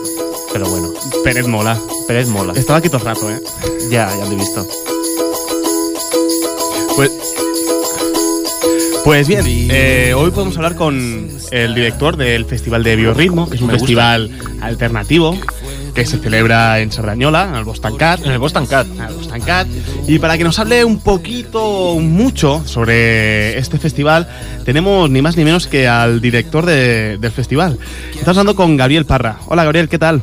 pero 0.58 0.70
bueno. 0.72 0.90
Pérez 1.24 1.46
mola. 1.48 1.78
Pérez 2.08 2.28
mola. 2.30 2.54
Estaba 2.56 2.80
aquí 2.80 2.90
todo 2.90 2.98
el 3.02 3.06
rato, 3.06 3.30
¿eh? 3.30 3.40
Ya, 3.92 4.10
ya 4.18 4.26
lo 4.26 4.32
he 4.32 4.36
visto. 4.36 4.66
Pues, 6.96 7.12
pues 9.04 9.28
bien, 9.28 9.46
eh, 9.70 10.14
hoy 10.18 10.32
podemos 10.32 10.56
hablar 10.58 10.76
con 10.76 11.30
el 11.52 11.76
director 11.76 12.18
del 12.18 12.46
Festival 12.46 12.84
de 12.84 12.96
Biorritmo, 12.96 13.48
que 13.48 13.56
es 13.56 13.62
un 13.62 13.68
Me 13.68 13.74
gusta. 13.74 13.86
festival 13.86 14.32
alternativo 14.62 15.38
que 15.94 16.06
se 16.08 16.18
celebra 16.18 16.80
en 16.80 16.92
Serrañola, 16.92 17.50
en 17.50 17.56
el 17.56 17.64
Bostancat. 17.64 18.24
En 18.26 18.32
el 18.32 18.40
Bostancat. 18.40 18.88
En 18.88 19.02
el 19.02 19.14
Bostancat. 19.14 19.68
Y 20.08 20.18
para 20.20 20.38
que 20.40 20.44
nos 20.44 20.58
hable 20.60 20.84
un 20.86 21.00
poquito, 21.00 21.96
mucho 22.00 22.64
sobre 22.66 23.58
este 23.60 23.78
festival, 23.78 24.28
tenemos 24.66 25.08
ni 25.10 25.22
más 25.22 25.38
ni 25.38 25.44
menos 25.44 25.68
que 25.68 25.88
al 25.88 26.20
director 26.20 26.66
de- 26.66 27.18
del 27.20 27.32
festival. 27.32 27.78
Estamos 28.12 28.30
hablando 28.40 28.56
con 28.56 28.76
Gabriel 28.76 29.06
Parra. 29.06 29.38
Hola 29.48 29.64
Gabriel, 29.64 29.88
¿qué 29.88 30.00
tal? 30.00 30.22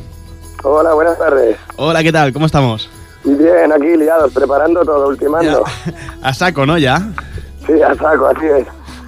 Hola, 0.67 0.95
buenas 0.95 1.15
tardes. 1.19 1.57
Hola, 1.75 2.01
¿qué 2.01 2.11
tal? 2.11 2.33
¿Cómo 2.33 2.47
estamos? 2.47 2.89
Bien, 3.23 3.71
aquí 3.71 3.95
liados, 3.97 4.33
preparando 4.33 4.83
todo, 4.83 5.09
ultimando. 5.09 5.63
A 6.23 6.33
saco, 6.33 6.65
¿no? 6.65 6.79
Ya. 6.79 7.07
Sí, 7.67 7.73
a 7.83 7.93
saco, 7.93 8.25
así 8.25 8.47
es. 8.47 8.65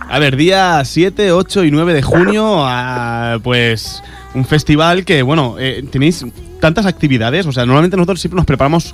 A 0.08 0.20
ver, 0.20 0.36
día 0.36 0.84
7, 0.86 1.32
8 1.32 1.64
y 1.64 1.72
9 1.72 1.96
de 1.96 2.04
junio, 2.04 2.60
ah, 2.60 3.40
pues 3.44 4.04
un 4.36 4.46
festival 4.46 5.04
que, 5.04 5.24
bueno, 5.24 5.56
eh, 5.58 5.84
tenéis 5.92 6.24
tantas 6.62 6.86
actividades, 6.86 7.48
o 7.48 7.52
sea, 7.52 7.66
normalmente 7.66 7.98
nosotros 7.98 8.22
siempre 8.22 8.36
nos 8.38 8.46
preparamos 8.46 8.94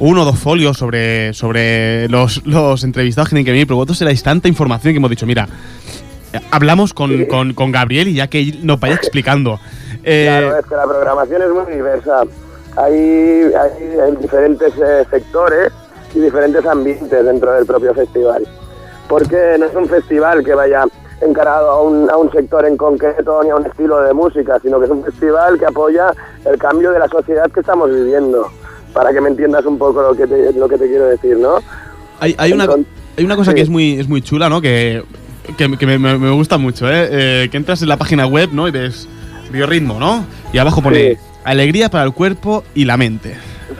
uno 0.00 0.22
o 0.22 0.24
dos 0.24 0.38
folios 0.40 0.76
sobre, 0.76 1.32
sobre 1.32 2.08
los, 2.08 2.44
los 2.44 2.82
entrevistados 2.82 3.28
que 3.28 3.34
tienen 3.36 3.44
que 3.44 3.52
venir, 3.52 3.68
pero 3.68 3.76
vosotros 3.76 4.02
erais 4.02 4.20
tanta 4.20 4.48
información 4.48 4.94
que 4.94 4.98
hemos 4.98 5.10
dicho, 5.10 5.26
mira, 5.26 5.48
hablamos 6.50 6.92
con, 6.94 7.24
con- 7.26 7.54
con 7.54 7.72
Gabriel 7.72 8.08
y 8.08 8.14
ya 8.14 8.28
que 8.28 8.58
nos 8.62 8.78
vaya 8.80 8.94
explicando. 8.94 9.58
Eh, 10.02 10.26
Claro, 10.28 10.58
es 10.58 10.66
que 10.66 10.74
la 10.76 10.84
programación 10.84 11.42
es 11.42 11.48
muy 11.50 11.72
diversa. 11.74 12.22
Hay, 12.76 12.92
hay, 12.92 13.98
hay 14.00 14.16
diferentes 14.20 14.72
eh, 14.76 15.04
sectores 15.10 15.72
y 16.14 16.20
diferentes 16.20 16.64
ambientes 16.66 17.24
dentro 17.24 17.52
del 17.52 17.66
propio 17.66 17.94
festival. 17.94 18.46
Porque 19.08 19.56
no 19.58 19.66
es 19.66 19.74
un 19.74 19.88
festival 19.88 20.44
que 20.44 20.54
vaya 20.54 20.84
encarado 21.20 21.70
a 21.70 21.82
un, 21.82 22.10
a 22.10 22.16
un 22.16 22.30
sector 22.32 22.66
en 22.66 22.76
concreto 22.76 23.42
ni 23.44 23.50
a 23.50 23.56
un 23.56 23.66
estilo 23.66 24.00
de 24.02 24.12
música, 24.12 24.58
sino 24.60 24.78
que 24.78 24.86
es 24.86 24.90
un 24.90 25.04
festival 25.04 25.58
que 25.58 25.66
apoya 25.66 26.12
el 26.44 26.58
cambio 26.58 26.90
de 26.90 26.98
la 26.98 27.08
sociedad 27.08 27.50
que 27.50 27.60
estamos 27.60 27.90
viviendo. 27.90 28.50
Para 28.92 29.12
que 29.12 29.20
me 29.20 29.28
entiendas 29.28 29.64
un 29.66 29.76
poco 29.78 30.02
lo 30.02 30.14
que 30.14 30.26
te, 30.26 30.52
lo 30.52 30.68
que 30.68 30.78
te 30.78 30.86
quiero 30.86 31.06
decir, 31.06 31.36
¿no? 31.36 31.58
Hay, 32.20 32.34
hay 32.38 32.52
una, 32.52 32.66
hay 33.16 33.24
una 33.24 33.36
cosa 33.36 33.52
que 33.54 33.60
es 33.60 33.68
muy, 33.68 33.98
es 33.98 34.08
muy 34.08 34.22
chula, 34.22 34.48
¿no? 34.48 34.60
Que, 34.60 35.02
que, 35.56 35.76
que 35.76 35.86
me, 35.86 35.98
me- 35.98 36.30
gusta 36.30 36.58
mucho, 36.58 36.88
¿eh? 36.88 37.08
Eh, 37.44 37.48
Que 37.50 37.56
entras 37.56 37.82
en 37.82 37.88
la 37.88 37.96
página 37.96 38.26
web, 38.26 38.50
¿no? 38.52 38.66
Y 38.68 38.70
ves 38.70 39.08
biorritmo, 39.50 39.98
¿no? 40.00 40.24
Y 40.52 40.58
abajo 40.58 40.82
pone 40.82 41.14
Sí. 41.14 41.18
alegría 41.44 41.88
para 41.90 42.04
el 42.04 42.12
cuerpo 42.12 42.64
y 42.74 42.84
la 42.84 42.96
mente. 42.96 43.36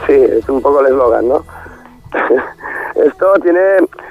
Sí, 0.07 0.13
es 0.13 0.49
un 0.49 0.61
poco 0.63 0.81
el 0.81 0.87
eslogan, 0.87 1.29
¿no? 1.29 1.45
Esto 2.95 3.33
tiene, 3.43 3.61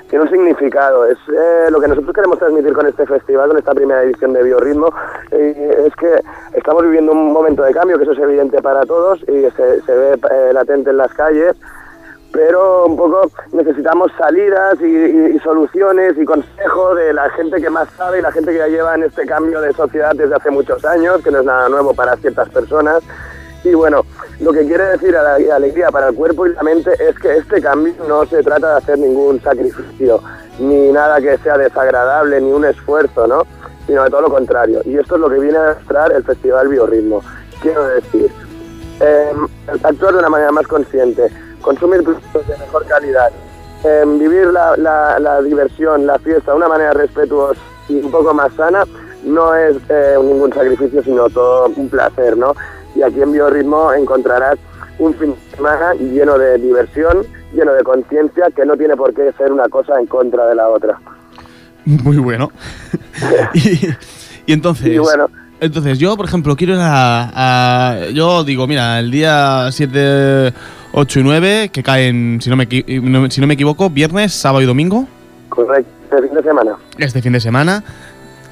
tiene 0.09 0.25
un 0.25 0.29
significado. 0.29 1.05
Es 1.05 1.17
eh, 1.29 1.71
lo 1.71 1.79
que 1.79 1.87
nosotros 1.87 2.13
queremos 2.13 2.37
transmitir 2.37 2.73
con 2.73 2.85
este 2.85 3.05
festival, 3.05 3.47
con 3.49 3.57
esta 3.57 3.73
primera 3.73 4.03
edición 4.03 4.33
de 4.33 4.43
Biorritmo, 4.43 4.93
eh, 5.31 5.85
es 5.87 5.95
que 5.95 6.19
estamos 6.57 6.83
viviendo 6.83 7.13
un 7.13 7.31
momento 7.31 7.63
de 7.63 7.73
cambio, 7.73 7.97
que 7.97 8.03
eso 8.03 8.11
es 8.11 8.19
evidente 8.19 8.61
para 8.61 8.85
todos 8.85 9.19
y 9.21 9.49
se, 9.55 9.81
se 9.83 9.91
ve 9.95 10.13
eh, 10.31 10.51
latente 10.53 10.89
en 10.89 10.97
las 10.97 11.13
calles, 11.13 11.55
pero 12.33 12.87
un 12.87 12.97
poco 12.97 13.31
necesitamos 13.51 14.11
salidas 14.17 14.81
y, 14.81 15.39
soluciones 15.39 16.17
y 16.17 16.25
consejos 16.25 16.97
de 16.97 17.13
la 17.13 17.29
gente 17.29 17.61
que 17.61 17.69
más 17.69 17.87
sabe 17.95 18.19
y 18.19 18.21
la 18.23 18.31
gente 18.31 18.51
que 18.51 18.57
ya 18.57 18.67
lleva 18.67 18.95
en 18.95 19.03
este 19.03 19.25
cambio 19.25 19.61
de 19.61 19.71
sociedad 19.71 20.15
desde 20.15 20.35
hace 20.35 20.49
muchos 20.49 20.83
años, 20.83 21.21
que 21.23 21.29
no 21.29 21.39
es 21.39 21.45
nada 21.45 21.69
nuevo 21.69 21.93
para 21.93 22.17
ciertas 22.17 22.49
personas. 22.49 23.03
Y 23.63 23.75
bueno, 23.75 24.03
lo 24.39 24.51
que 24.51 24.65
quiere 24.65 24.83
decir 24.85 25.15
a 25.15 25.37
la 25.37 25.55
alegría 25.55 25.91
para 25.91 26.09
el 26.09 26.15
cuerpo 26.15 26.47
y 26.47 26.53
la 26.53 26.63
mente 26.63 26.91
es 26.99 27.17
que 27.19 27.37
este 27.37 27.61
cambio 27.61 27.93
no 28.07 28.25
se 28.25 28.41
trata 28.41 28.71
de 28.71 28.77
hacer 28.77 28.97
ningún 28.97 29.39
sacrificio, 29.39 30.19
ni 30.59 30.91
nada 30.91 31.21
que 31.21 31.37
sea 31.37 31.57
desagradable, 31.57 32.41
ni 32.41 32.51
un 32.51 32.65
esfuerzo, 32.65 33.27
¿no? 33.27 33.43
Sino 33.85 34.03
de 34.03 34.09
todo 34.09 34.21
lo 34.21 34.29
contrario. 34.29 34.81
Y 34.85 34.97
esto 34.97 35.15
es 35.15 35.21
lo 35.21 35.29
que 35.29 35.39
viene 35.39 35.59
a 35.59 35.75
mostrar 35.77 36.11
el 36.11 36.23
Festival 36.23 36.67
Biorritmo. 36.67 37.21
Quiero 37.61 37.87
decir, 37.87 38.31
eh, 39.01 39.33
actuar 39.83 40.13
de 40.13 40.19
una 40.19 40.29
manera 40.29 40.51
más 40.51 40.67
consciente, 40.67 41.29
consumir 41.63 42.03
productos 42.03 42.47
de 42.47 42.57
mejor 42.59 42.85
calidad, 42.85 43.31
eh, 43.83 44.03
vivir 44.19 44.47
la, 44.47 44.77
la- 44.77 45.17
la 45.19 45.41
diversión, 45.41 46.05
la 46.05 46.19
fiesta 46.19 46.51
de 46.51 46.57
una 46.57 46.67
manera 46.67 46.93
respetuosa 46.93 47.59
y 47.89 47.95
un 47.95 48.11
poco 48.11 48.33
más 48.33 48.53
sana, 48.53 48.85
no 49.25 49.55
es 49.55 49.75
eh, 49.89 50.15
ningún 50.21 50.53
sacrificio, 50.53 51.01
sino 51.03 51.27
todo 51.29 51.71
un 51.75 51.89
placer, 51.89 52.37
¿no? 52.37 52.53
Y 52.95 53.01
aquí 53.01 53.21
en 53.21 53.31
Biorritmo 53.31 53.91
encontrarás 53.93 54.57
un 54.99 55.13
fin 55.15 55.31
de 55.33 55.55
semana 55.55 55.93
lleno 55.95 56.37
de 56.37 56.57
diversión, 56.59 57.25
lleno 57.53 57.73
de 57.73 57.83
conciencia, 57.83 58.45
que 58.55 58.65
no 58.65 58.77
tiene 58.77 58.95
por 58.95 59.13
qué 59.13 59.31
ser 59.37 59.51
una 59.51 59.67
cosa 59.69 59.99
en 59.99 60.05
contra 60.05 60.45
de 60.47 60.55
la 60.55 60.69
otra. 60.69 60.99
Muy 61.85 62.17
bueno. 62.17 62.51
y, 63.53 63.87
y 64.45 64.53
entonces. 64.53 64.87
Y 64.87 64.97
bueno. 64.99 65.27
Entonces, 65.59 65.97
yo, 65.97 66.15
por 66.17 66.25
ejemplo, 66.25 66.55
quiero 66.57 66.73
ir 66.73 66.79
a, 66.81 67.29
a- 67.33 68.09
Yo 68.13 68.43
digo, 68.43 68.67
mira, 68.67 68.99
el 68.99 69.09
día 69.11 69.69
7, 69.71 70.53
8 70.93 71.19
y 71.19 71.23
9, 71.23 71.69
que 71.73 71.81
caen, 71.83 72.39
si 72.41 72.49
no 72.49 72.55
me, 72.55 72.65
no- 73.01 73.29
si 73.29 73.41
no 73.41 73.47
me 73.47 73.55
equivoco, 73.55 73.89
viernes, 73.89 74.33
sábado 74.33 74.61
y 74.61 74.65
domingo, 74.65 75.05
Correcto, 75.49 75.89
este 76.05 76.21
fin 76.27 76.33
de 76.35 76.43
semana. 76.43 76.75
este 76.97 77.21
fin 77.21 77.33
de 77.33 77.39
semana. 77.39 77.83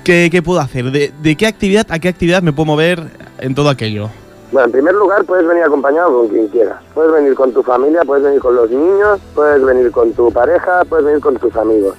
¿Qué, 0.04 0.30
qué 0.32 0.42
puedo 0.42 0.60
hacer? 0.60 0.86
¿De, 0.92 1.12
de 1.22 1.36
qué 1.36 1.46
actividad 1.48 1.86
a 1.90 2.00
qué 2.00 2.10
actividad 2.10 2.42
me 2.42 2.52
puedo 2.54 2.66
mover 2.66 3.04
en 3.40 3.54
todo 3.54 3.70
aquello? 3.70 4.10
Bueno, 4.52 4.66
en 4.66 4.72
primer 4.72 4.96
lugar 4.96 5.24
puedes 5.26 5.48
venir 5.48 5.64
acompañado 5.64 6.12
con 6.20 6.28
quien 6.30 6.48
quieras. 6.48 6.78
Puedes 6.96 7.12
venir 7.14 7.36
con 7.36 7.54
tu 7.54 7.62
familia, 7.64 8.02
puedes 8.06 8.24
venir 8.24 8.40
con 8.40 8.56
los 8.56 8.70
niños, 8.70 9.20
puedes 9.36 9.64
venir 9.64 9.92
con 9.92 10.12
tu 10.14 10.32
pareja, 10.32 10.84
puedes 10.90 11.06
venir 11.06 11.22
con 11.22 11.38
tus 11.38 11.56
amigos. 11.56 11.96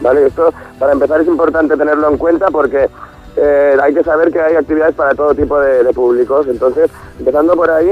¿Vale? 0.00 0.26
Esto, 0.26 0.52
para 0.78 0.92
empezar, 0.92 1.20
es 1.20 1.28
importante 1.28 1.76
tenerlo 1.76 2.08
en 2.10 2.16
cuenta 2.16 2.48
porque 2.50 2.88
eh, 3.36 3.76
hay 3.80 3.94
que 3.94 4.02
saber 4.02 4.32
que 4.32 4.40
hay 4.40 4.56
actividades 4.56 4.94
para 4.94 5.14
todo 5.14 5.34
tipo 5.34 5.60
de, 5.60 5.84
de 5.84 5.92
públicos. 5.92 6.46
Entonces, 6.48 6.90
empezando 7.18 7.54
por 7.54 7.70
ahí, 7.70 7.90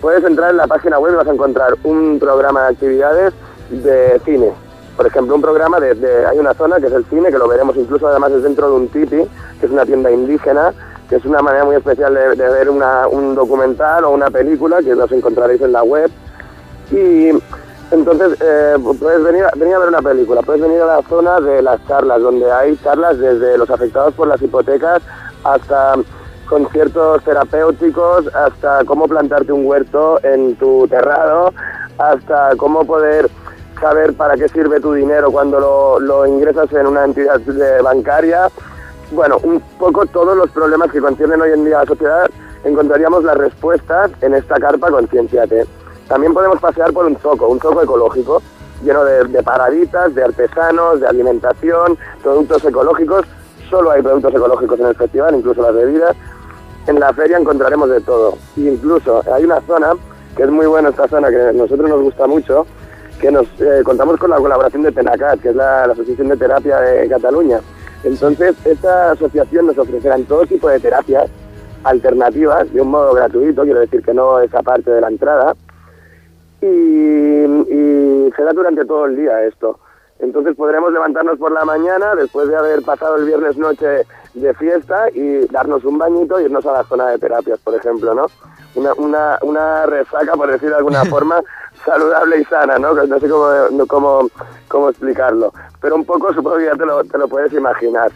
puedes 0.00 0.24
entrar 0.24 0.50
en 0.50 0.56
la 0.56 0.66
página 0.66 0.98
web 0.98 1.12
y 1.12 1.16
vas 1.16 1.28
a 1.28 1.32
encontrar 1.32 1.74
un 1.84 2.18
programa 2.18 2.62
de 2.64 2.68
actividades 2.68 3.32
de 3.70 4.20
cine. 4.24 4.52
Por 4.96 5.06
ejemplo, 5.06 5.34
un 5.34 5.42
programa 5.42 5.80
de, 5.80 6.26
hay 6.26 6.38
una 6.38 6.52
zona 6.54 6.78
que 6.78 6.86
es 6.86 6.92
el 6.92 7.04
cine, 7.06 7.30
que 7.30 7.38
lo 7.38 7.48
veremos 7.48 7.76
incluso 7.76 8.06
además 8.08 8.32
es 8.32 8.42
dentro 8.42 8.68
de 8.68 8.74
un 8.76 8.88
tipi, 8.88 9.26
que 9.60 9.66
es 9.66 9.72
una 9.72 9.86
tienda 9.86 10.10
indígena, 10.10 10.74
que 11.08 11.16
es 11.16 11.24
una 11.24 11.40
manera 11.42 11.64
muy 11.64 11.76
especial 11.76 12.14
de, 12.14 12.34
ver 12.48 12.68
una- 12.68 13.08
un 13.08 13.34
documental 13.34 14.04
o 14.04 14.10
una 14.10 14.30
película 14.30 14.80
que 14.82 14.94
los 14.94 15.10
encontraréis 15.12 15.60
en 15.62 15.72
la 15.72 15.82
web. 15.82 16.10
Y 16.90 17.30
entonces 17.90 18.36
eh, 18.40 18.76
puedes 18.98 19.22
venir, 19.22 19.44
venir 19.56 19.74
a 19.74 19.78
ver 19.78 19.88
una 19.88 20.02
película, 20.02 20.42
puedes 20.42 20.60
venir 20.60 20.82
a 20.82 20.86
la 20.86 21.02
zona 21.08 21.40
de 21.40 21.62
las 21.62 21.84
charlas, 21.86 22.20
donde 22.20 22.50
hay 22.52 22.76
charlas 22.78 23.18
desde 23.18 23.56
los 23.58 23.70
afectados 23.70 24.14
por 24.14 24.28
las 24.28 24.40
hipotecas 24.42 25.00
hasta 25.44 25.94
conciertos 26.50 27.22
terapéuticos, 27.22 28.26
hasta 28.34 28.84
cómo 28.84 29.06
plantarte 29.06 29.52
un 29.52 29.64
huerto 29.64 30.18
en 30.24 30.56
tu 30.56 30.86
terrado, 30.88 31.54
hasta 31.96 32.56
cómo 32.56 32.84
poder 32.84 33.30
saber 33.80 34.14
para 34.14 34.34
qué 34.34 34.48
sirve 34.48 34.80
tu 34.80 34.92
dinero 34.92 35.30
cuando 35.30 36.00
lo, 36.00 36.26
ingresas 36.26 36.70
en 36.72 36.88
una 36.88 37.04
entidad 37.04 37.40
bancaria. 37.84 38.48
Bueno, 39.12 39.38
un 39.44 39.60
poco 39.78 40.04
todos 40.06 40.36
los 40.36 40.50
problemas 40.50 40.90
que 40.90 41.00
concierne 41.00 41.36
hoy 41.36 41.52
en 41.52 41.64
día 41.64 41.78
la 41.78 41.86
sociedad, 41.86 42.28
encontraríamos 42.64 43.22
las 43.22 43.36
respuestas 43.36 44.10
en 44.20 44.34
esta 44.34 44.56
carpa 44.56 44.90
Concienciate. 44.90 45.66
También 46.08 46.34
podemos 46.34 46.58
pasear 46.58 46.92
por 46.92 47.06
un 47.06 47.16
zoco, 47.18 47.46
un 47.46 47.60
zoco 47.60 47.80
ecológico, 47.80 48.42
lleno 48.82 49.04
de, 49.04 49.22
de 49.22 49.42
paraditas, 49.44 50.12
de 50.16 50.24
artesanos, 50.24 51.00
de 51.00 51.06
alimentación, 51.06 51.96
productos 52.24 52.64
ecológicos. 52.64 53.24
Solo 53.70 53.92
hay 53.92 54.02
productos 54.02 54.34
ecológicos 54.34 54.80
en 54.80 54.86
el 54.86 54.96
festival, 54.96 55.36
incluso 55.36 55.62
las 55.62 55.74
bebidas. 55.74 56.16
En 56.86 56.98
la 56.98 57.12
feria 57.12 57.38
encontraremos 57.38 57.90
de 57.90 58.00
todo. 58.00 58.36
Incluso 58.56 59.22
hay 59.32 59.44
una 59.44 59.60
zona, 59.62 59.92
que 60.36 60.44
es 60.44 60.50
muy 60.50 60.66
buena 60.66 60.88
esta 60.88 61.06
zona, 61.08 61.28
que 61.28 61.40
a 61.40 61.52
nosotros 61.52 61.88
nos 61.88 62.00
gusta 62.00 62.26
mucho, 62.26 62.66
que 63.20 63.30
nos 63.30 63.46
eh, 63.60 63.82
contamos 63.84 64.16
con 64.16 64.30
la 64.30 64.38
colaboración 64.38 64.82
de 64.82 64.92
Tenacat, 64.92 65.40
que 65.40 65.50
es 65.50 65.54
la, 65.54 65.86
la 65.86 65.92
Asociación 65.92 66.28
de 66.28 66.36
Terapia 66.36 66.78
de 66.80 67.08
Cataluña. 67.08 67.60
Entonces, 68.02 68.54
esta 68.64 69.12
asociación 69.12 69.66
nos 69.66 69.76
ofrecerá 69.76 70.16
todo 70.26 70.46
tipo 70.46 70.68
de 70.68 70.80
terapias 70.80 71.30
alternativas 71.84 72.72
de 72.72 72.80
un 72.80 72.88
modo 72.88 73.12
gratuito, 73.12 73.62
quiero 73.62 73.80
decir 73.80 74.02
que 74.02 74.14
no 74.14 74.40
es 74.40 74.54
aparte 74.54 74.90
de 74.90 75.00
la 75.00 75.08
entrada, 75.08 75.54
y, 76.62 76.66
y 76.66 78.32
será 78.36 78.52
durante 78.52 78.84
todo 78.84 79.06
el 79.06 79.16
día 79.16 79.44
esto. 79.44 79.78
Entonces 80.20 80.54
podremos 80.56 80.92
levantarnos 80.92 81.38
por 81.38 81.50
la 81.52 81.64
mañana 81.64 82.14
después 82.14 82.48
de 82.48 82.56
haber 82.56 82.82
pasado 82.82 83.16
el 83.16 83.24
viernes 83.24 83.56
noche 83.56 84.06
de 84.34 84.54
fiesta 84.54 85.08
y 85.12 85.46
darnos 85.46 85.84
un 85.84 85.98
bañito 85.98 86.38
e 86.38 86.44
irnos 86.44 86.64
a 86.66 86.72
la 86.72 86.84
zona 86.84 87.08
de 87.08 87.18
terapias, 87.18 87.58
por 87.60 87.74
ejemplo, 87.74 88.14
¿no? 88.14 88.26
Una, 88.74 88.92
una, 88.98 89.38
una 89.42 89.86
resaca, 89.86 90.32
por 90.34 90.50
decir 90.50 90.68
de 90.68 90.76
alguna 90.76 91.04
forma, 91.06 91.40
saludable 91.84 92.38
y 92.40 92.44
sana, 92.44 92.78
¿no? 92.78 92.92
No 92.94 93.18
sé 93.18 93.28
cómo, 93.28 93.86
cómo, 93.88 94.30
cómo 94.68 94.88
explicarlo. 94.90 95.52
Pero 95.80 95.96
un 95.96 96.04
poco 96.04 96.32
supongo 96.32 96.58
que 96.58 96.66
ya 96.66 96.76
te 96.76 96.86
lo, 96.86 97.02
te 97.04 97.18
lo 97.18 97.26
puedes 97.26 97.52
imaginar. 97.52 98.10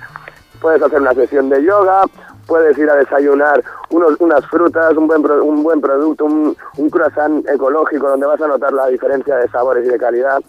Puedes 0.60 0.82
hacer 0.82 1.00
una 1.00 1.14
sesión 1.14 1.48
de 1.48 1.62
yoga, 1.64 2.02
puedes 2.46 2.76
ir 2.78 2.88
a 2.88 2.94
desayunar 2.96 3.62
unos, 3.90 4.14
unas 4.20 4.46
frutas, 4.46 4.94
un 4.96 5.06
buen, 5.08 5.22
pro- 5.22 5.42
un 5.44 5.62
buen 5.62 5.80
producto, 5.80 6.26
un, 6.26 6.56
un 6.76 6.90
croissant 6.90 7.46
ecológico 7.48 8.08
donde 8.08 8.26
vas 8.26 8.40
a 8.40 8.46
notar 8.46 8.72
la 8.72 8.86
diferencia 8.88 9.36
de 9.36 9.48
sabores 9.48 9.84
y 9.86 9.88
de 9.88 9.98
calidad. 9.98 10.40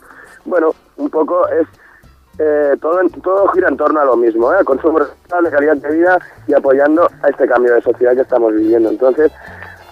Bueno, 0.45 0.73
un 0.97 1.09
poco 1.09 1.47
es 1.49 1.67
eh, 2.37 2.75
todo, 2.81 2.99
todo 3.23 3.47
gira 3.49 3.69
en 3.69 3.77
torno 3.77 3.99
a 3.99 4.05
lo 4.05 4.17
mismo, 4.17 4.53
¿eh? 4.53 4.63
consumo 4.65 4.99
responsable, 4.99 5.51
calidad 5.51 5.77
de 5.77 5.89
vida 5.89 6.19
y 6.47 6.53
apoyando 6.53 7.07
a 7.21 7.29
este 7.29 7.47
cambio 7.47 7.73
de 7.73 7.81
sociedad 7.81 8.13
que 8.13 8.21
estamos 8.21 8.53
viviendo. 8.53 8.89
Entonces, 8.89 9.31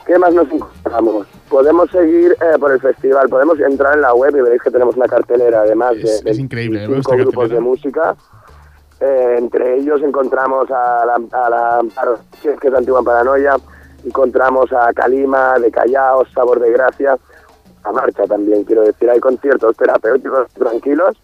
¿qué 0.06 0.18
más 0.18 0.34
nos 0.34 0.52
encontramos? 0.52 1.28
Podemos 1.50 1.90
seguir 1.90 2.34
eh, 2.34 2.58
por 2.60 2.72
el 2.72 2.82
festival, 2.82 3.30
podemos 3.30 3.60
entrar 3.60 3.96
en 3.96 4.02
la 4.02 4.14
web 4.14 4.36
y 4.36 4.42
veréis 4.42 4.62
que 4.62 4.72
tenemos 4.72 4.96
una 4.98 5.08
cartelera 5.08 5.62
además 5.62 5.96
de, 5.96 6.02
Es, 6.02 6.24
de 6.24 6.32
es 6.32 6.40
increíble, 6.40 6.86
cinco 6.86 7.16
grupos 7.16 7.50
de 7.50 7.60
música. 7.60 8.16
Eh, 9.00 9.36
entre 9.38 9.78
ellos 9.78 10.02
encontramos 10.02 10.70
a 10.70 11.06
la, 11.06 11.16
a 11.16 11.50
la 11.50 11.82
que 12.42 12.68
es 12.68 12.74
Antigua 12.74 13.04
Paranoia, 13.04 13.56
encontramos 14.06 14.72
a 14.74 14.92
Calima, 14.94 15.58
de 15.60 15.72
Callao, 15.72 16.26
Sabor 16.34 16.60
de 16.60 16.72
Gracia, 16.72 17.18
a 17.84 17.92
marcha 17.92 18.24
también, 18.26 18.64
quiero 18.64 18.84
decir, 18.84 19.10
hay 19.10 19.20
conciertos 19.20 19.76
terapéuticos 19.76 20.50
tranquilos 20.52 21.18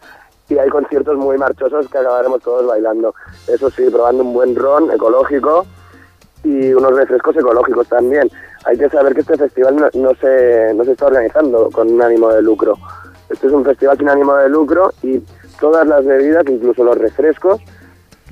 y 0.50 0.58
hay 0.58 0.70
conciertos 0.70 1.18
muy 1.18 1.38
marchosos 1.38 1.88
que 1.90 1.98
acabaremos 1.98 2.42
todos 2.42 2.66
bailando. 2.66 3.14
Eso 3.48 3.70
sí, 3.70 3.84
probando 3.92 4.24
un 4.24 4.34
buen 4.34 4.56
ron 4.56 4.92
ecológico 4.92 5.66
y 6.44 6.74
unos 6.74 6.96
refrescos 6.96 7.36
ecológicos 7.38 7.88
también. 7.88 8.30
Hay 8.66 8.78
que 8.78 8.90
saber 8.90 9.14
que 9.14 9.22
este 9.22 9.38
festival 9.38 9.92
no, 9.94 10.16
se, 10.16 10.74
no 10.74 10.84
se 10.84 10.92
está 10.92 11.06
organizando 11.06 11.70
con 11.72 11.92
un 11.92 12.02
ánimo 12.02 12.30
de 12.30 12.42
lucro. 12.42 12.76
Este 13.30 13.48
es 13.48 13.54
un 13.54 13.64
festival 13.64 13.98
sin 13.98 14.10
ánimo 14.10 14.36
de 14.36 14.50
lucro 14.50 14.92
y 15.04 15.22
todas 15.60 15.88
las 15.88 16.04
bebidas, 16.04 16.44
incluso 16.48 16.84
los 16.84 16.98
refrescos, 16.98 17.62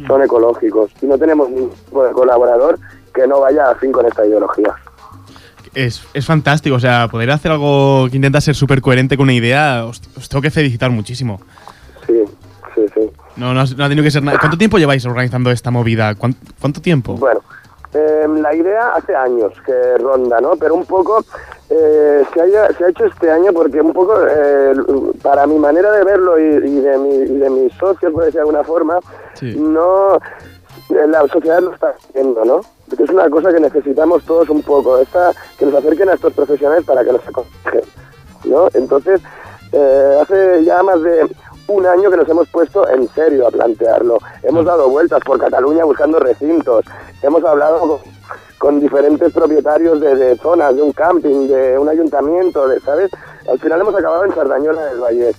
son 0.07 0.23
ecológicos. 0.23 0.91
Y 1.01 1.05
no 1.05 1.17
tenemos 1.17 1.49
ningún 1.49 1.71
colaborador 1.91 2.79
que 3.13 3.27
no 3.27 3.41
vaya 3.41 3.69
afín 3.69 3.91
con 3.91 4.05
esta 4.05 4.25
ideología. 4.25 4.75
Es, 5.73 6.03
es 6.13 6.25
fantástico, 6.25 6.75
o 6.75 6.79
sea, 6.79 7.07
poder 7.09 7.29
hacer 7.31 7.51
algo 7.51 8.07
que 8.09 8.15
intenta 8.17 8.41
ser 8.41 8.55
súper 8.55 8.81
coherente 8.81 9.17
con 9.17 9.23
una 9.25 9.33
idea, 9.33 9.85
os, 9.85 10.01
os 10.17 10.27
tengo 10.29 10.41
que 10.41 10.51
felicitar 10.51 10.89
muchísimo. 10.91 11.39
Sí, 12.05 12.23
sí, 12.75 12.81
sí. 12.95 13.09
No, 13.35 13.53
no, 13.53 13.63
no 13.63 13.83
ha 13.85 13.87
tenido 13.89 14.03
que 14.03 14.11
ser 14.11 14.23
nada. 14.23 14.39
¿Cuánto 14.39 14.57
tiempo 14.57 14.77
lleváis 14.77 15.05
organizando 15.05 15.51
esta 15.51 15.69
movida? 15.71 16.15
¿Cuán- 16.15 16.35
¿Cuánto 16.59 16.81
tiempo? 16.81 17.13
Bueno, 17.15 17.41
eh, 17.93 18.25
la 18.41 18.55
idea 18.55 18.93
hace 18.95 19.15
años 19.15 19.53
que 19.65 19.97
ronda, 19.99 20.39
¿no? 20.41 20.53
Pero 20.59 20.73
un 20.75 20.85
poco 20.85 21.23
eh, 21.69 22.23
se, 22.33 22.41
haya- 22.41 22.69
se 22.77 22.85
ha 22.85 22.89
hecho 22.89 23.05
este 23.05 23.29
año 23.29 23.51
porque 23.53 23.79
un 23.81 23.93
poco, 23.93 24.15
eh, 24.27 24.73
para 25.21 25.45
mi 25.45 25.59
manera 25.59 25.91
de 25.91 26.03
verlo 26.03 26.39
y, 26.39 26.43
y 26.67 26.79
de, 26.81 26.97
mi- 26.97 27.15
y 27.15 27.37
de 27.37 27.49
mis 27.49 27.73
socios, 27.73 28.11
por 28.11 28.23
decir 28.23 28.35
de 28.35 28.39
alguna 28.41 28.63
forma, 28.63 28.99
no 29.55 30.15
eh, 30.15 31.07
la 31.07 31.27
sociedad 31.27 31.61
lo 31.61 31.73
está 31.73 31.89
haciendo, 31.89 32.43
¿no? 32.45 32.61
Porque 32.87 33.03
es 33.03 33.09
una 33.09 33.29
cosa 33.29 33.51
que 33.51 33.59
necesitamos 33.59 34.23
todos 34.23 34.49
un 34.49 34.61
poco, 34.61 34.97
esta, 34.97 35.31
que 35.57 35.65
nos 35.65 35.75
acerquen 35.75 36.09
a 36.09 36.13
estos 36.13 36.33
profesionales 36.33 36.85
para 36.85 37.03
que 37.03 37.11
nos 37.11 37.27
aconsejen, 37.27 37.81
¿no? 38.45 38.69
Entonces, 38.73 39.21
eh, 39.71 40.19
hace 40.21 40.63
ya 40.63 40.81
más 40.83 41.01
de 41.01 41.27
un 41.67 41.85
año 41.85 42.09
que 42.09 42.17
nos 42.17 42.29
hemos 42.29 42.47
puesto 42.47 42.87
en 42.87 43.07
serio 43.09 43.47
a 43.47 43.51
plantearlo. 43.51 44.19
Hemos 44.43 44.65
dado 44.65 44.89
vueltas 44.89 45.21
por 45.25 45.37
Cataluña 45.37 45.83
buscando 45.83 46.19
recintos, 46.19 46.85
hemos 47.21 47.43
hablado 47.43 47.79
con, 47.79 47.99
con 48.57 48.79
diferentes 48.79 49.33
propietarios 49.33 49.99
de, 49.99 50.15
de 50.15 50.37
zonas, 50.37 50.75
de 50.75 50.81
un 50.81 50.93
camping, 50.93 51.47
de 51.47 51.77
un 51.77 51.89
ayuntamiento, 51.89 52.67
de, 52.67 52.79
¿sabes? 52.79 53.11
Al 53.49 53.59
final 53.59 53.81
hemos 53.81 53.95
acabado 53.95 54.25
en 54.25 54.33
Sardañola 54.33 54.85
del 54.85 54.99
Valle. 54.99 55.35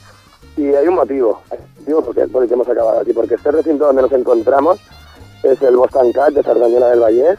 Y 0.57 0.75
hay 0.75 0.89
un 0.89 0.97
motivo, 0.97 1.41
hay 1.51 1.59
un 1.87 1.95
motivo 2.05 2.29
por 2.33 2.43
el 2.43 2.49
que 2.49 2.55
hemos 2.55 2.69
acabado 2.69 3.01
aquí, 3.01 3.13
porque 3.13 3.37
este 3.37 3.51
recinto 3.53 3.87
donde 3.87 4.03
nos 4.03 4.13
encontramos 4.13 4.81
es 5.43 5.61
el 5.63 5.77
Bostancat 5.77 6.31
de 6.35 6.43
Sardañola 6.43 6.91
del 6.91 7.01
Valle. 7.01 7.37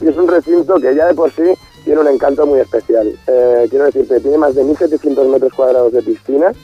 Y 0.00 0.08
es 0.08 0.16
un 0.16 0.28
recinto 0.28 0.76
que 0.76 0.94
ya 0.94 1.06
de 1.08 1.14
por 1.14 1.32
sí 1.32 1.42
tiene 1.84 2.00
un 2.00 2.06
encanto 2.08 2.46
muy 2.46 2.60
especial. 2.60 3.12
Eh, 3.26 3.66
quiero 3.68 3.86
decirte, 3.86 4.20
tiene 4.20 4.38
más 4.38 4.54
de 4.54 4.62
1.700 4.64 5.26
metros 5.28 5.52
cuadrados 5.52 5.92
de 5.92 6.02
piscinas 6.02 6.54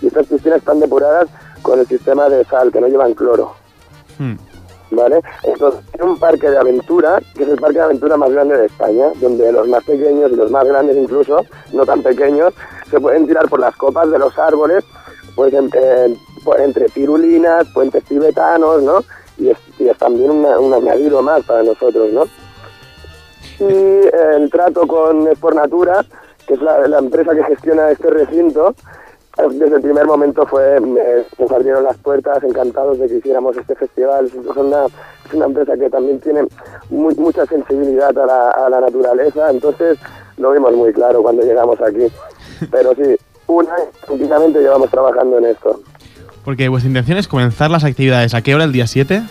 y 0.00 0.06
estas 0.06 0.26
piscinas 0.26 0.58
están 0.58 0.80
depuradas 0.80 1.28
con 1.62 1.78
el 1.78 1.86
sistema 1.86 2.28
de 2.30 2.44
sal, 2.46 2.72
que 2.72 2.80
no 2.80 2.88
llevan 2.88 3.12
cloro. 3.14 3.52
¿Vale? 4.92 5.20
Entonces, 5.44 5.82
tiene 5.92 6.10
un 6.10 6.18
parque 6.18 6.50
de 6.50 6.58
aventura, 6.58 7.20
que 7.36 7.44
es 7.44 7.48
el 7.48 7.60
parque 7.60 7.78
de 7.78 7.84
aventura 7.84 8.16
más 8.16 8.30
grande 8.30 8.56
de 8.56 8.66
España, 8.66 9.06
donde 9.20 9.52
los 9.52 9.68
más 9.68 9.84
pequeños 9.84 10.32
y 10.32 10.36
los 10.36 10.50
más 10.50 10.64
grandes 10.66 10.96
incluso, 10.96 11.44
no 11.72 11.86
tan 11.86 12.02
pequeños, 12.02 12.52
se 12.90 12.98
pueden 12.98 13.26
tirar 13.26 13.48
por 13.48 13.60
las 13.60 13.76
copas 13.76 14.10
de 14.10 14.18
los 14.18 14.36
árboles, 14.36 14.82
pues 15.36 15.54
en- 15.54 15.70
en- 15.74 16.18
por- 16.44 16.60
entre 16.60 16.88
pirulinas, 16.88 17.68
puentes 17.72 18.02
tibetanos, 18.04 18.82
¿no? 18.82 19.04
Y 19.80 19.88
es, 19.88 19.98
también 19.98 20.30
un 20.30 20.72
añadido 20.74 21.20
más 21.22 21.42
para 21.44 21.62
nosotros, 21.64 22.12
¿no? 22.12 22.24
Y 23.58 24.06
el 24.36 24.48
trato 24.50 24.86
con 24.86 25.24
Natura, 25.54 26.04
que 26.46 26.54
es 26.54 26.60
la, 26.62 26.98
empresa 26.98 27.34
que 27.34 27.44
gestiona 27.44 27.90
este 27.90 28.08
recinto, 28.10 28.74
eh, 29.38 29.42
desde 29.52 29.76
el 29.76 29.82
primer 29.82 30.06
momento 30.06 30.46
fue, 30.46 30.76
eh, 30.78 31.24
nos 31.38 31.50
abrieron 31.50 31.84
las 31.84 31.96
puertas, 31.98 32.42
encantados 32.42 32.98
de 32.98 33.06
que 33.08 33.16
hiciéramos 33.16 33.56
este 33.56 33.74
festival. 33.74 34.26
Es 34.26 34.34
una, 34.56 34.86
es 34.86 35.34
una 35.34 35.46
empresa 35.46 35.76
que 35.76 35.90
también 35.90 36.20
tiene 36.20 36.42
mu- 36.88 37.14
mucha 37.16 37.44
sensibilidad 37.46 38.16
a 38.18 38.68
la, 38.70 38.80
naturaleza, 38.80 39.50
entonces 39.50 39.98
lo 40.38 40.52
vimos 40.52 40.72
muy 40.74 40.92
claro 40.92 41.22
cuando 41.22 41.42
llegamos 41.42 41.78
aquí. 41.82 42.06
Pero 42.70 42.94
sí, 42.94 43.16
un 43.46 43.66
año 43.66 43.84
tranquilamente 44.06 44.60
llevamos 44.60 44.90
trabajando 44.90 45.38
en 45.38 45.46
esto. 45.46 45.80
Porque 46.44 46.68
vuestra 46.68 46.88
intención 46.88 47.18
es 47.18 47.28
comenzar 47.28 47.70
las 47.70 47.84
actividades. 47.84 48.32
¿A 48.34 48.40
qué 48.40 48.54
hora 48.54 48.64
el 48.64 48.72
día 48.72 48.86
7? 48.86 49.22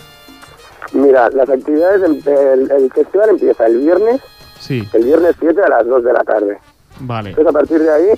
Mira, 0.92 1.30
las 1.30 1.48
actividades, 1.48 2.02
el, 2.02 2.70
el 2.70 2.92
festival 2.92 3.30
empieza 3.30 3.66
el 3.66 3.78
viernes, 3.78 4.20
Sí, 4.58 4.86
el 4.92 5.04
viernes 5.04 5.36
7 5.40 5.62
a 5.62 5.68
las 5.68 5.86
2 5.86 6.04
de 6.04 6.12
la 6.12 6.22
tarde. 6.24 6.58
vale. 7.00 7.30
Entonces, 7.30 7.54
a 7.54 7.58
partir 7.58 7.78
de 7.80 7.90
ahí, 7.92 8.10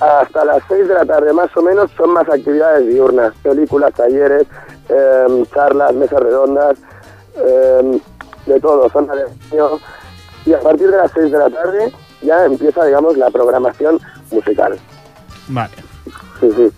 hasta 0.00 0.44
las 0.44 0.62
6 0.68 0.88
de 0.88 0.94
la 0.94 1.04
tarde 1.04 1.32
más 1.32 1.54
o 1.56 1.62
menos, 1.62 1.90
son 1.96 2.10
más 2.10 2.28
actividades 2.28 2.86
diurnas, 2.86 3.32
películas, 3.42 3.92
talleres, 3.94 4.46
em, 4.88 5.44
charlas, 5.46 5.92
mesas 5.94 6.20
redondas, 6.20 6.76
em, 7.36 7.98
de 8.46 8.60
todo, 8.60 8.88
zona 8.90 9.14
de. 9.14 9.24
Y 10.44 10.52
a 10.52 10.60
partir 10.60 10.90
de 10.90 10.96
las 10.96 11.10
6 11.12 11.30
de 11.32 11.38
la 11.38 11.50
tarde 11.50 11.92
ya 12.20 12.44
empieza, 12.44 12.84
digamos, 12.84 13.16
la 13.16 13.30
programación 13.30 13.98
musical. 14.30 14.78
Vale. 15.48 15.72
Sí, 16.40 16.50
sí. 16.56 16.70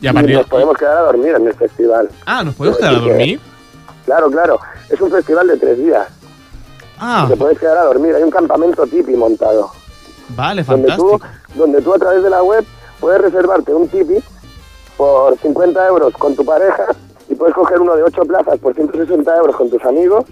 Y 0.00 0.06
a 0.06 0.12
partir- 0.12 0.36
nos 0.36 0.46
podemos 0.46 0.76
quedar 0.76 0.96
a 0.98 1.00
dormir 1.02 1.34
en 1.34 1.46
el 1.46 1.54
festival. 1.54 2.08
Ah, 2.26 2.44
¿nos 2.44 2.54
podemos 2.54 2.78
quedar 2.78 2.94
a 2.94 2.98
dormir? 2.98 3.40
Claro, 4.08 4.30
claro. 4.30 4.58
Es 4.88 4.98
un 5.02 5.10
festival 5.10 5.48
de 5.48 5.58
tres 5.58 5.76
días. 5.76 6.08
Ah. 6.98 7.24
Y 7.26 7.30
te 7.30 7.36
puedes 7.36 7.58
quedar 7.58 7.76
a 7.76 7.84
dormir. 7.84 8.14
Hay 8.14 8.22
un 8.22 8.30
campamento 8.30 8.86
tipi 8.86 9.14
montado. 9.14 9.70
Vale, 10.30 10.62
Donde 10.62 10.88
fantástico. 10.88 11.20
tú, 11.52 11.58
donde 11.58 11.82
tú 11.82 11.92
a 11.92 11.98
través 11.98 12.22
de 12.22 12.30
la 12.30 12.42
web 12.42 12.64
puedes 13.00 13.20
reservarte 13.20 13.74
un 13.74 13.86
tipi 13.86 14.16
por 14.96 15.36
50 15.38 15.86
euros 15.88 16.14
con 16.14 16.34
tu 16.34 16.42
pareja 16.42 16.86
y 17.28 17.34
puedes 17.34 17.54
coger 17.54 17.82
uno 17.82 17.96
de 17.96 18.02
8 18.04 18.22
plazas 18.22 18.58
por 18.60 18.74
160 18.74 19.36
euros 19.36 19.54
con 19.54 19.68
tus 19.68 19.84
amigos 19.84 20.24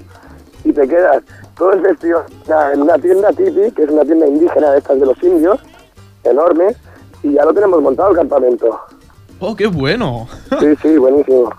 y 0.64 0.72
te 0.72 0.88
quedas 0.88 1.22
todo 1.58 1.72
el 1.72 1.82
festival 1.82 2.24
en 2.72 2.80
una 2.80 2.98
tienda 2.98 3.28
tipi, 3.32 3.70
que 3.72 3.82
es 3.82 3.90
una 3.90 4.04
tienda 4.06 4.26
indígena 4.26 4.70
de 4.72 4.78
estas 4.78 4.98
de 4.98 5.04
los 5.04 5.22
indios, 5.22 5.60
enorme, 6.24 6.74
y 7.22 7.32
ya 7.34 7.44
lo 7.44 7.52
tenemos 7.52 7.82
montado 7.82 8.10
el 8.12 8.16
campamento. 8.16 8.80
Oh, 9.38 9.54
qué 9.54 9.66
bueno. 9.66 10.26
Sí, 10.60 10.74
sí, 10.80 10.96
buenísimo. 10.96 11.52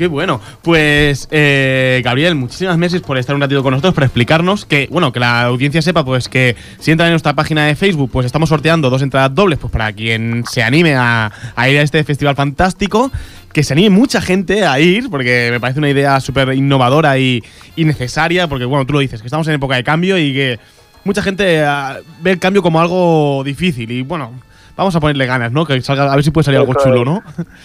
Qué 0.00 0.06
bueno. 0.06 0.40
Pues, 0.62 1.28
eh, 1.30 2.00
Gabriel, 2.02 2.34
muchísimas 2.34 2.78
gracias 2.78 3.02
por 3.02 3.18
estar 3.18 3.34
un 3.34 3.42
ratito 3.42 3.62
con 3.62 3.72
nosotros, 3.72 3.92
por 3.92 4.04
explicarnos 4.04 4.64
que, 4.64 4.88
bueno, 4.90 5.12
que 5.12 5.20
la 5.20 5.42
audiencia 5.42 5.82
sepa, 5.82 6.06
pues 6.06 6.30
que 6.30 6.56
si 6.78 6.90
entran 6.90 7.08
en 7.08 7.12
nuestra 7.12 7.34
página 7.34 7.66
de 7.66 7.76
Facebook, 7.76 8.08
pues 8.10 8.24
estamos 8.24 8.48
sorteando 8.48 8.88
dos 8.88 9.02
entradas 9.02 9.34
dobles, 9.34 9.58
pues 9.58 9.70
para 9.70 9.92
quien 9.92 10.42
se 10.48 10.62
anime 10.62 10.94
a, 10.94 11.30
a 11.54 11.68
ir 11.68 11.78
a 11.78 11.82
este 11.82 12.02
festival 12.02 12.34
fantástico, 12.34 13.12
que 13.52 13.62
se 13.62 13.74
anime 13.74 13.90
mucha 13.90 14.22
gente 14.22 14.64
a 14.64 14.80
ir, 14.80 15.10
porque 15.10 15.50
me 15.50 15.60
parece 15.60 15.80
una 15.80 15.90
idea 15.90 16.18
súper 16.20 16.54
innovadora 16.54 17.18
y, 17.18 17.44
y 17.76 17.84
necesaria, 17.84 18.48
porque, 18.48 18.64
bueno, 18.64 18.86
tú 18.86 18.94
lo 18.94 19.00
dices, 19.00 19.20
que 19.20 19.26
estamos 19.26 19.48
en 19.48 19.56
época 19.56 19.76
de 19.76 19.84
cambio 19.84 20.16
y 20.16 20.32
que 20.32 20.58
mucha 21.04 21.20
gente 21.20 21.62
ah, 21.62 21.98
ve 22.22 22.30
el 22.30 22.38
cambio 22.38 22.62
como 22.62 22.80
algo 22.80 23.42
difícil 23.44 23.90
y, 23.90 24.00
bueno, 24.00 24.32
vamos 24.80 24.96
a 24.96 25.00
ponerle 25.00 25.26
ganas, 25.26 25.52
¿no? 25.52 25.66
Que 25.66 25.80
salga, 25.82 26.10
a 26.10 26.14
ver 26.14 26.24
si 26.24 26.30
puede 26.30 26.46
salir 26.46 26.58
algo 26.58 26.72
chulo, 26.72 27.00
es. 27.00 27.04
¿no? 27.04 27.22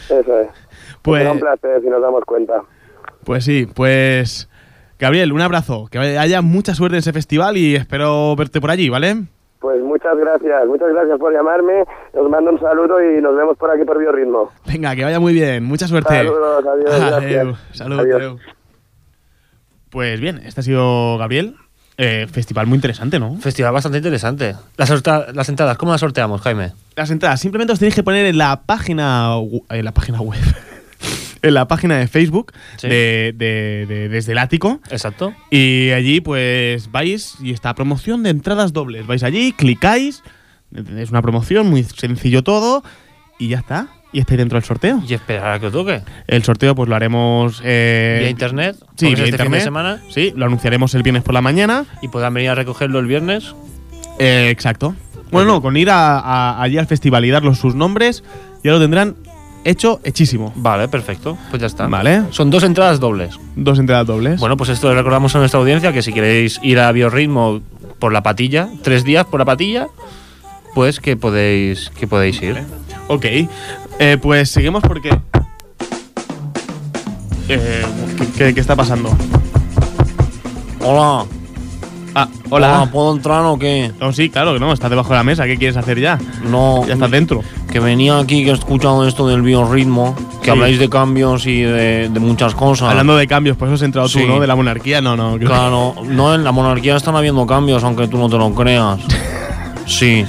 Eso 0.09 0.39
es. 0.41 0.47
Pues- 1.06 1.22
Será 1.22 1.32
un 1.34 1.39
placer 1.39 1.82
si 1.82 1.88
nos 1.88 2.01
damos 2.01 2.24
cuenta. 2.26 2.64
Pues 3.24 3.43
sí, 3.45 3.68
pues 3.74 4.49
Gabriel, 4.99 5.32
un 5.32 5.41
abrazo, 5.41 5.88
que 5.89 5.99
haya 5.99 6.41
mucha 6.41 6.74
suerte 6.74 6.95
en 6.95 6.99
ese 6.99 7.14
festival 7.14 7.58
y 7.58 7.76
espero 7.76 8.36
verte 8.36 8.60
por 8.60 8.72
allí, 8.72 8.89
¿vale? 8.89 9.24
Pues 9.60 9.82
muchas 9.84 10.18
gracias, 10.18 10.66
muchas 10.68 10.89
gracias 10.93 11.18
por 11.20 11.34
llamarme. 11.34 11.84
Os 12.14 12.30
mando 12.30 12.51
un 12.51 12.60
saludo 12.60 13.01
y 13.03 13.22
nos 13.22 13.36
vemos 13.36 13.58
por 13.58 13.72
aquí 13.72 13.84
por 13.84 13.97
Biorritmo. 13.97 14.51
Venga, 14.68 14.95
que 14.95 15.03
vaya 15.03 15.20
muy 15.20 15.34
bien, 15.34 15.64
mucha 15.64 15.88
suerte. 15.88 16.14
Saludos, 16.14 16.66
adiós, 16.68 16.99
gracias. 16.99 17.14
Adeu, 17.14 17.56
salud, 17.72 17.99
Adiós. 17.99 18.41
Pues 19.89 20.20
bien, 20.20 20.41
este 20.45 20.60
ha 20.62 20.64
sido 20.64 21.18
Gabriel. 21.18 21.56
Eh, 21.97 22.28
festival 22.30 22.68
muy 22.68 22.76
interesante, 22.76 23.20
¿no? 23.20 23.38
Festival 23.38 23.72
bastante 23.72 23.99
interesante. 23.99 24.53
Las, 24.76 24.89
las 25.34 25.49
entradas, 25.49 25.78
¿cómo 25.78 25.93
las 25.93 26.01
sorteamos, 26.01 26.41
Jaime? 26.41 26.74
Las 26.95 27.10
entradas, 27.10 27.39
simplemente 27.39 27.72
os 27.72 27.80
tenéis 27.80 27.95
que 27.95 28.03
poner 28.03 28.26
en 28.26 28.38
la 28.38 28.62
página, 28.66 29.36
en 29.70 29.86
la 29.86 29.93
página 29.93 30.20
web, 30.22 30.39
en 31.48 31.54
la 31.54 31.68
página 31.68 31.98
de 31.98 32.08
Facebook 32.08 32.52
Sí. 32.78 32.88
de, 32.88 33.34
de- 33.36 33.86
de- 33.88 34.10
Desde 34.10 34.32
el 34.34 34.38
Ático. 34.38 34.80
Exacto. 34.89 35.34
Y 35.52 35.91
allí 35.91 36.22
pues 36.22 36.91
vais 36.91 37.36
y 37.41 37.52
está 37.52 37.74
promoción 37.76 38.24
de 38.24 38.30
entradas 38.32 38.74
dobles. 38.74 39.08
Vais 39.08 39.24
allí, 39.24 39.52
clicáis, 39.54 40.24
es 40.98 41.10
una 41.12 41.22
promoción, 41.22 41.70
muy 41.70 41.84
sencillo 41.84 42.43
todo 42.43 42.84
y 43.39 43.50
ya 43.50 43.60
está. 43.60 43.88
Y 44.14 44.20
estáis 44.20 44.38
dentro 44.38 44.58
del 44.58 44.64
sorteo. 44.66 45.04
Y 45.06 45.14
esperar 45.14 45.52
a 45.54 45.60
que 45.60 45.66
os 45.68 45.74
toque. 45.74 46.02
El 46.28 46.41
sorteo 46.43 46.74
pues 46.74 46.88
lo 46.88 46.96
haremos... 46.96 47.62
eh, 47.66 48.18
Vía 48.22 48.30
internet. 48.30 48.78
Sí, 48.96 49.08
vía 49.08 49.16
este 49.16 49.24
fin 49.24 49.32
de 49.32 49.43
internet. 49.43 49.62
semana. 49.64 50.02
Sí, 50.10 50.32
lo 50.38 50.46
anunciaremos 50.46 50.93
el 50.96 51.04
viernes 51.04 51.24
por 51.24 51.34
la 51.34 51.41
mañana. 51.41 51.84
Y 52.02 52.08
podrán 52.08 52.34
venir 52.34 52.50
a 52.52 52.56
recogerlo 52.56 53.00
el 53.00 53.08
viernes. 53.08 53.54
Eh, 54.20 54.48
exacto. 54.52 54.96
Bueno, 55.32 55.52
no, 55.56 55.62
con 55.62 55.76
ir 55.76 55.89
a- 55.89 56.20
a- 56.20 56.62
allí 56.62 56.78
al 56.78 56.88
festival 56.88 57.26
y 57.26 57.30
darlos 57.30 57.58
sus 57.60 57.76
nombres, 57.76 58.24
ya 58.64 58.72
lo 58.72 58.80
tendrán 58.80 59.18
hecho 59.66 59.99
hechísimo. 60.05 60.53
Vale, 60.55 60.88
perfecto. 60.88 61.38
Pues 61.49 61.59
ya 61.59 61.68
está. 61.68 61.88
Vale. 61.88 62.24
Son 62.32 62.49
dos 62.49 62.63
entradas 62.63 62.99
dobles. 63.01 63.38
Dos 63.57 63.78
entradas 63.80 64.07
dobles. 64.07 64.39
Bueno, 64.39 64.55
pues 64.55 64.70
esto 64.70 64.88
le 64.89 64.95
recordamos 64.95 65.36
a 65.36 65.39
nuestra 65.39 65.59
audiencia 65.59 65.91
que 65.91 66.01
si 66.01 66.13
queréis 66.13 66.59
ir 66.63 66.80
a 66.80 66.91
Biorritmo 66.93 67.59
por 67.99 68.13
la 68.13 68.24
patilla, 68.24 68.70
tres 68.84 69.03
días 69.03 69.26
por 69.26 69.39
la 69.41 69.45
patilla, 69.45 69.88
pues 70.74 70.99
que 70.99 71.18
podéis, 71.18 71.89
que 71.99 72.07
podéis 72.07 72.41
ir. 72.41 72.63
Ok. 73.07 73.26
Eh, 73.99 74.18
pues 74.22 74.49
seguimos 74.49 74.84
porque. 74.84 75.18
Eh, 77.47 77.86
¿qué, 78.18 78.28
qué- 78.38 78.53
qué 78.53 78.59
está 78.59 78.76
pasando? 78.76 79.09
Hola. 80.84 81.26
Ah, 82.18 82.28
hola. 82.49 82.89
¿Puedo 82.91 83.13
entrar 83.16 83.43
o 83.45 83.57
qué? 83.59 83.91
No, 83.99 84.13
sí, 84.13 84.30
claro 84.30 84.53
que 84.53 84.59
no, 84.59 84.72
estás 84.72 84.89
debajo 84.89 85.09
de 85.09 85.16
la 85.16 85.24
mesa. 85.24 85.45
¿Qué 85.45 85.57
quieres 85.57 85.76
hacer 85.78 85.99
ya? 85.99 86.18
No. 86.49 86.86
Ya 86.88 86.93
estás 86.93 87.11
dentro. 87.11 87.41
Que 87.76 87.82
venía 87.82 88.17
aquí, 88.19 88.45
que 88.45 88.51
he 88.51 88.53
escuchado 88.53 89.05
esto 89.05 89.28
del 89.28 89.41
biorritmo, 89.41 90.15
que 90.39 90.45
Sí. 90.45 90.49
habláis 90.49 90.80
de 90.80 90.88
cambios 90.89 91.45
y 91.45 91.59
de, 91.61 92.07
de 92.07 92.19
muchas 92.21 92.55
cosas. 92.55 92.89
Hablando 92.89 93.17
de 93.17 93.28
cambios, 93.28 93.57
pues 93.57 93.67
eso 93.67 93.76
has 93.76 93.82
entrado 93.82 94.07
Sí. 94.07 94.21
tú, 94.21 94.28
¿no? 94.30 94.39
De 94.39 94.47
la 94.47 94.55
monarquía, 94.55 95.01
no, 95.01 95.17
no. 95.17 95.38
Claro, 95.38 95.93
no, 96.05 96.34
en 96.34 96.45
la 96.45 96.53
monarquía 96.53 96.95
están 96.95 97.17
habiendo 97.17 97.45
cambios, 97.45 97.84
aunque 97.84 98.07
tú 98.07 98.17
no 98.17 98.30
te 98.30 98.38
lo 98.38 98.53
creas. 98.55 99.01
Sí. 99.88 100.26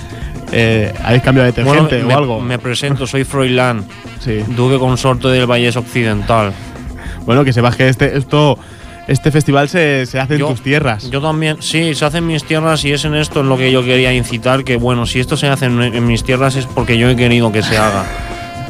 Eh, 0.51 0.93
¿Habéis 1.05 1.23
cambiado 1.23 1.53
de 1.53 1.63
Bueno, 1.63 1.83
detergente 1.85 2.05
me, 2.09 2.15
o 2.15 2.19
algo? 2.19 2.41
me 2.41 2.59
presento, 2.59 3.07
soy 3.07 3.23
Froilán, 3.23 3.85
Sí. 4.19 4.41
duque 4.57 4.77
consorte 4.81 5.29
del 5.29 5.47
Vallés 5.47 5.77
Occidental. 5.77 6.53
Bueno, 7.27 7.45
que 7.45 7.53
sepas 7.53 7.77
que 7.77 7.89
este, 7.89 8.19
esto, 8.19 8.59
este 9.07 9.31
festival 9.31 9.69
se, 9.69 10.07
se 10.07 10.19
hace 10.19 10.35
en 10.35 10.41
Yo- 10.41 10.49
tus 10.49 10.61
tierras. 10.63 11.11
Yo 11.11 11.21
también, 11.21 11.59
sí, 11.61 11.95
se 11.95 12.05
hace 12.05 12.19
en 12.19 12.27
mis 12.27 12.45
tierras 12.45 12.85
y 12.85 12.93
es 12.93 13.05
en 13.05 13.15
esto 13.15 13.41
en 13.41 13.49
lo 13.49 13.57
que 13.57 13.71
yo 13.71 13.85
quería 13.85 14.13
incitar, 14.13 14.65
que 14.65 14.77
bueno, 14.77 15.07
si 15.07 15.21
esto 15.21 15.37
se 15.37 15.49
hace 15.49 15.67
en, 15.67 15.81
en 15.83 16.07
mis 16.07 16.25
tierras 16.25 16.57
es 16.57 16.67
porque 16.67 16.99
yo 16.99 17.09
he 17.09 17.17
querido 17.17 17.53
que 17.53 17.63
se 17.63 17.77
haga. 17.79 18.05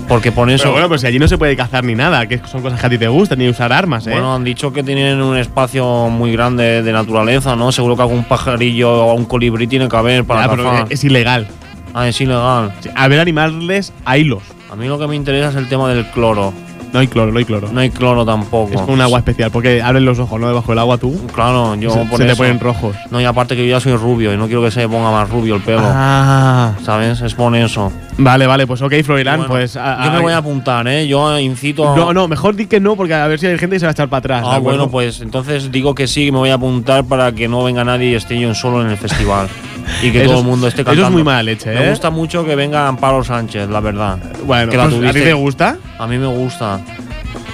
Porque 0.08 0.30
por 0.30 0.48
eso... 0.50 0.62
Pero 0.62 0.72
bueno, 0.72 0.88
pues 0.88 1.02
allí 1.02 1.18
no 1.18 1.26
se 1.26 1.36
puede 1.36 1.56
cazar 1.56 1.82
ni 1.82 1.96
nada, 1.96 2.28
que 2.28 2.38
son 2.46 2.62
cosas 2.62 2.78
que 2.78 2.86
a 2.86 2.90
ti 2.90 2.96
te 2.96 3.08
gustan, 3.08 3.38
ni 3.40 3.48
usar 3.48 3.72
armas, 3.72 4.06
¿eh? 4.06 4.10
Bueno, 4.12 4.32
han 4.36 4.44
dicho 4.44 4.72
que 4.72 4.84
tienen 4.84 5.20
un 5.20 5.36
espacio 5.36 5.84
muy 6.10 6.30
grande 6.30 6.82
de 6.82 6.92
naturaleza, 6.92 7.56
¿no? 7.56 7.72
Seguro 7.72 7.96
que 7.96 8.02
algún 8.02 8.22
pajarillo 8.22 8.88
o 9.06 9.14
un 9.14 9.24
colibrí 9.24 9.66
tiene 9.66 9.88
que 9.88 9.96
haber 9.96 10.24
para 10.24 10.42
Ya, 10.44 10.50
pero 10.50 10.62
cazar. 10.64 10.86
es 10.90 11.02
ilegal. 11.02 11.48
Ah, 11.92 12.06
es 12.06 12.20
ilegal. 12.20 12.72
Sí, 12.82 12.90
A 12.94 13.08
ver 13.08 13.18
animales, 13.18 13.92
a 14.04 14.16
hilos. 14.16 14.44
A 14.70 14.76
mí 14.76 14.86
lo 14.86 14.96
que 14.96 15.08
me 15.08 15.16
interesa 15.16 15.48
es 15.48 15.56
el 15.56 15.68
tema 15.68 15.88
del 15.92 16.06
cloro. 16.10 16.52
No 16.92 17.00
hay 17.00 17.08
cloro, 17.08 17.30
no 17.32 17.38
hay 17.38 17.44
cloro. 17.44 17.68
No 17.72 17.80
hay 17.80 17.90
cloro 17.90 18.24
tampoco. 18.24 18.72
Es 18.74 18.80
con 18.80 18.94
un 18.94 19.00
agua 19.00 19.18
especial, 19.18 19.50
porque 19.50 19.82
abren 19.82 20.04
los 20.04 20.18
ojos, 20.18 20.40
¿no? 20.40 20.48
Debajo 20.48 20.72
del 20.72 20.78
agua 20.78 20.96
tú. 20.98 21.14
Claro, 21.34 21.74
yo 21.74 21.90
se, 21.90 21.98
por 22.06 22.18
se 22.18 22.24
te 22.24 22.32
eso. 22.32 22.38
ponen 22.38 22.58
rojos. 22.60 22.96
No, 23.10 23.20
y 23.20 23.24
aparte 23.24 23.54
que 23.56 23.66
yo 23.66 23.70
ya 23.76 23.80
soy 23.80 23.96
rubio 23.96 24.32
y 24.32 24.36
no 24.36 24.46
quiero 24.46 24.62
que 24.62 24.70
se 24.70 24.88
ponga 24.88 25.10
más 25.10 25.28
rubio 25.28 25.56
el 25.56 25.62
pelo. 25.62 25.82
Ah. 25.84 26.72
¿Sabes? 26.82 27.20
Es 27.20 27.34
por 27.34 27.54
eso. 27.54 27.92
Vale, 28.18 28.46
vale, 28.46 28.66
pues 28.66 28.80
ok, 28.80 28.94
Froilán, 29.04 29.40
Bueno, 29.40 29.52
pues. 29.52 29.76
a- 29.76 30.04
yo 30.06 30.12
me 30.12 30.20
voy 30.20 30.32
a 30.32 30.38
apuntar, 30.38 30.88
¿eh? 30.88 31.06
Yo 31.06 31.38
incito 31.38 31.92
a. 31.92 31.96
No, 31.96 32.14
no, 32.14 32.28
mejor 32.28 32.56
di 32.56 32.66
que 32.66 32.80
no, 32.80 32.96
porque 32.96 33.12
a 33.14 33.26
ver 33.26 33.38
si 33.38 33.46
hay 33.46 33.58
gente 33.58 33.76
que 33.76 33.80
se 33.80 33.86
va 33.86 33.90
a 33.90 33.92
echar 33.92 34.08
para 34.08 34.18
atrás. 34.20 34.42
¿de 34.42 34.48
Ah, 34.56 34.58
bueno, 34.58 34.88
pues 34.90 35.20
entonces 35.20 35.70
digo 35.70 35.94
que 35.94 36.06
sí, 36.06 36.32
me 36.32 36.38
voy 36.38 36.48
a 36.50 36.54
apuntar 36.54 37.04
para 37.04 37.32
que 37.32 37.46
no 37.48 37.62
venga 37.62 37.84
nadie 37.84 38.10
y 38.10 38.14
esté 38.14 38.38
yo 38.40 38.54
solo 38.54 38.80
en 38.82 38.88
el 38.90 38.96
festival. 38.96 39.48
Y 40.02 40.10
que 40.10 40.22
Eso 40.22 40.30
todo 40.30 40.40
el 40.40 40.46
mundo 40.46 40.68
esté 40.68 40.82
eso 40.82 40.90
es 40.90 40.96
cantando. 40.96 41.10
muy 41.16 41.24
mala 41.24 41.42
leche, 41.42 41.70
Me 41.72 41.86
¿eh? 41.86 41.90
gusta 41.90 42.10
mucho 42.10 42.44
que 42.44 42.54
venga 42.56 42.86
Amparo 42.88 43.22
Sánchez, 43.24 43.68
la 43.68 43.80
verdad. 43.80 44.18
Bueno, 44.44 44.70
que 44.70 44.76
la 44.76 44.84
pues, 44.88 45.04
¿a 45.10 45.12
ti 45.12 45.20
te 45.20 45.32
gusta? 45.32 45.76
A 45.98 46.06
mí 46.06 46.18
me 46.18 46.26
gusta. 46.26 46.80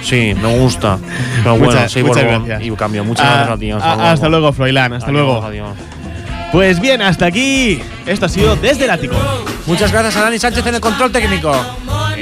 Sí, 0.01 0.33
me 0.41 0.57
gusta. 0.59 0.97
Pero 1.43 1.51
bueno, 1.57 1.65
Muchas- 1.73 1.91
soy 1.91 2.03
muchas 2.03 2.23
Borbón 2.25 2.45
gracias. 2.45 2.67
y 2.71 2.75
cambio. 2.75 3.03
Muchas 3.05 3.25
Ah, 3.25 3.33
gracias 3.47 3.51
a 3.55 3.59
ti. 3.59 3.71
ah, 3.71 4.11
hasta 4.11 4.29
luego, 4.29 4.51
Froilán, 4.51 4.93
hasta 4.93 5.09
Adiós, 5.09 5.21
luego. 5.25 5.43
adiós. 5.45 5.69
Pues 6.51 6.79
bien, 6.79 7.01
hasta 7.01 7.25
aquí. 7.25 7.81
Esto 8.05 8.25
ha 8.25 8.29
sido 8.29 8.55
Desde 8.57 8.83
el 8.85 8.91
Ático. 8.91 9.15
Muchas 9.65 9.91
gracias 9.91 10.17
a 10.17 10.21
Dani 10.23 10.37
Sánchez 10.39 10.65
en 10.67 10.75
el 10.75 10.81
control 10.81 11.11
técnico. 11.11 11.51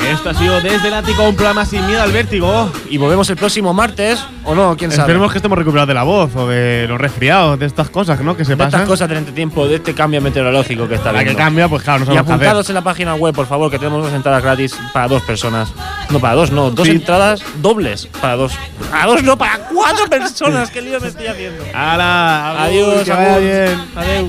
Esto 0.09 0.29
ha 0.29 0.33
sido 0.33 0.59
Desde 0.61 0.87
el 0.89 0.93
Ático, 0.93 1.23
un 1.27 1.35
programa 1.35 1.65
sin 1.65 1.85
miedo 1.87 2.01
al 2.01 2.11
vértigo. 2.11 2.69
Y 2.89 2.97
volvemos 2.97 3.29
el 3.29 3.37
próximo 3.37 3.73
martes, 3.73 4.19
¿o 4.43 4.53
no? 4.53 4.75
¿Quién 4.75 4.91
sabe? 4.91 5.03
Esperemos 5.03 5.31
que 5.31 5.37
estemos 5.37 5.57
recuperados 5.57 5.87
de 5.87 5.93
la 5.93 6.03
voz 6.03 6.35
o 6.35 6.47
de 6.47 6.85
los 6.87 6.99
resfriados, 6.99 7.57
de 7.59 7.65
estas 7.65 7.89
cosas, 7.89 8.19
¿no? 8.19 8.35
Que 8.35 8.43
se 8.43 8.51
de 8.51 8.57
pasan. 8.57 8.81
estas 8.81 8.87
cosas 8.89 9.07
del 9.09 9.19
entretiempo, 9.19 9.67
de 9.67 9.75
este 9.75 9.93
cambio 9.93 10.21
meteorológico 10.21 10.87
que 10.87 10.95
está 10.95 11.07
La 11.11 11.19
que 11.19 11.29
habiendo. 11.29 11.37
cambia, 11.39 11.67
pues 11.69 11.83
claro, 11.83 12.05
no 12.05 12.13
Y 12.13 12.17
apuntados 12.17 12.67
en 12.69 12.75
la 12.75 12.81
página 12.81 13.15
web, 13.15 13.33
por 13.33 13.47
favor, 13.47 13.71
que 13.71 13.77
tenemos 13.79 14.03
dos 14.03 14.13
entradas 14.13 14.43
gratis 14.43 14.75
para 14.93 15.07
dos 15.07 15.21
personas. 15.23 15.71
No, 16.09 16.19
para 16.19 16.35
dos, 16.35 16.51
no. 16.51 16.71
Dos 16.71 16.87
Sí. 16.87 16.91
entradas 16.93 17.41
dobles 17.61 18.07
para 18.19 18.35
dos. 18.35 18.53
Para 18.91 19.05
dos, 19.05 19.23
no, 19.23 19.37
para 19.37 19.59
cuatro 19.73 20.07
personas. 20.09 20.69
¿Qué 20.71 20.81
lío 20.81 20.99
me 20.99 21.07
estoy 21.07 21.27
haciendo? 21.27 21.63
hala, 21.73 22.63
Adiós, 22.63 23.03
que 23.03 23.11
vaya 23.11 23.37
bien. 23.37 23.81
Adiós. 23.95 24.25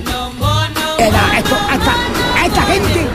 Esto, 0.99 1.57
esta, 1.73 2.47
esta 2.47 2.63
gente 2.63 3.07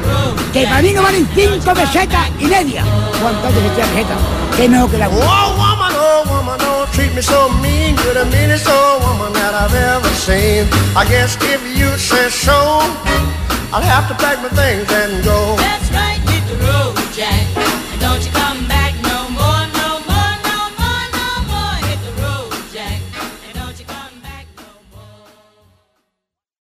que 0.57 0.65
para 0.65 0.81
mí 0.81 0.91
no 0.91 1.03
valen 1.03 1.27
cinco 1.35 1.73
pesetas 1.73 2.29
y 2.39 2.45
media. 2.45 2.83
¿Cuántas 3.21 3.53
veces 3.53 3.71
esta 3.71 3.85
peseta? 3.93 4.15
Que 4.55 4.67
no, 4.67 4.89
que 4.89 4.97
la 4.97 5.07
Oh, 5.07 5.55
woman, 5.55 5.91
oh, 5.95 6.23
woman, 6.27 6.57
don't 6.57 6.91
treat 6.93 7.13
me 7.13 7.21
so 7.21 7.49
mean. 7.61 7.95
You're 8.03 8.13
the 8.13 8.25
meanest 8.25 8.67
old 8.67 9.03
woman 9.03 9.33
that 9.33 9.53
I've 9.53 9.75
ever 9.75 10.09
seen. 10.15 10.65
I 10.95 11.05
guess 11.05 11.37
if 11.41 11.61
you 11.77 11.89
say 11.97 12.29
so, 12.29 12.81
I'll 13.71 13.81
have 13.81 14.07
to 14.07 14.15
pack 14.15 14.41
my 14.41 14.49
things 14.49 14.91
and 14.91 15.23
go. 15.23 15.57